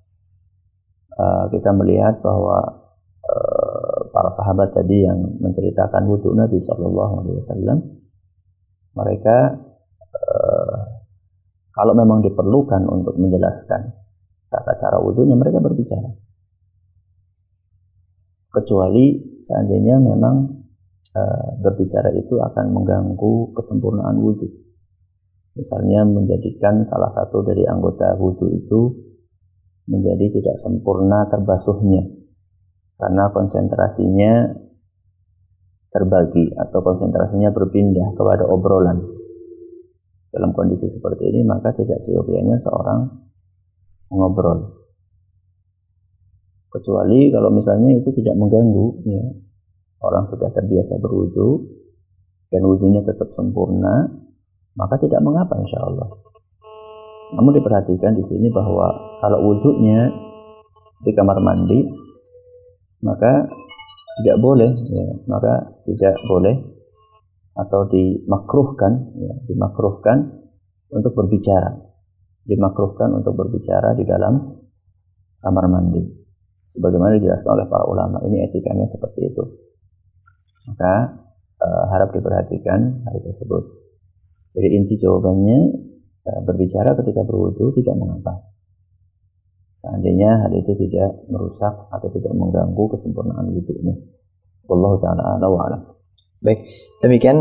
Uh, 1.13 1.45
kita 1.53 1.69
melihat 1.75 2.17
bahwa 2.25 2.65
uh, 3.21 3.99
para 4.09 4.31
sahabat 4.33 4.73
tadi 4.73 5.05
yang 5.05 5.19
menceritakan 5.37 6.07
wudhu 6.09 6.33
Nabi 6.33 6.57
Shallallahu 6.57 7.13
Alaihi 7.21 7.37
Wasallam, 7.37 7.77
mereka 8.97 9.37
uh, 10.15 10.79
kalau 11.75 11.93
memang 11.93 12.25
diperlukan 12.25 12.89
untuk 12.89 13.19
menjelaskan 13.21 13.93
tata 14.49 14.73
cara 14.79 14.97
wudhunya, 14.97 15.37
mereka 15.37 15.61
berbicara. 15.61 16.09
Kecuali 18.49 19.37
seandainya 19.45 20.01
memang 20.01 20.35
uh, 21.13 21.49
berbicara 21.61 22.09
itu 22.17 22.41
akan 22.41 22.65
mengganggu 22.73 23.53
kesempurnaan 23.53 24.17
wudhu 24.17 24.68
Misalnya 25.59 26.07
menjadikan 26.07 26.87
salah 26.87 27.11
satu 27.11 27.43
dari 27.43 27.67
anggota 27.67 28.15
wudhu 28.15 28.47
itu 28.55 28.81
menjadi 29.91 30.39
tidak 30.39 30.55
sempurna 30.55 31.27
terbasuhnya 31.27 32.07
karena 32.95 33.27
konsentrasinya 33.35 34.55
terbagi 35.91 36.55
atau 36.55 36.79
konsentrasinya 36.79 37.51
berpindah 37.51 38.15
kepada 38.15 38.47
obrolan. 38.47 39.03
Dalam 40.29 40.55
kondisi 40.55 40.87
seperti 40.87 41.27
ini 41.27 41.41
maka 41.43 41.75
tidak 41.75 41.99
seyogianya 41.99 42.55
seorang 42.55 43.09
mengobrol. 44.13 44.79
Kecuali 46.69 47.33
kalau 47.33 47.49
misalnya 47.49 47.97
itu 47.97 48.13
tidak 48.15 48.37
mengganggu 48.37 48.87
ya. 49.09 49.25
Orang 49.99 50.23
sudah 50.31 50.47
terbiasa 50.55 50.95
berwudhu 51.01 51.67
dan 52.47 52.61
wudhunya 52.63 53.03
tetap 53.03 53.35
sempurna, 53.35 54.07
maka 54.79 54.95
tidak 54.95 55.19
mengapa 55.19 55.59
insya 55.59 55.83
Allah. 55.83 56.07
Namun 57.35 57.51
diperhatikan 57.59 58.15
di 58.15 58.23
sini 58.23 58.47
bahwa 58.47 59.19
kalau 59.19 59.43
wudhunya 59.43 60.07
di 61.03 61.11
kamar 61.11 61.43
mandi, 61.43 61.83
maka 63.03 63.45
tidak 64.23 64.37
boleh, 64.39 64.71
ya, 64.87 65.05
maka 65.27 65.83
tidak 65.83 66.15
boleh 66.25 66.55
atau 67.59 67.91
dimakruhkan, 67.91 69.13
ya, 69.19 69.33
dimakruhkan 69.51 70.47
untuk 70.95 71.11
berbicara, 71.11 71.75
dimakruhkan 72.47 73.11
untuk 73.13 73.35
berbicara 73.35 73.93
di 73.99 74.07
dalam 74.07 74.63
kamar 75.43 75.65
mandi. 75.67 76.03
Sebagaimana 76.71 77.19
dijelaskan 77.19 77.51
oleh 77.61 77.67
para 77.67 77.85
ulama, 77.85 78.23
ini 78.25 78.47
etikanya 78.47 78.85
seperti 78.87 79.27
itu. 79.27 79.43
Maka 80.69 81.17
uh, 81.61 81.85
harap 81.89 82.13
diperhatikan 82.13 83.05
hal 83.05 83.17
tersebut. 83.25 83.78
Jadi 84.53 84.67
inti 84.73 84.95
jawabannya 84.97 85.59
eh, 86.25 86.39
berbicara 86.45 86.97
ketika 86.97 87.21
berwudu 87.25 87.73
tidak 87.77 87.95
mengapa. 87.97 88.49
Seandainya 89.79 90.43
hal 90.43 90.51
itu 90.59 90.75
tidak 90.75 91.23
merusak 91.31 91.71
atau 91.87 92.07
tidak 92.11 92.35
mengganggu 92.35 92.83
kesempurnaan 92.91 93.47
wudhunya. 93.55 93.95
Wallahu 94.67 94.99
taala 94.99 95.39
ala 95.39 95.47
wa 95.47 95.61
alam. 95.65 95.81
Baik, 96.43 96.67
demikian 96.99 97.35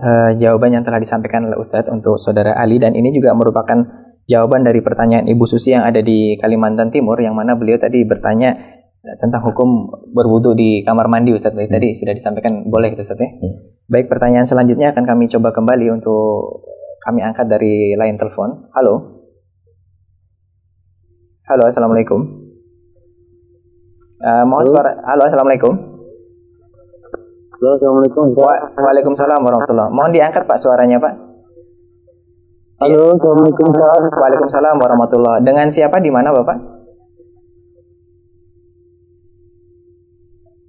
uh, 0.00 0.30
jawaban 0.36 0.76
yang 0.76 0.84
telah 0.84 1.00
disampaikan 1.00 1.48
oleh 1.48 1.56
Ustadz 1.56 1.88
untuk 1.88 2.20
saudara 2.20 2.56
Ali 2.56 2.76
dan 2.76 2.92
ini 2.92 3.08
juga 3.12 3.32
merupakan 3.32 3.88
jawaban 4.28 4.62
dari 4.68 4.84
pertanyaan 4.84 5.24
Ibu 5.26 5.44
Susi 5.48 5.72
yang 5.72 5.88
ada 5.88 6.04
di 6.04 6.36
Kalimantan 6.36 6.92
Timur 6.92 7.16
yang 7.16 7.32
mana 7.32 7.56
beliau 7.56 7.80
tadi 7.80 8.04
bertanya 8.04 8.77
tentang 8.98 9.40
hukum 9.46 9.94
berwudu 10.10 10.58
di 10.58 10.82
kamar 10.82 11.06
mandi 11.06 11.30
Ustadz. 11.30 11.54
Baik, 11.54 11.70
hmm. 11.70 11.76
tadi 11.78 11.88
sudah 11.94 12.14
disampaikan 12.14 12.66
boleh 12.66 12.92
Ustadz 12.98 13.22
ya. 13.22 13.30
Hmm. 13.30 13.54
Baik, 13.86 14.10
pertanyaan 14.10 14.44
selanjutnya 14.44 14.90
akan 14.90 15.06
kami 15.06 15.30
coba 15.30 15.54
kembali 15.54 15.86
untuk 15.94 16.66
kami 17.06 17.22
angkat 17.22 17.46
dari 17.46 17.94
line 17.94 18.18
telepon. 18.18 18.68
Halo. 18.74 19.22
Halo, 21.48 21.62
assalamualaikum. 21.64 22.20
Uh, 24.18 24.44
mohon 24.44 24.66
halo. 24.66 24.72
suara. 24.74 24.90
Halo, 25.06 25.22
assalamualaikum. 25.24 25.74
Halo, 27.58 27.74
Assalamualaikum. 27.74 28.38
Wa- 28.38 28.70
Waalaikumsalam 28.70 29.42
warahmatullahi 29.42 29.90
Mohon 29.90 30.14
diangkat 30.14 30.46
Pak 30.46 30.62
suaranya 30.62 31.02
Pak. 31.02 31.10
Halo, 32.78 33.18
Assalamualaikum. 33.18 33.66
Ustaz. 33.74 34.14
Waalaikumsalam 34.14 34.78
warahmatullahi 34.78 35.42
Dengan 35.42 35.66
siapa 35.66 35.98
di 35.98 36.06
mana 36.06 36.30
Bapak? 36.30 36.77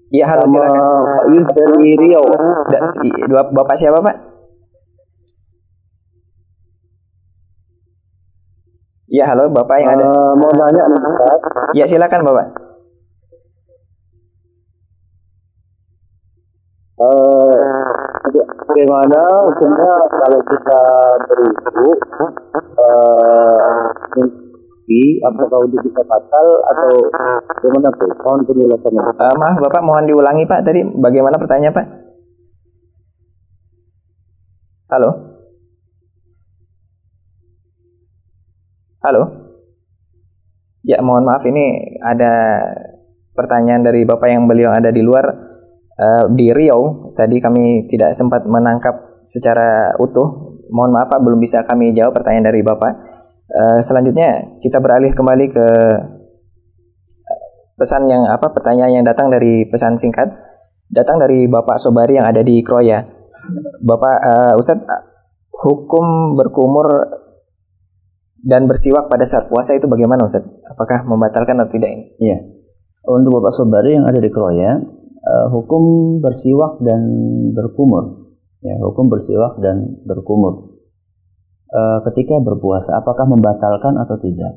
Iya 0.09 0.25
halo 0.25 0.41
Sama 0.43 0.53
silakan. 0.65 0.81
Pak 1.05 1.25
Yus 1.29 1.47
dari 1.53 1.89
Riau. 2.01 2.23
Da- 2.65 2.93
i- 3.05 3.25
Bapak 3.29 3.75
siapa 3.77 4.01
Pak? 4.01 4.15
Iya 9.09 9.23
halo 9.25 9.49
Bapak 9.49 9.77
yang 9.81 9.89
ada. 9.97 10.05
Eh, 10.05 10.31
mau 10.37 10.51
nanya 10.53 10.83
nih. 10.85 11.01
Ya 11.77 11.85
silakan 11.85 12.25
Bapak. 12.25 12.45
Eh, 16.99 17.53
bagaimana 18.59 19.19
hukumnya 19.47 19.93
kalau 20.11 20.41
kita 20.43 20.81
berwudu 21.25 21.89
eh 24.19 24.48
mimpi, 24.89 25.21
apakah 25.21 25.57
wudhu 25.61 25.77
kita 25.85 26.01
batal 26.01 26.47
atau 26.65 26.89
bagaimana 27.45 27.89
tuh? 27.93 28.09
Mohon 28.25 28.41
penjelasannya. 28.49 29.01
Eh, 29.05 29.35
maaf 29.37 29.57
Bapak 29.61 29.81
mohon 29.85 30.05
diulangi 30.09 30.49
Pak 30.49 30.65
tadi 30.65 30.81
bagaimana 30.81 31.37
pertanyaannya 31.37 31.77
Pak? 31.77 31.87
Halo? 34.89 35.09
Halo? 39.05 39.21
Ya 40.81 40.97
mohon 41.05 41.23
maaf 41.23 41.45
ini 41.45 41.77
ada 42.01 42.65
pertanyaan 43.37 43.85
dari 43.85 44.03
Bapak 44.09 44.25
yang 44.25 44.49
beliau 44.49 44.73
ada 44.73 44.89
di 44.89 45.05
luar 45.05 45.25
eh, 45.93 46.23
di 46.33 46.49
Riau. 46.49 47.13
Tadi 47.13 47.37
kami 47.37 47.85
tidak 47.85 48.17
sempat 48.17 48.49
menangkap 48.49 49.21
secara 49.29 49.93
utuh. 50.01 50.57
Mohon 50.73 50.91
maaf 50.97 51.07
Pak 51.13 51.21
belum 51.21 51.37
bisa 51.37 51.61
kami 51.65 51.93
jawab 51.93 52.17
pertanyaan 52.17 52.49
dari 52.49 52.65
Bapak. 52.65 53.28
Eh, 53.49 53.79
selanjutnya 53.81 54.61
kita 54.61 54.77
beralih 54.77 55.09
kembali 55.09 55.45
ke 55.49 55.67
pesan 57.81 58.05
yang 58.05 58.29
apa 58.29 58.53
pertanyaan 58.53 59.01
yang 59.01 59.05
datang 59.07 59.33
dari 59.33 59.65
pesan 59.65 59.97
singkat 59.97 60.29
datang 60.85 61.17
dari 61.17 61.49
Bapak 61.49 61.81
Sobari 61.81 62.21
yang 62.21 62.29
ada 62.29 62.45
di 62.45 62.61
Kroya. 62.61 63.01
Bapak 63.81 64.15
eh, 64.21 64.53
Ustadz 64.53 64.85
hukum 65.49 66.37
berkumur 66.37 67.09
dan 68.45 68.69
bersiwak 68.69 69.09
pada 69.09 69.25
saat 69.25 69.49
puasa 69.49 69.73
itu 69.73 69.89
bagaimana 69.89 70.29
Ustadz? 70.29 70.69
Apakah 70.69 71.09
membatalkan 71.09 71.57
atau 71.57 71.73
tidak 71.73 71.89
ini? 71.89 72.05
Iya. 72.21 72.37
Untuk 73.09 73.41
Bapak 73.41 73.49
Sobari 73.49 73.97
yang 73.97 74.05
ada 74.05 74.21
di 74.21 74.29
Kroya, 74.29 74.77
eh, 75.25 75.47
hukum 75.49 76.21
bersiwak 76.21 76.85
dan 76.85 77.01
berkumur. 77.57 78.29
Ya, 78.61 78.77
hukum 78.77 79.09
bersiwak 79.09 79.57
dan 79.57 80.03
berkumur. 80.05 80.68
Eh, 81.69 81.99
ketika 82.09 82.41
berpuasa, 82.41 82.97
apakah 82.97 83.29
membatalkan 83.29 84.01
atau 84.01 84.17
tidak? 84.17 84.53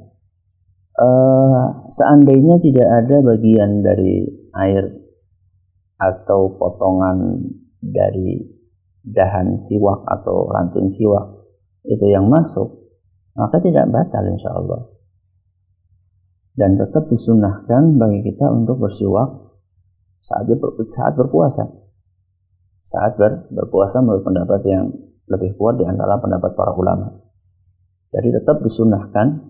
Eh, 0.97 1.65
seandainya 1.93 2.57
tidak 2.61 2.89
ada 2.89 3.17
bagian 3.21 3.85
dari 3.85 4.25
air 4.57 4.85
atau 6.01 6.57
potongan 6.57 7.41
dari 7.81 8.41
dahan 9.05 9.61
siwak 9.61 10.05
atau 10.09 10.49
ranting 10.51 10.89
siwak 10.89 11.25
itu 11.85 12.07
yang 12.09 12.31
masuk, 12.33 12.93
maka 13.37 13.59
tidak 13.61 13.91
batal 13.91 14.25
insya 14.29 14.55
Allah 14.55 14.93
dan 16.53 16.77
tetap 16.77 17.09
disunahkan 17.09 17.97
bagi 17.97 18.21
kita 18.29 18.45
untuk 18.53 18.77
bersiwak 18.77 19.57
saat 20.21 20.45
ber, 20.47 20.61
saat 20.93 21.17
berpuasa. 21.17 21.65
Saat 22.85 23.17
ber, 23.17 23.49
berpuasa 23.49 24.05
menurut 24.05 24.23
pendapat 24.27 24.61
yang 24.69 24.85
lebih 25.33 25.57
kuat 25.57 25.81
di 25.81 25.89
antara 25.89 26.21
pendapat 26.21 26.53
para 26.53 26.77
ulama. 26.77 27.09
Jadi 28.13 28.29
tetap 28.29 28.61
disunahkan 28.61 29.41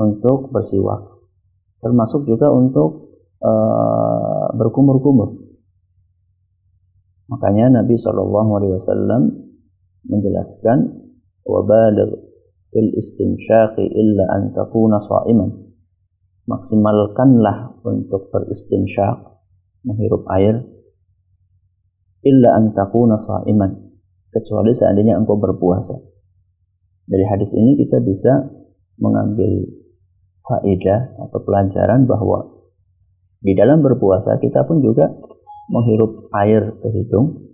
untuk 0.00 0.48
bersiwak, 0.48 1.20
termasuk 1.84 2.24
juga 2.24 2.48
untuk 2.48 3.20
uh, 3.44 4.48
berkumur-kumur. 4.56 5.36
Makanya 7.28 7.84
Nabi 7.84 8.00
Shallallahu 8.00 8.50
Alaihi 8.56 8.74
Wasallam 8.80 9.22
menjelaskan 10.08 10.78
wabaligh 11.44 12.16
fil 12.72 12.90
istinsyaqi 12.96 13.84
illa 13.84 14.24
an 14.32 14.56
takuna 14.56 14.96
sha'iman 14.96 15.72
maksimalkanlah 16.48 17.78
untuk 17.86 18.32
beristinsyak 18.34 19.14
menghirup 19.86 20.26
air 20.34 20.66
illa 22.26 22.58
an 22.58 22.74
takuna 22.74 23.14
sha'iman 23.14 23.91
kecuali 24.32 24.72
seandainya 24.72 25.20
engkau 25.20 25.36
berpuasa 25.36 25.94
dari 27.06 27.24
hadis 27.28 27.52
ini 27.52 27.76
kita 27.78 28.00
bisa 28.00 28.32
mengambil 28.96 29.68
faedah 30.42 31.20
atau 31.28 31.38
pelajaran 31.44 32.08
bahwa 32.08 32.66
di 33.42 33.52
dalam 33.52 33.84
berpuasa 33.84 34.40
kita 34.40 34.64
pun 34.64 34.80
juga 34.80 35.12
menghirup 35.70 36.32
air 36.42 36.74
ke 36.80 36.88
hidung 36.90 37.52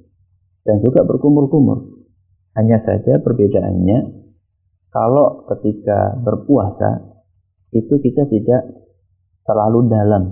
dan 0.62 0.80
juga 0.80 1.04
berkumur-kumur 1.04 2.06
hanya 2.56 2.76
saja 2.80 3.20
perbedaannya 3.20 4.18
kalau 4.88 5.44
ketika 5.52 6.16
berpuasa 6.24 7.18
itu 7.72 8.00
kita 8.00 8.24
tidak 8.28 8.62
terlalu 9.44 9.88
dalam. 9.88 10.22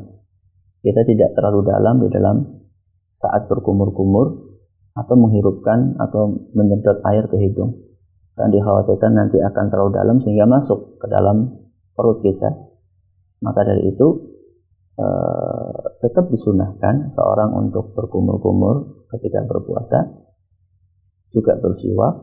Kita 0.81 1.03
tidak 1.03 1.35
terlalu 1.35 1.67
dalam 1.67 1.95
di 1.99 2.09
dalam 2.13 2.37
saat 3.17 3.49
berkumur-kumur 3.51 4.46
atau 4.97 5.15
menghirupkan 5.15 6.01
atau 6.01 6.49
menyedot 6.57 7.05
air 7.05 7.29
ke 7.29 7.37
hidung. 7.37 7.77
Dan 8.37 8.53
dikhawatirkan 8.53 9.13
nanti 9.17 9.41
akan 9.41 9.65
terlalu 9.73 9.93
dalam 9.97 10.17
sehingga 10.21 10.45
masuk 10.45 11.01
ke 11.01 11.07
dalam 11.09 11.57
perut 11.97 12.21
kita. 12.21 12.53
Maka 13.45 13.61
dari 13.65 13.93
itu 13.93 14.09
eh, 14.97 15.77
tetap 16.05 16.29
disunahkan 16.33 17.13
seorang 17.13 17.53
untuk 17.57 17.93
berkumur-kumur 17.97 19.09
ketika 19.13 19.45
berpuasa 19.45 20.27
juga 21.33 21.53
bersiwak 21.61 22.15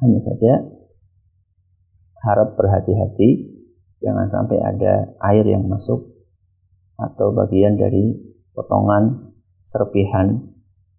hanya 0.00 0.20
saja 0.20 0.52
harap 2.24 2.54
berhati-hati 2.56 3.52
jangan 4.00 4.26
sampai 4.30 4.58
ada 4.62 5.12
air 5.28 5.44
yang 5.44 5.68
masuk 5.68 6.08
atau 6.96 7.34
bagian 7.34 7.76
dari 7.76 8.16
potongan 8.54 9.34
serpihan 9.62 10.40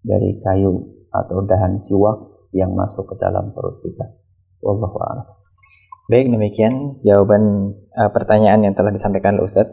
dari 0.03 0.39
kayu 0.43 0.92
atau 1.13 1.45
dahan 1.45 1.77
siwak 1.77 2.49
yang 2.49 2.73
masuk 2.73 3.05
ke 3.13 3.15
dalam 3.21 3.53
perut 3.53 3.77
kita. 3.85 4.17
Wallahu 4.65 4.97
a'lam. 4.97 5.27
Baik, 6.11 6.27
demikian 6.33 6.99
jawaban 6.99 7.73
uh, 7.95 8.11
pertanyaan 8.11 8.59
yang 8.65 8.73
telah 8.75 8.91
disampaikan 8.91 9.39
oleh 9.39 9.47
Ustadz. 9.47 9.71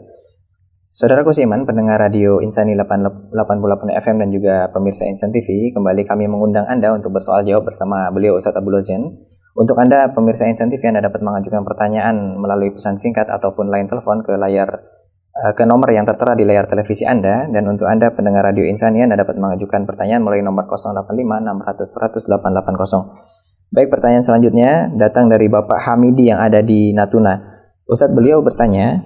Saudaraku 0.91 1.31
Siman, 1.31 1.63
pendengar 1.63 2.03
radio 2.03 2.43
Insani 2.43 2.75
88 2.75 3.31
FM 3.95 4.15
dan 4.19 4.29
juga 4.31 4.67
pemirsa 4.75 5.07
Insan 5.07 5.31
TV, 5.31 5.71
kembali 5.71 6.03
kami 6.03 6.27
mengundang 6.27 6.67
Anda 6.67 6.91
untuk 6.91 7.15
bersoal 7.15 7.47
jawab 7.47 7.71
bersama 7.71 8.11
beliau 8.11 8.35
Ustadz 8.35 8.59
Abdul 8.59 8.79
Zain. 8.83 9.03
Untuk 9.55 9.75
Anda 9.79 10.11
pemirsa 10.11 10.47
Insan 10.47 10.67
TV, 10.71 10.91
Anda 10.91 11.03
dapat 11.03 11.23
mengajukan 11.23 11.63
pertanyaan 11.63 12.39
melalui 12.39 12.75
pesan 12.75 12.99
singkat 12.99 13.27
ataupun 13.27 13.71
line 13.71 13.87
telepon 13.87 14.23
ke 14.23 14.35
layar 14.35 14.83
uh, 15.35 15.53
ke 15.55 15.63
nomor 15.63 15.91
yang 15.91 16.03
tertera 16.03 16.35
di 16.35 16.43
layar 16.43 16.67
televisi 16.67 17.07
Anda 17.07 17.47
dan 17.47 17.63
untuk 17.67 17.87
Anda 17.87 18.11
pendengar 18.11 18.47
radio 18.51 18.67
Insani 18.67 19.03
Anda 19.03 19.19
dapat 19.19 19.39
mengajukan 19.39 19.87
pertanyaan 19.87 20.23
melalui 20.23 20.43
nomor 20.43 20.67
085 20.67 21.07
600 21.11 22.27
100 22.27 22.27
880. 22.39 23.31
Baik, 23.71 23.87
pertanyaan 23.87 24.19
selanjutnya 24.19 24.91
datang 24.99 25.31
dari 25.31 25.47
Bapak 25.47 25.79
Hamidi 25.87 26.27
yang 26.27 26.43
ada 26.43 26.59
di 26.59 26.91
Natuna. 26.91 27.39
Ustadz 27.87 28.11
beliau 28.11 28.43
bertanya, 28.43 28.99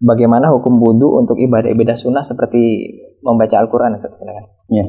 bagaimana 0.00 0.48
hukum 0.48 0.80
wudhu 0.80 1.20
untuk 1.20 1.36
ibadah-ibadah 1.36 1.92
sunnah 1.92 2.24
seperti 2.24 2.88
membaca 3.20 3.52
Al-Quran? 3.60 3.92
Ustadz. 3.92 4.24
Ya. 4.72 4.88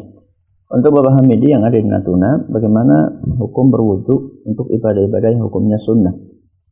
Untuk 0.71 0.95
Bapak 0.95 1.19
Hamidi 1.19 1.51
yang 1.51 1.67
ada 1.67 1.75
di 1.75 1.83
Natuna, 1.83 2.47
bagaimana 2.47 3.11
hukum 3.35 3.67
berwudu 3.67 4.43
untuk 4.47 4.71
ibadah-ibadah 4.71 5.35
yang 5.35 5.43
hukumnya 5.43 5.75
sunnah, 5.75 6.15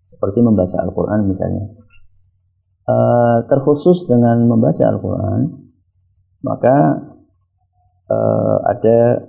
seperti 0.07 0.39
membaca 0.39 0.80
Al-Quran 0.88 1.28
misalnya. 1.28 1.67
Uh, 2.86 3.41
terkhusus 3.49 4.05
dengan 4.05 4.45
membaca 4.45 4.86
Al-Quran, 4.86 5.57
maka 6.45 7.01
uh, 8.13 8.57
ada 8.61 9.25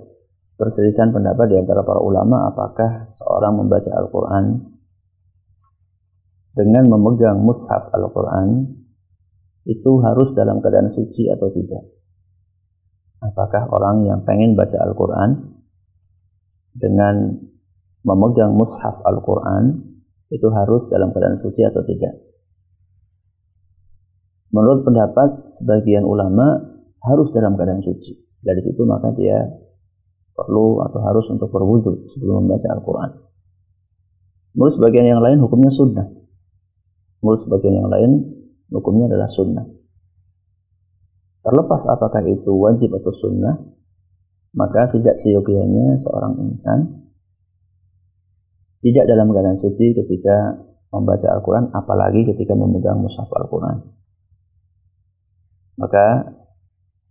perselisihan 0.53 1.09
pendapat 1.09 1.49
di 1.49 1.57
antara 1.57 1.81
para 1.81 1.97
ulama 1.97 2.53
apakah 2.53 3.09
seorang 3.09 3.57
membaca 3.57 3.89
Al-Quran 3.97 4.61
dengan 6.53 6.85
memegang 6.85 7.41
mushaf 7.41 7.89
Al-Quran 7.93 8.77
itu 9.65 9.91
harus 10.05 10.37
dalam 10.37 10.61
keadaan 10.61 10.93
suci 10.93 11.25
atau 11.29 11.49
tidak. 11.49 11.81
Apakah 13.25 13.73
orang 13.73 14.05
yang 14.05 14.21
pengen 14.21 14.53
baca 14.53 14.77
Al-Quran 14.85 15.57
dengan 16.77 17.41
memegang 18.05 18.53
mushaf 18.53 19.01
Al-Quran 19.01 19.97
itu 20.29 20.45
harus 20.53 20.85
dalam 20.93 21.09
keadaan 21.09 21.41
suci 21.41 21.61
atau 21.65 21.81
tidak? 21.81 22.36
Menurut 24.51 24.87
pendapat 24.87 25.51
sebagian 25.51 26.07
ulama 26.07 26.55
harus 27.03 27.29
dalam 27.35 27.59
keadaan 27.59 27.83
suci. 27.83 28.15
Dari 28.39 28.63
situ 28.63 28.87
maka 28.87 29.11
dia 29.11 29.43
perlu 30.37 30.79
atau 30.85 30.99
harus 31.03 31.25
untuk 31.33 31.49
berwudu 31.49 32.07
sebelum 32.13 32.45
membaca 32.45 32.69
Al-Quran. 32.77 33.11
Menurut 34.55 34.73
sebagian 34.73 35.07
yang 35.17 35.21
lain 35.21 35.41
hukumnya 35.41 35.71
sunnah. 35.73 36.07
Menurut 37.21 37.39
sebagian 37.41 37.75
yang 37.83 37.89
lain 37.89 38.11
hukumnya 38.71 39.09
adalah 39.11 39.27
sunnah. 39.27 39.65
Terlepas 41.41 41.87
apakah 41.87 42.21
itu 42.27 42.51
wajib 42.51 42.91
atau 42.91 43.11
sunnah, 43.15 43.55
maka 44.51 44.91
tidak 44.91 45.15
seyogianya 45.15 45.95
seorang 45.95 46.35
insan 46.43 47.07
tidak 48.83 49.09
dalam 49.09 49.31
keadaan 49.33 49.57
suci 49.57 49.95
ketika 49.97 50.63
membaca 50.93 51.27
Al-Quran, 51.33 51.73
apalagi 51.73 52.23
ketika 52.29 52.53
memegang 52.53 53.01
mushaf 53.01 53.27
Al-Quran. 53.33 53.96
Maka 55.77 56.35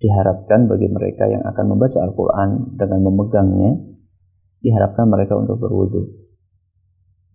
diharapkan 0.02 0.68
bagi 0.68 0.90
mereka 0.90 1.24
yang 1.30 1.46
akan 1.46 1.64
membaca 1.72 1.98
Al-Quran 2.02 2.76
dengan 2.76 3.00
memegangnya, 3.06 3.72
diharapkan 4.60 5.06
mereka 5.08 5.38
untuk 5.38 5.56
berwudu 5.62 6.26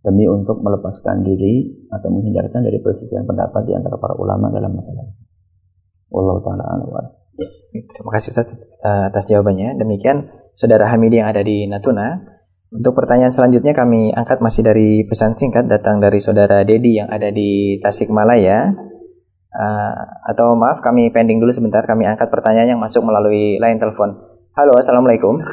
demi 0.01 0.25
untuk 0.25 0.65
melepaskan 0.65 1.21
diri 1.21 1.85
atau 1.93 2.09
menghindarkan 2.09 2.65
dari 2.65 2.81
persisian 2.81 3.21
pendapat 3.21 3.69
di 3.69 3.73
antara 3.77 4.01
para 4.01 4.17
ulama 4.17 4.49
dalam 4.49 4.73
masalah 4.73 5.05
ini. 5.05 5.13
Allah 6.11 6.37
taala 6.43 7.01
Terima 7.71 8.11
kasih 8.11 8.35
Ustaz 8.35 8.59
atas 8.83 9.25
jawabannya. 9.29 9.79
Demikian 9.79 10.27
Saudara 10.51 10.89
Hamidi 10.91 11.21
yang 11.23 11.31
ada 11.31 11.41
di 11.41 11.65
Natuna. 11.65 12.19
Untuk 12.71 12.95
pertanyaan 12.95 13.31
selanjutnya 13.31 13.75
kami 13.75 14.11
angkat 14.11 14.39
masih 14.43 14.63
dari 14.63 15.03
pesan 15.07 15.35
singkat 15.35 15.67
datang 15.67 15.99
dari 15.99 16.19
Saudara 16.19 16.63
Dedi 16.67 16.99
yang 16.99 17.07
ada 17.07 17.31
di 17.31 17.79
Tasikmalaya. 17.79 18.90
Uh, 19.51 19.93
atau 20.31 20.55
maaf 20.55 20.79
kami 20.79 21.11
pending 21.11 21.43
dulu 21.43 21.51
sebentar 21.51 21.83
kami 21.83 22.07
angkat 22.07 22.31
pertanyaan 22.31 22.71
yang 22.71 22.79
masuk 22.79 23.03
melalui 23.03 23.59
line 23.59 23.79
telepon. 23.83 24.15
Halo, 24.55 24.79
assalamualaikum. 24.79 25.43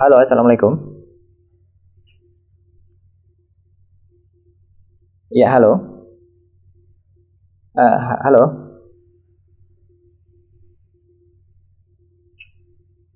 Halo, 0.00 0.16
assalamualaikum. 0.16 0.72
Ya, 5.28 5.52
halo. 5.52 5.76
Uh, 7.76 7.98
halo. 8.24 8.42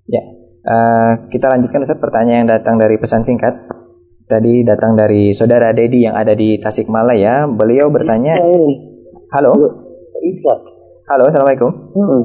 Ya, 0.09 0.23
uh, 0.65 1.11
kita 1.29 1.49
lanjutkan 1.49 1.81
Ustaz 1.81 1.97
pertanyaan 1.97 2.45
yang 2.45 2.51
datang 2.53 2.77
dari 2.77 3.01
pesan 3.01 3.25
singkat 3.25 3.65
tadi 4.29 4.61
datang 4.61 4.93
dari 4.93 5.33
saudara 5.33 5.73
Dedi 5.73 6.05
yang 6.05 6.13
ada 6.13 6.37
di 6.37 6.61
Tasikmalaya. 6.61 7.49
Beliau 7.49 7.89
bertanya, 7.89 8.37
halo, 9.33 9.51
halo, 11.09 11.23
assalamualaikum. 11.25 11.71
Hmm. 11.97 12.21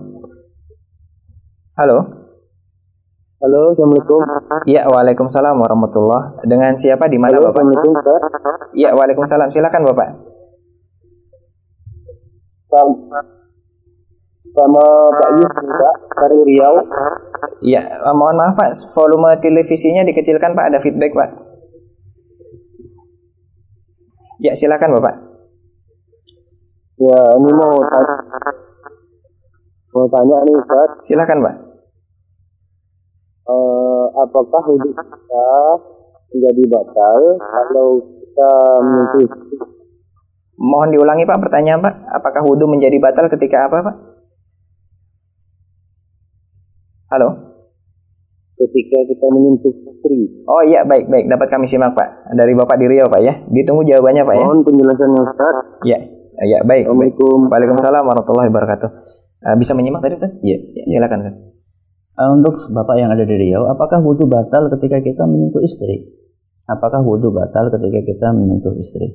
Halo. 1.81 1.99
Halo, 3.41 3.77
assalamualaikum. 3.77 4.21
Ya, 4.69 4.89
waalaikumsalam 4.89 5.57
warahmatullah. 5.57 6.45
Dengan 6.45 6.77
siapa 6.77 7.09
di 7.09 7.21
mana 7.21 7.41
bapak? 7.41 7.61
Ya, 8.77 8.93
waalaikumsalam. 8.97 9.53
Silakan 9.53 9.85
bapak. 9.89 10.09
Sama 14.55 14.87
Pak 15.13 15.31
Yusuf, 15.35 15.67
Pak, 15.67 15.97
dari 16.15 16.39
Riau. 16.47 16.75
Ya, 17.61 17.83
mohon 18.15 18.39
maaf 18.39 18.55
Pak, 18.55 18.71
volume 18.95 19.35
televisinya 19.43 20.07
dikecilkan 20.07 20.55
Pak, 20.55 20.65
ada 20.71 20.79
feedback 20.79 21.13
Pak. 21.13 21.54
Ya, 24.43 24.53
silakan 24.59 24.99
Bapak. 24.99 25.14
Ya, 26.99 27.20
ini 27.39 27.51
mau 27.55 27.74
tanya, 27.91 28.16
mau 29.95 30.07
tanya 30.11 30.37
nih 30.43 30.55
Ustaz. 30.59 30.89
Silakan 31.07 31.43
Pak. 31.43 31.55
Uh, 33.45 34.07
apakah 34.24 34.62
hidup 34.72 34.97
kita 34.97 35.49
menjadi 36.32 36.62
batal 36.72 37.20
kalau 37.39 37.89
kita 38.01 38.51
menyentuh 38.80 39.28
Mohon 40.55 40.89
diulangi 40.95 41.24
Pak 41.26 41.43
pertanyaan 41.43 41.82
Pak. 41.82 41.95
Apakah 42.14 42.43
wudhu 42.47 42.70
menjadi 42.70 42.97
batal 43.03 43.26
ketika 43.26 43.66
apa 43.66 43.85
Pak? 43.85 43.97
Halo? 47.11 47.54
Ketika 48.65 48.99
kita 49.05 49.27
menyentuh 49.29 49.73
istri. 49.73 50.45
Oh 50.49 50.62
iya 50.65 50.83
baik 50.89 51.12
baik 51.12 51.29
dapat 51.29 51.49
kami 51.53 51.69
simak 51.69 51.93
Pak 51.93 52.33
dari 52.33 52.57
Bapak 52.57 52.77
di 52.81 52.87
Riau 52.89 53.12
Pak 53.12 53.21
ya. 53.21 53.35
Ditunggu 53.53 53.85
jawabannya 53.85 54.23
Pak 54.25 54.35
ya. 54.35 54.45
Mohon 54.49 54.61
penjelasannya 54.65 55.21
Ustaz. 55.21 55.57
Ya 55.85 55.99
ya 56.49 56.59
baik. 56.65 56.89
Assalamualaikum. 56.89 57.39
Waalaikumsalam 57.53 58.03
warahmatullahi 58.03 58.49
wabarakatuh. 58.49 58.89
Uh, 59.45 59.57
bisa 59.61 59.73
menyimak 59.77 60.01
tadi 60.01 60.17
Ustaz? 60.17 60.33
Iya 60.41 60.59
ya, 60.73 60.85
silakan 60.89 61.19
Ustaz. 61.21 61.37
Uh, 62.15 62.31
untuk 62.41 62.55
Bapak 62.73 62.97
yang 62.97 63.11
ada 63.12 63.25
di 63.29 63.37
Riau, 63.37 63.69
apakah 63.69 64.01
wudhu 64.01 64.25
batal 64.25 64.73
ketika 64.79 65.05
kita 65.05 65.29
menyentuh 65.29 65.61
istri? 65.61 66.09
Apakah 66.65 67.05
wudhu 67.05 67.29
batal 67.29 67.69
ketika 67.69 68.01
kita 68.01 68.29
menyentuh 68.33 68.73
istri? 68.81 69.12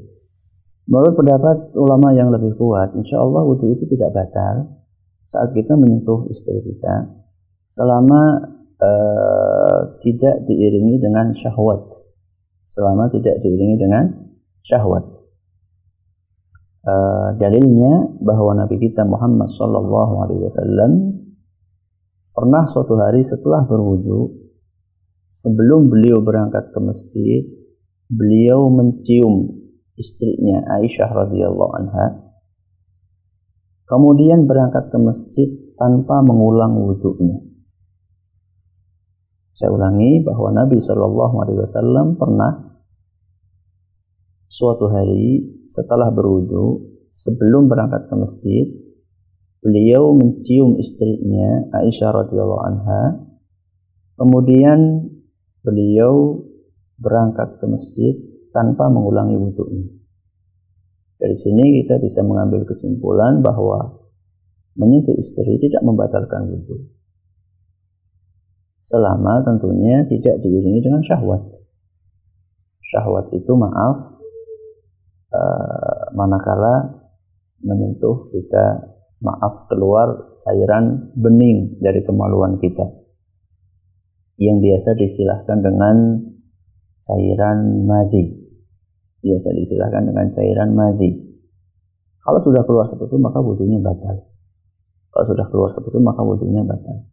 Menurut 0.90 1.18
pendapat 1.18 1.74
ulama 1.78 2.14
yang 2.14 2.30
lebih 2.34 2.58
kuat, 2.58 2.94
insya 2.98 3.22
Allah 3.22 3.46
wudhu 3.46 3.74
itu 3.74 3.86
tidak 3.90 4.10
batal 4.14 4.80
saat 5.30 5.54
kita 5.54 5.78
menyentuh 5.78 6.26
istri 6.34 6.58
kita 6.66 7.20
selama 7.70 8.42
uh, 8.80 10.00
tidak 10.02 10.48
diiringi 10.48 10.98
dengan 11.00 11.36
syahwat. 11.36 11.84
Selama 12.70 13.12
tidak 13.12 13.42
diiringi 13.44 13.78
dengan 13.78 14.06
syahwat. 14.64 15.06
Uh, 16.80 17.36
dalilnya 17.36 18.08
bahwa 18.24 18.56
Nabi 18.56 18.80
kita 18.80 19.04
Muhammad 19.04 19.52
Sallallahu 19.52 20.14
Alaihi 20.26 20.42
Wasallam 20.42 20.92
pernah 22.32 22.64
suatu 22.64 22.96
hari 22.96 23.20
setelah 23.20 23.68
berwudu 23.68 24.32
sebelum 25.36 25.92
beliau 25.92 26.24
berangkat 26.24 26.72
ke 26.72 26.80
masjid 26.80 27.44
beliau 28.08 28.72
mencium 28.72 29.60
istrinya 30.00 30.64
Aisyah 30.80 31.10
radhiyallahu 31.12 31.74
anha. 31.84 32.08
Kemudian 33.84 34.48
berangkat 34.48 34.88
ke 34.88 34.98
masjid 35.02 35.50
tanpa 35.76 36.24
mengulang 36.24 36.80
wudhunya 36.80 37.49
saya 39.60 39.76
ulangi 39.76 40.24
bahwa 40.24 40.56
Nabi 40.56 40.80
Shallallahu 40.80 41.36
Alaihi 41.44 41.60
Wasallam 41.60 42.16
pernah 42.16 42.80
suatu 44.48 44.88
hari 44.88 45.44
setelah 45.68 46.08
berwudu 46.16 46.88
sebelum 47.12 47.68
berangkat 47.68 48.08
ke 48.08 48.16
masjid 48.16 48.66
beliau 49.60 50.16
mencium 50.16 50.80
istrinya 50.80 51.68
Aisyah 51.76 52.24
radhiyallahu 52.24 52.64
anha. 52.64 53.04
Kemudian 54.16 55.12
beliau 55.60 56.40
berangkat 56.96 57.60
ke 57.60 57.66
masjid 57.68 58.16
tanpa 58.56 58.88
mengulangi 58.88 59.36
wudhunya 59.36 60.00
dari 61.20 61.36
sini 61.36 61.84
kita 61.84 62.00
bisa 62.00 62.24
mengambil 62.24 62.64
kesimpulan 62.64 63.44
bahwa 63.44 64.08
menyentuh 64.80 65.20
istri 65.20 65.60
tidak 65.60 65.84
membatalkan 65.84 66.48
wudhu 66.48 66.88
selama 68.84 69.44
tentunya 69.44 70.08
tidak 70.08 70.40
diiringi 70.44 70.82
dengan 70.82 71.02
syahwat. 71.04 71.42
Syahwat 72.90 73.30
itu 73.36 73.52
maaf 73.54 74.18
uh, 75.36 76.04
manakala 76.16 77.06
menyentuh 77.62 78.32
kita 78.32 78.96
maaf 79.20 79.68
keluar 79.68 80.40
cairan 80.48 81.12
bening 81.14 81.78
dari 81.84 82.02
kemaluan 82.08 82.58
kita. 82.58 82.88
Yang 84.40 84.58
biasa 84.64 84.90
disilahkan 84.96 85.60
dengan 85.60 85.96
cairan 87.04 87.84
madi 87.84 88.40
biasa 89.20 89.52
disilahkan 89.52 90.08
dengan 90.08 90.32
cairan 90.32 90.72
madi 90.72 91.12
kalau 92.24 92.40
sudah 92.40 92.64
keluar 92.64 92.88
seperti 92.88 93.16
itu 93.16 93.20
maka 93.20 93.44
wudhunya 93.44 93.84
batal. 93.84 94.32
Kalau 95.12 95.26
sudah 95.28 95.46
keluar 95.52 95.68
seperti 95.74 95.98
itu 95.98 96.04
maka 96.06 96.22
wudhunya 96.24 96.64
batal 96.64 97.04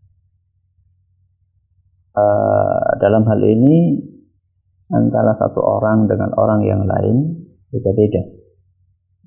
uh, 2.17 2.89
dalam 2.99 3.23
hal 3.29 3.41
ini 3.45 4.01
antara 4.91 5.37
satu 5.37 5.61
orang 5.61 6.09
dengan 6.09 6.33
orang 6.41 6.65
yang 6.65 6.83
lain 6.89 7.47
beda-beda. 7.71 8.23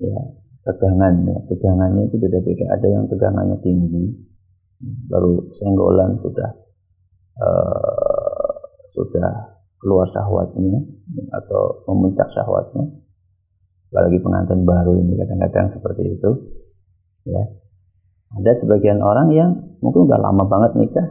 Ya, 0.00 0.18
tegangan 0.64 1.28
ya, 1.28 1.38
tegangannya 1.46 2.08
itu 2.10 2.16
beda-beda. 2.18 2.64
Ada 2.74 2.86
yang 2.88 3.04
tegangannya 3.06 3.56
tinggi, 3.62 4.04
baru 5.08 5.52
senggolan 5.54 6.16
sudah 6.18 6.50
uh, 7.38 8.52
sudah 8.90 9.60
keluar 9.80 10.08
syahwatnya 10.12 10.80
atau 11.32 11.84
memuncak 11.88 12.28
syahwatnya. 12.32 12.88
Apalagi 13.90 14.22
pengantin 14.22 14.62
baru 14.62 14.96
ini 15.02 15.18
kadang-kadang 15.18 15.66
seperti 15.74 16.16
itu. 16.16 16.30
Ya, 17.28 17.42
ada 18.32 18.52
sebagian 18.56 19.04
orang 19.04 19.28
yang 19.36 19.50
mungkin 19.84 20.08
udah 20.08 20.16
lama 20.16 20.46
banget 20.48 20.72
nikah, 20.80 21.08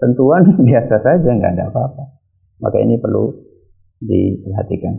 sentuhan 0.00 0.42
biasa 0.68 0.96
saja 0.96 1.28
nggak 1.28 1.52
ada 1.60 1.64
apa-apa. 1.68 2.04
Maka 2.60 2.76
ini 2.80 2.96
perlu 2.96 3.30
diperhatikan. 4.00 4.94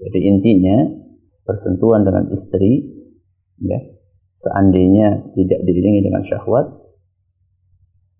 Jadi 0.00 0.18
intinya 0.28 0.76
bersentuhan 1.42 2.04
dengan 2.04 2.28
istri 2.30 2.86
ya 3.62 3.78
seandainya 4.38 5.34
tidak 5.34 5.60
diiringi 5.66 6.02
dengan 6.02 6.22
syahwat 6.22 6.66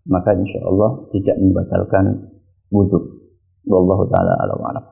maka 0.06 0.34
insya 0.34 0.58
Allah 0.66 1.06
tidak 1.14 1.38
membatalkan 1.38 2.34
wudhu. 2.74 3.22
Wallahu 3.62 4.10
taala 4.10 4.34
alam 4.42 4.82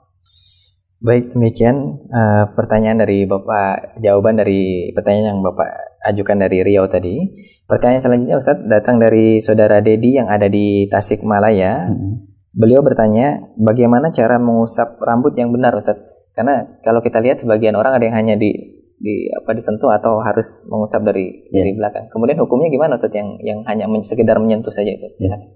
Baik, 1.01 1.33
demikian 1.33 1.97
uh, 2.13 2.53
pertanyaan 2.53 3.01
dari 3.01 3.25
Bapak, 3.25 3.97
jawaban 4.05 4.37
dari 4.37 4.93
pertanyaan 4.93 5.33
yang 5.33 5.41
Bapak 5.41 5.97
ajukan 6.13 6.37
dari 6.37 6.61
Riau 6.61 6.93
tadi. 6.93 7.25
Pertanyaan 7.65 8.05
selanjutnya 8.05 8.37
Ustadz 8.37 8.69
datang 8.69 9.01
dari 9.01 9.41
Saudara 9.41 9.81
Dedi 9.81 10.21
yang 10.21 10.29
ada 10.29 10.45
di 10.53 10.85
Tasikmalaya. 10.93 11.89
Hmm. 11.89 12.29
Beliau 12.53 12.85
bertanya, 12.85 13.49
bagaimana 13.57 14.13
cara 14.13 14.37
mengusap 14.37 15.01
rambut 15.01 15.33
yang 15.41 15.49
benar 15.57 15.73
Ustadz? 15.73 16.05
Karena 16.37 16.69
kalau 16.85 17.01
kita 17.01 17.17
lihat 17.25 17.41
sebagian 17.41 17.81
orang 17.81 17.97
ada 17.97 18.05
yang 18.05 18.17
hanya 18.21 18.37
di 18.37 18.53
di 19.01 19.33
apa 19.33 19.57
disentuh 19.57 19.89
atau 19.97 20.21
harus 20.21 20.69
mengusap 20.69 21.01
dari 21.01 21.49
yeah. 21.49 21.65
dari 21.65 21.81
belakang. 21.81 22.13
Kemudian 22.13 22.37
hukumnya 22.45 22.69
gimana 22.69 23.01
Ustadz 23.01 23.17
yang 23.17 23.41
yang 23.41 23.65
hanya 23.65 23.89
men, 23.89 24.05
sekedar 24.05 24.37
menyentuh 24.37 24.73
saja 24.77 24.93
itu? 24.93 25.09
Yeah. 25.17 25.49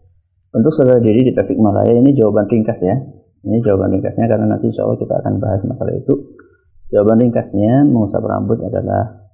Untuk 0.57 0.73
saudara 0.73 1.05
diri 1.05 1.21
di 1.21 1.37
Tasikmalaya 1.37 1.93
ini 1.93 2.17
jawaban 2.17 2.49
ringkas 2.49 2.81
ya. 2.81 2.97
Ini 3.45 3.61
jawaban 3.61 3.93
ringkasnya 3.93 4.25
karena 4.25 4.49
nanti 4.49 4.73
insya 4.73 4.89
Allah 4.89 4.97
kita 4.97 5.15
akan 5.21 5.35
bahas 5.37 5.61
masalah 5.69 5.93
itu. 5.93 6.15
Jawaban 6.89 7.29
ringkasnya 7.29 7.85
mengusap 7.85 8.25
rambut 8.25 8.57
adalah 8.65 9.29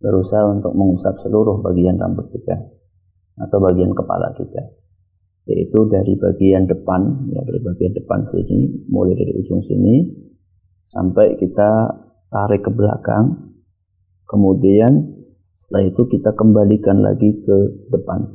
berusaha 0.00 0.44
untuk 0.48 0.72
mengusap 0.72 1.20
seluruh 1.20 1.60
bagian 1.60 2.00
rambut 2.00 2.32
kita 2.32 2.56
atau 3.36 3.58
bagian 3.60 3.92
kepala 3.92 4.32
kita. 4.32 4.72
Yaitu 5.46 5.78
dari 5.92 6.16
bagian 6.16 6.64
depan 6.66 7.30
ya 7.30 7.44
dari 7.44 7.60
bagian 7.62 7.92
depan 7.94 8.24
sini 8.26 8.88
mulai 8.90 9.14
dari 9.14 9.30
ujung 9.36 9.62
sini 9.62 10.10
sampai 10.88 11.36
kita 11.36 11.92
tarik 12.32 12.64
ke 12.64 12.72
belakang. 12.72 13.52
Kemudian 14.26 15.16
setelah 15.54 15.86
itu 15.86 16.02
kita 16.08 16.34
kembalikan 16.34 17.04
lagi 17.04 17.36
ke 17.44 17.56
depan. 17.92 18.26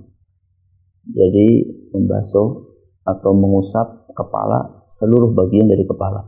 Jadi 1.10 1.68
membasuh 1.92 2.72
atau 3.02 3.32
mengusap 3.34 4.01
kepala 4.14 4.86
seluruh 4.88 5.32
bagian 5.34 5.68
dari 5.68 5.84
kepala. 5.88 6.22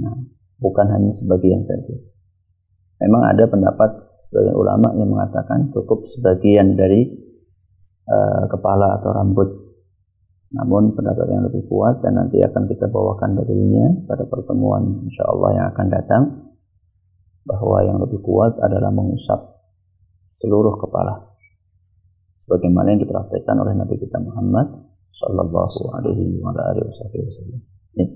Nah, 0.00 0.16
bukan 0.58 0.86
hanya 0.90 1.10
sebagian 1.14 1.62
saja. 1.62 1.94
Memang 3.02 3.22
ada 3.26 3.44
pendapat 3.50 3.90
sebagian 4.22 4.56
ulama 4.56 4.94
yang 4.96 5.10
mengatakan 5.10 5.70
cukup 5.74 6.06
sebagian 6.06 6.78
dari 6.78 7.10
uh, 8.08 8.44
kepala 8.50 8.98
atau 9.02 9.10
rambut. 9.12 9.48
Namun 10.54 10.94
pendapat 10.94 11.26
yang 11.34 11.42
lebih 11.50 11.66
kuat 11.66 11.98
dan 12.06 12.14
nanti 12.14 12.38
akan 12.38 12.70
kita 12.70 12.86
bawakan 12.86 13.34
dalilnya 13.34 14.06
pada 14.06 14.22
pertemuan 14.30 15.02
insya 15.02 15.26
Allah 15.26 15.50
yang 15.58 15.66
akan 15.74 15.86
datang 15.90 16.22
bahwa 17.42 17.82
yang 17.82 17.98
lebih 17.98 18.22
kuat 18.22 18.54
adalah 18.62 18.94
mengusap 18.94 19.36
seluruh 20.38 20.78
kepala 20.78 21.34
sebagaimana 22.44 22.94
yang 22.94 23.00
dipraktikkan 23.02 23.56
oleh 23.56 23.72
Nabi 23.76 23.96
kita 23.96 24.20
Muhammad 24.20 24.68
Sallallahu 25.20 25.68
Alaihi 25.98 26.26
Wasallam. 26.26 27.60
Ya. 27.94 28.06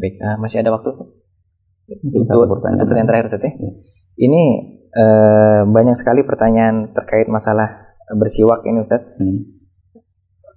Baik, 0.00 0.14
uh, 0.18 0.36
masih 0.42 0.66
ada 0.66 0.74
waktu? 0.74 0.90
Satu 0.90 2.46
pertanyaan, 2.46 2.86
pertanyaan 2.86 3.08
terakhir 3.08 3.26
Ustaz 3.30 3.42
ya. 3.42 3.50
ya. 3.54 3.70
Ini 4.20 4.42
uh, 4.94 5.60
banyak 5.70 5.96
sekali 5.98 6.22
pertanyaan 6.26 6.94
terkait 6.94 7.26
masalah 7.30 7.94
bersiwak 8.14 8.62
ini 8.66 8.82
Ustaz. 8.82 9.02
Hmm. 9.18 9.62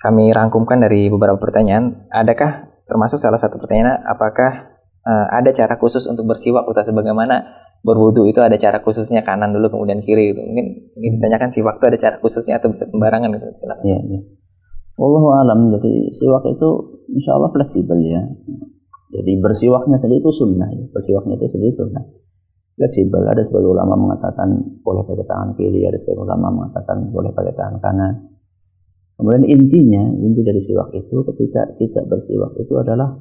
Kami 0.02 0.34
rangkumkan 0.36 0.84
dari 0.84 1.08
beberapa 1.08 1.40
pertanyaan. 1.40 2.10
Adakah 2.12 2.84
termasuk 2.84 3.22
salah 3.22 3.40
satu 3.40 3.56
pertanyaan 3.62 4.04
apakah 4.04 4.74
uh, 5.06 5.28
ada 5.32 5.50
cara 5.56 5.80
khusus 5.80 6.06
untuk 6.10 6.28
bersiwak 6.28 6.66
Ustaz 6.68 6.90
sebagaimana 6.90 7.64
berwudu 7.84 8.24
itu 8.32 8.40
ada 8.40 8.56
cara 8.56 8.80
khususnya 8.80 9.22
kanan 9.28 9.52
dulu 9.52 9.70
kemudian 9.80 10.00
kiri 10.02 10.34
gitu. 10.34 10.42
Mungkin 10.42 10.66
ini 10.98 11.08
ditanyakan 11.20 11.50
siwak 11.52 11.78
itu 11.80 11.86
ada 11.88 11.98
cara 12.00 12.16
khususnya 12.20 12.58
atau 12.60 12.72
bisa 12.72 12.88
sembarangan 12.88 13.30
gitu. 13.36 13.48
Silakan. 13.60 13.84
Iya, 13.86 14.00
iya. 14.08 14.22
Wallahu 14.98 15.30
alam. 15.34 15.74
Jadi 15.78 16.14
siwak 16.14 16.46
itu 16.50 16.70
insya 17.14 17.38
Allah 17.38 17.50
fleksibel 17.50 17.98
ya. 18.02 18.22
Jadi 19.14 19.38
bersiwaknya 19.38 19.98
sendiri 19.98 20.22
itu 20.22 20.34
sunnah 20.34 20.70
ya. 20.70 20.86
Bersiwaknya 20.90 21.38
itu 21.38 21.48
sendiri 21.50 21.74
sunnah. 21.74 22.04
Fleksibel. 22.74 23.22
Ada 23.30 23.46
sebagai 23.46 23.70
ulama 23.70 23.94
mengatakan 23.94 24.82
boleh 24.82 25.06
pakai 25.06 25.26
tangan 25.30 25.54
kiri, 25.54 25.86
ada 25.86 25.98
sebagai 25.98 26.26
ulama 26.26 26.50
mengatakan 26.50 27.14
boleh 27.14 27.30
pakai 27.30 27.54
tangan 27.54 27.78
kanan. 27.78 28.14
Kemudian 29.14 29.46
intinya, 29.46 30.04
inti 30.10 30.42
dari 30.42 30.58
siwak 30.58 30.90
itu 30.98 31.22
ketika 31.22 31.70
kita 31.78 32.02
bersiwak 32.10 32.58
itu 32.58 32.74
adalah 32.82 33.14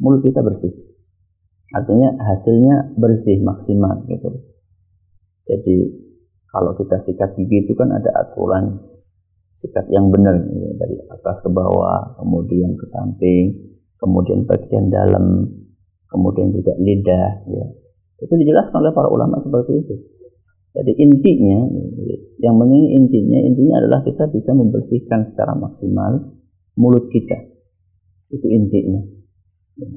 mulut 0.00 0.24
kita 0.24 0.40
bersih. 0.40 0.72
Artinya 1.76 2.16
hasilnya 2.24 2.96
bersih 2.96 3.44
maksimal 3.44 4.08
gitu. 4.08 4.32
Jadi 5.44 5.76
kalau 6.48 6.72
kita 6.72 6.96
sikat 6.96 7.36
gigi 7.36 7.68
itu 7.68 7.76
kan 7.76 7.92
ada 7.92 8.10
aturan 8.16 8.80
sikat 9.56 9.88
yang 9.88 10.12
benar 10.12 10.36
ya, 10.36 10.70
dari 10.76 11.00
atas 11.08 11.40
ke 11.40 11.48
bawah, 11.48 12.20
kemudian 12.20 12.76
ke 12.76 12.84
samping, 12.84 13.56
kemudian 13.96 14.44
bagian 14.44 14.92
dalam, 14.92 15.48
kemudian 16.12 16.52
juga 16.52 16.76
lidah 16.76 17.40
ya. 17.48 17.64
Itu 18.20 18.32
dijelaskan 18.36 18.84
oleh 18.84 18.92
para 18.92 19.08
ulama 19.08 19.40
seperti 19.40 19.72
itu. 19.80 19.96
Jadi 20.76 20.92
intinya, 21.00 21.64
yang 22.36 22.60
penting 22.60 22.84
intinya, 23.00 23.38
intinya 23.40 23.74
adalah 23.80 24.00
kita 24.04 24.28
bisa 24.28 24.52
membersihkan 24.52 25.24
secara 25.24 25.56
maksimal 25.56 26.36
mulut 26.76 27.08
kita. 27.08 27.48
Itu 28.28 28.44
intinya. 28.52 29.00
Ya. 29.80 29.88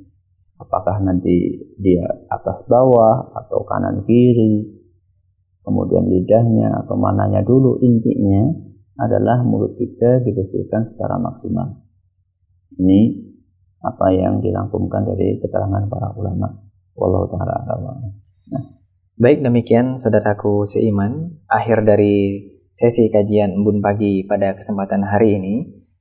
Apakah 0.59 1.03
nanti 1.03 1.67
dia 1.79 2.03
atas 2.31 2.63
bawah 2.67 3.31
atau 3.35 3.63
kanan 3.67 4.07
kiri, 4.07 4.71
kemudian 5.67 6.07
lidahnya 6.07 6.83
atau 6.83 6.95
mananya 6.95 7.43
dulu 7.43 7.79
intinya 7.83 8.68
adalah 8.99 9.41
mulut 9.41 9.79
kita 9.79 10.19
dibersihkan 10.27 10.83
secara 10.83 11.15
maksimal. 11.15 11.79
Ini 12.75 13.31
apa 13.79 14.11
yang 14.11 14.43
dirangkumkan 14.43 15.07
dari 15.07 15.39
keterangan 15.39 15.87
para 15.87 16.11
ulama. 16.15 16.51
Wallahu 16.99 17.31
taala 17.31 17.63
Nah. 18.49 18.63
Baik 19.19 19.45
demikian 19.45 19.95
saudaraku 19.95 20.65
seiman, 20.65 21.43
akhir 21.47 21.85
dari 21.85 22.49
sesi 22.71 23.11
kajian 23.11 23.51
Embun 23.55 23.83
Pagi 23.83 24.23
pada 24.23 24.55
kesempatan 24.55 25.03
hari 25.05 25.39
ini. 25.39 25.55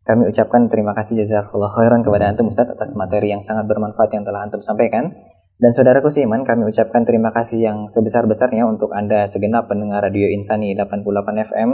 Kami 0.06 0.24
ucapkan 0.24 0.72
terima 0.72 0.96
kasih 0.96 1.20
jazakallah 1.20 1.68
khairan 1.68 2.00
kepada 2.00 2.32
Antum 2.32 2.48
Ustaz 2.48 2.72
atas 2.72 2.96
materi 2.96 3.28
yang 3.28 3.44
sangat 3.44 3.68
bermanfaat 3.68 4.08
yang 4.16 4.24
telah 4.24 4.46
Antum 4.46 4.64
sampaikan. 4.64 5.12
Dan 5.58 5.74
saudaraku 5.74 6.08
seiman, 6.08 6.46
kami 6.46 6.64
ucapkan 6.70 7.02
terima 7.02 7.34
kasih 7.34 7.58
yang 7.60 7.78
sebesar-besarnya 7.90 8.64
untuk 8.64 8.94
Anda 8.94 9.26
segenap 9.26 9.66
pendengar 9.66 10.06
Radio 10.06 10.30
Insani 10.30 10.72
88 10.72 11.02
FM 11.50 11.70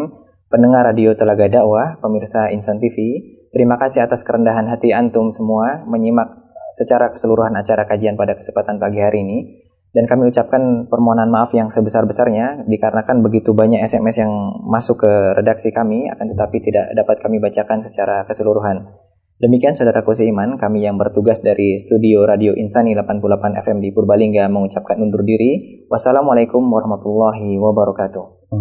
pendengar 0.54 0.86
radio 0.86 1.10
Telaga 1.18 1.50
Dakwah, 1.50 1.98
pemirsa 1.98 2.46
Insan 2.54 2.78
TV, 2.78 2.94
terima 3.50 3.74
kasih 3.74 4.06
atas 4.06 4.22
kerendahan 4.22 4.70
hati 4.70 4.94
antum 4.94 5.34
semua 5.34 5.82
menyimak 5.82 6.30
secara 6.70 7.10
keseluruhan 7.10 7.58
acara 7.58 7.82
kajian 7.90 8.14
pada 8.14 8.38
kesempatan 8.38 8.78
pagi 8.78 9.02
hari 9.02 9.26
ini. 9.26 9.38
Dan 9.90 10.06
kami 10.06 10.30
ucapkan 10.30 10.86
permohonan 10.90 11.30
maaf 11.30 11.54
yang 11.54 11.70
sebesar-besarnya 11.70 12.66
dikarenakan 12.70 13.22
begitu 13.22 13.54
banyak 13.54 13.82
SMS 13.82 14.26
yang 14.26 14.30
masuk 14.66 15.02
ke 15.02 15.12
redaksi 15.38 15.74
kami, 15.74 16.06
akan 16.10 16.34
tetapi 16.34 16.62
tidak 16.62 16.86
dapat 16.98 17.18
kami 17.22 17.42
bacakan 17.42 17.78
secara 17.82 18.22
keseluruhan. 18.26 18.90
Demikian 19.38 19.74
saudaraku 19.74 20.14
seiman, 20.14 20.58
kami 20.58 20.86
yang 20.86 20.98
bertugas 20.98 21.42
dari 21.42 21.78
studio 21.78 22.26
Radio 22.26 22.54
Insani 22.54 22.94
88 22.94 23.58
FM 23.58 23.78
di 23.82 23.90
Purbalingga 23.90 24.46
mengucapkan 24.50 24.98
undur 24.98 25.26
diri. 25.26 25.82
Wassalamualaikum 25.90 26.62
warahmatullahi 26.62 27.58
wabarakatuh. 27.58 28.54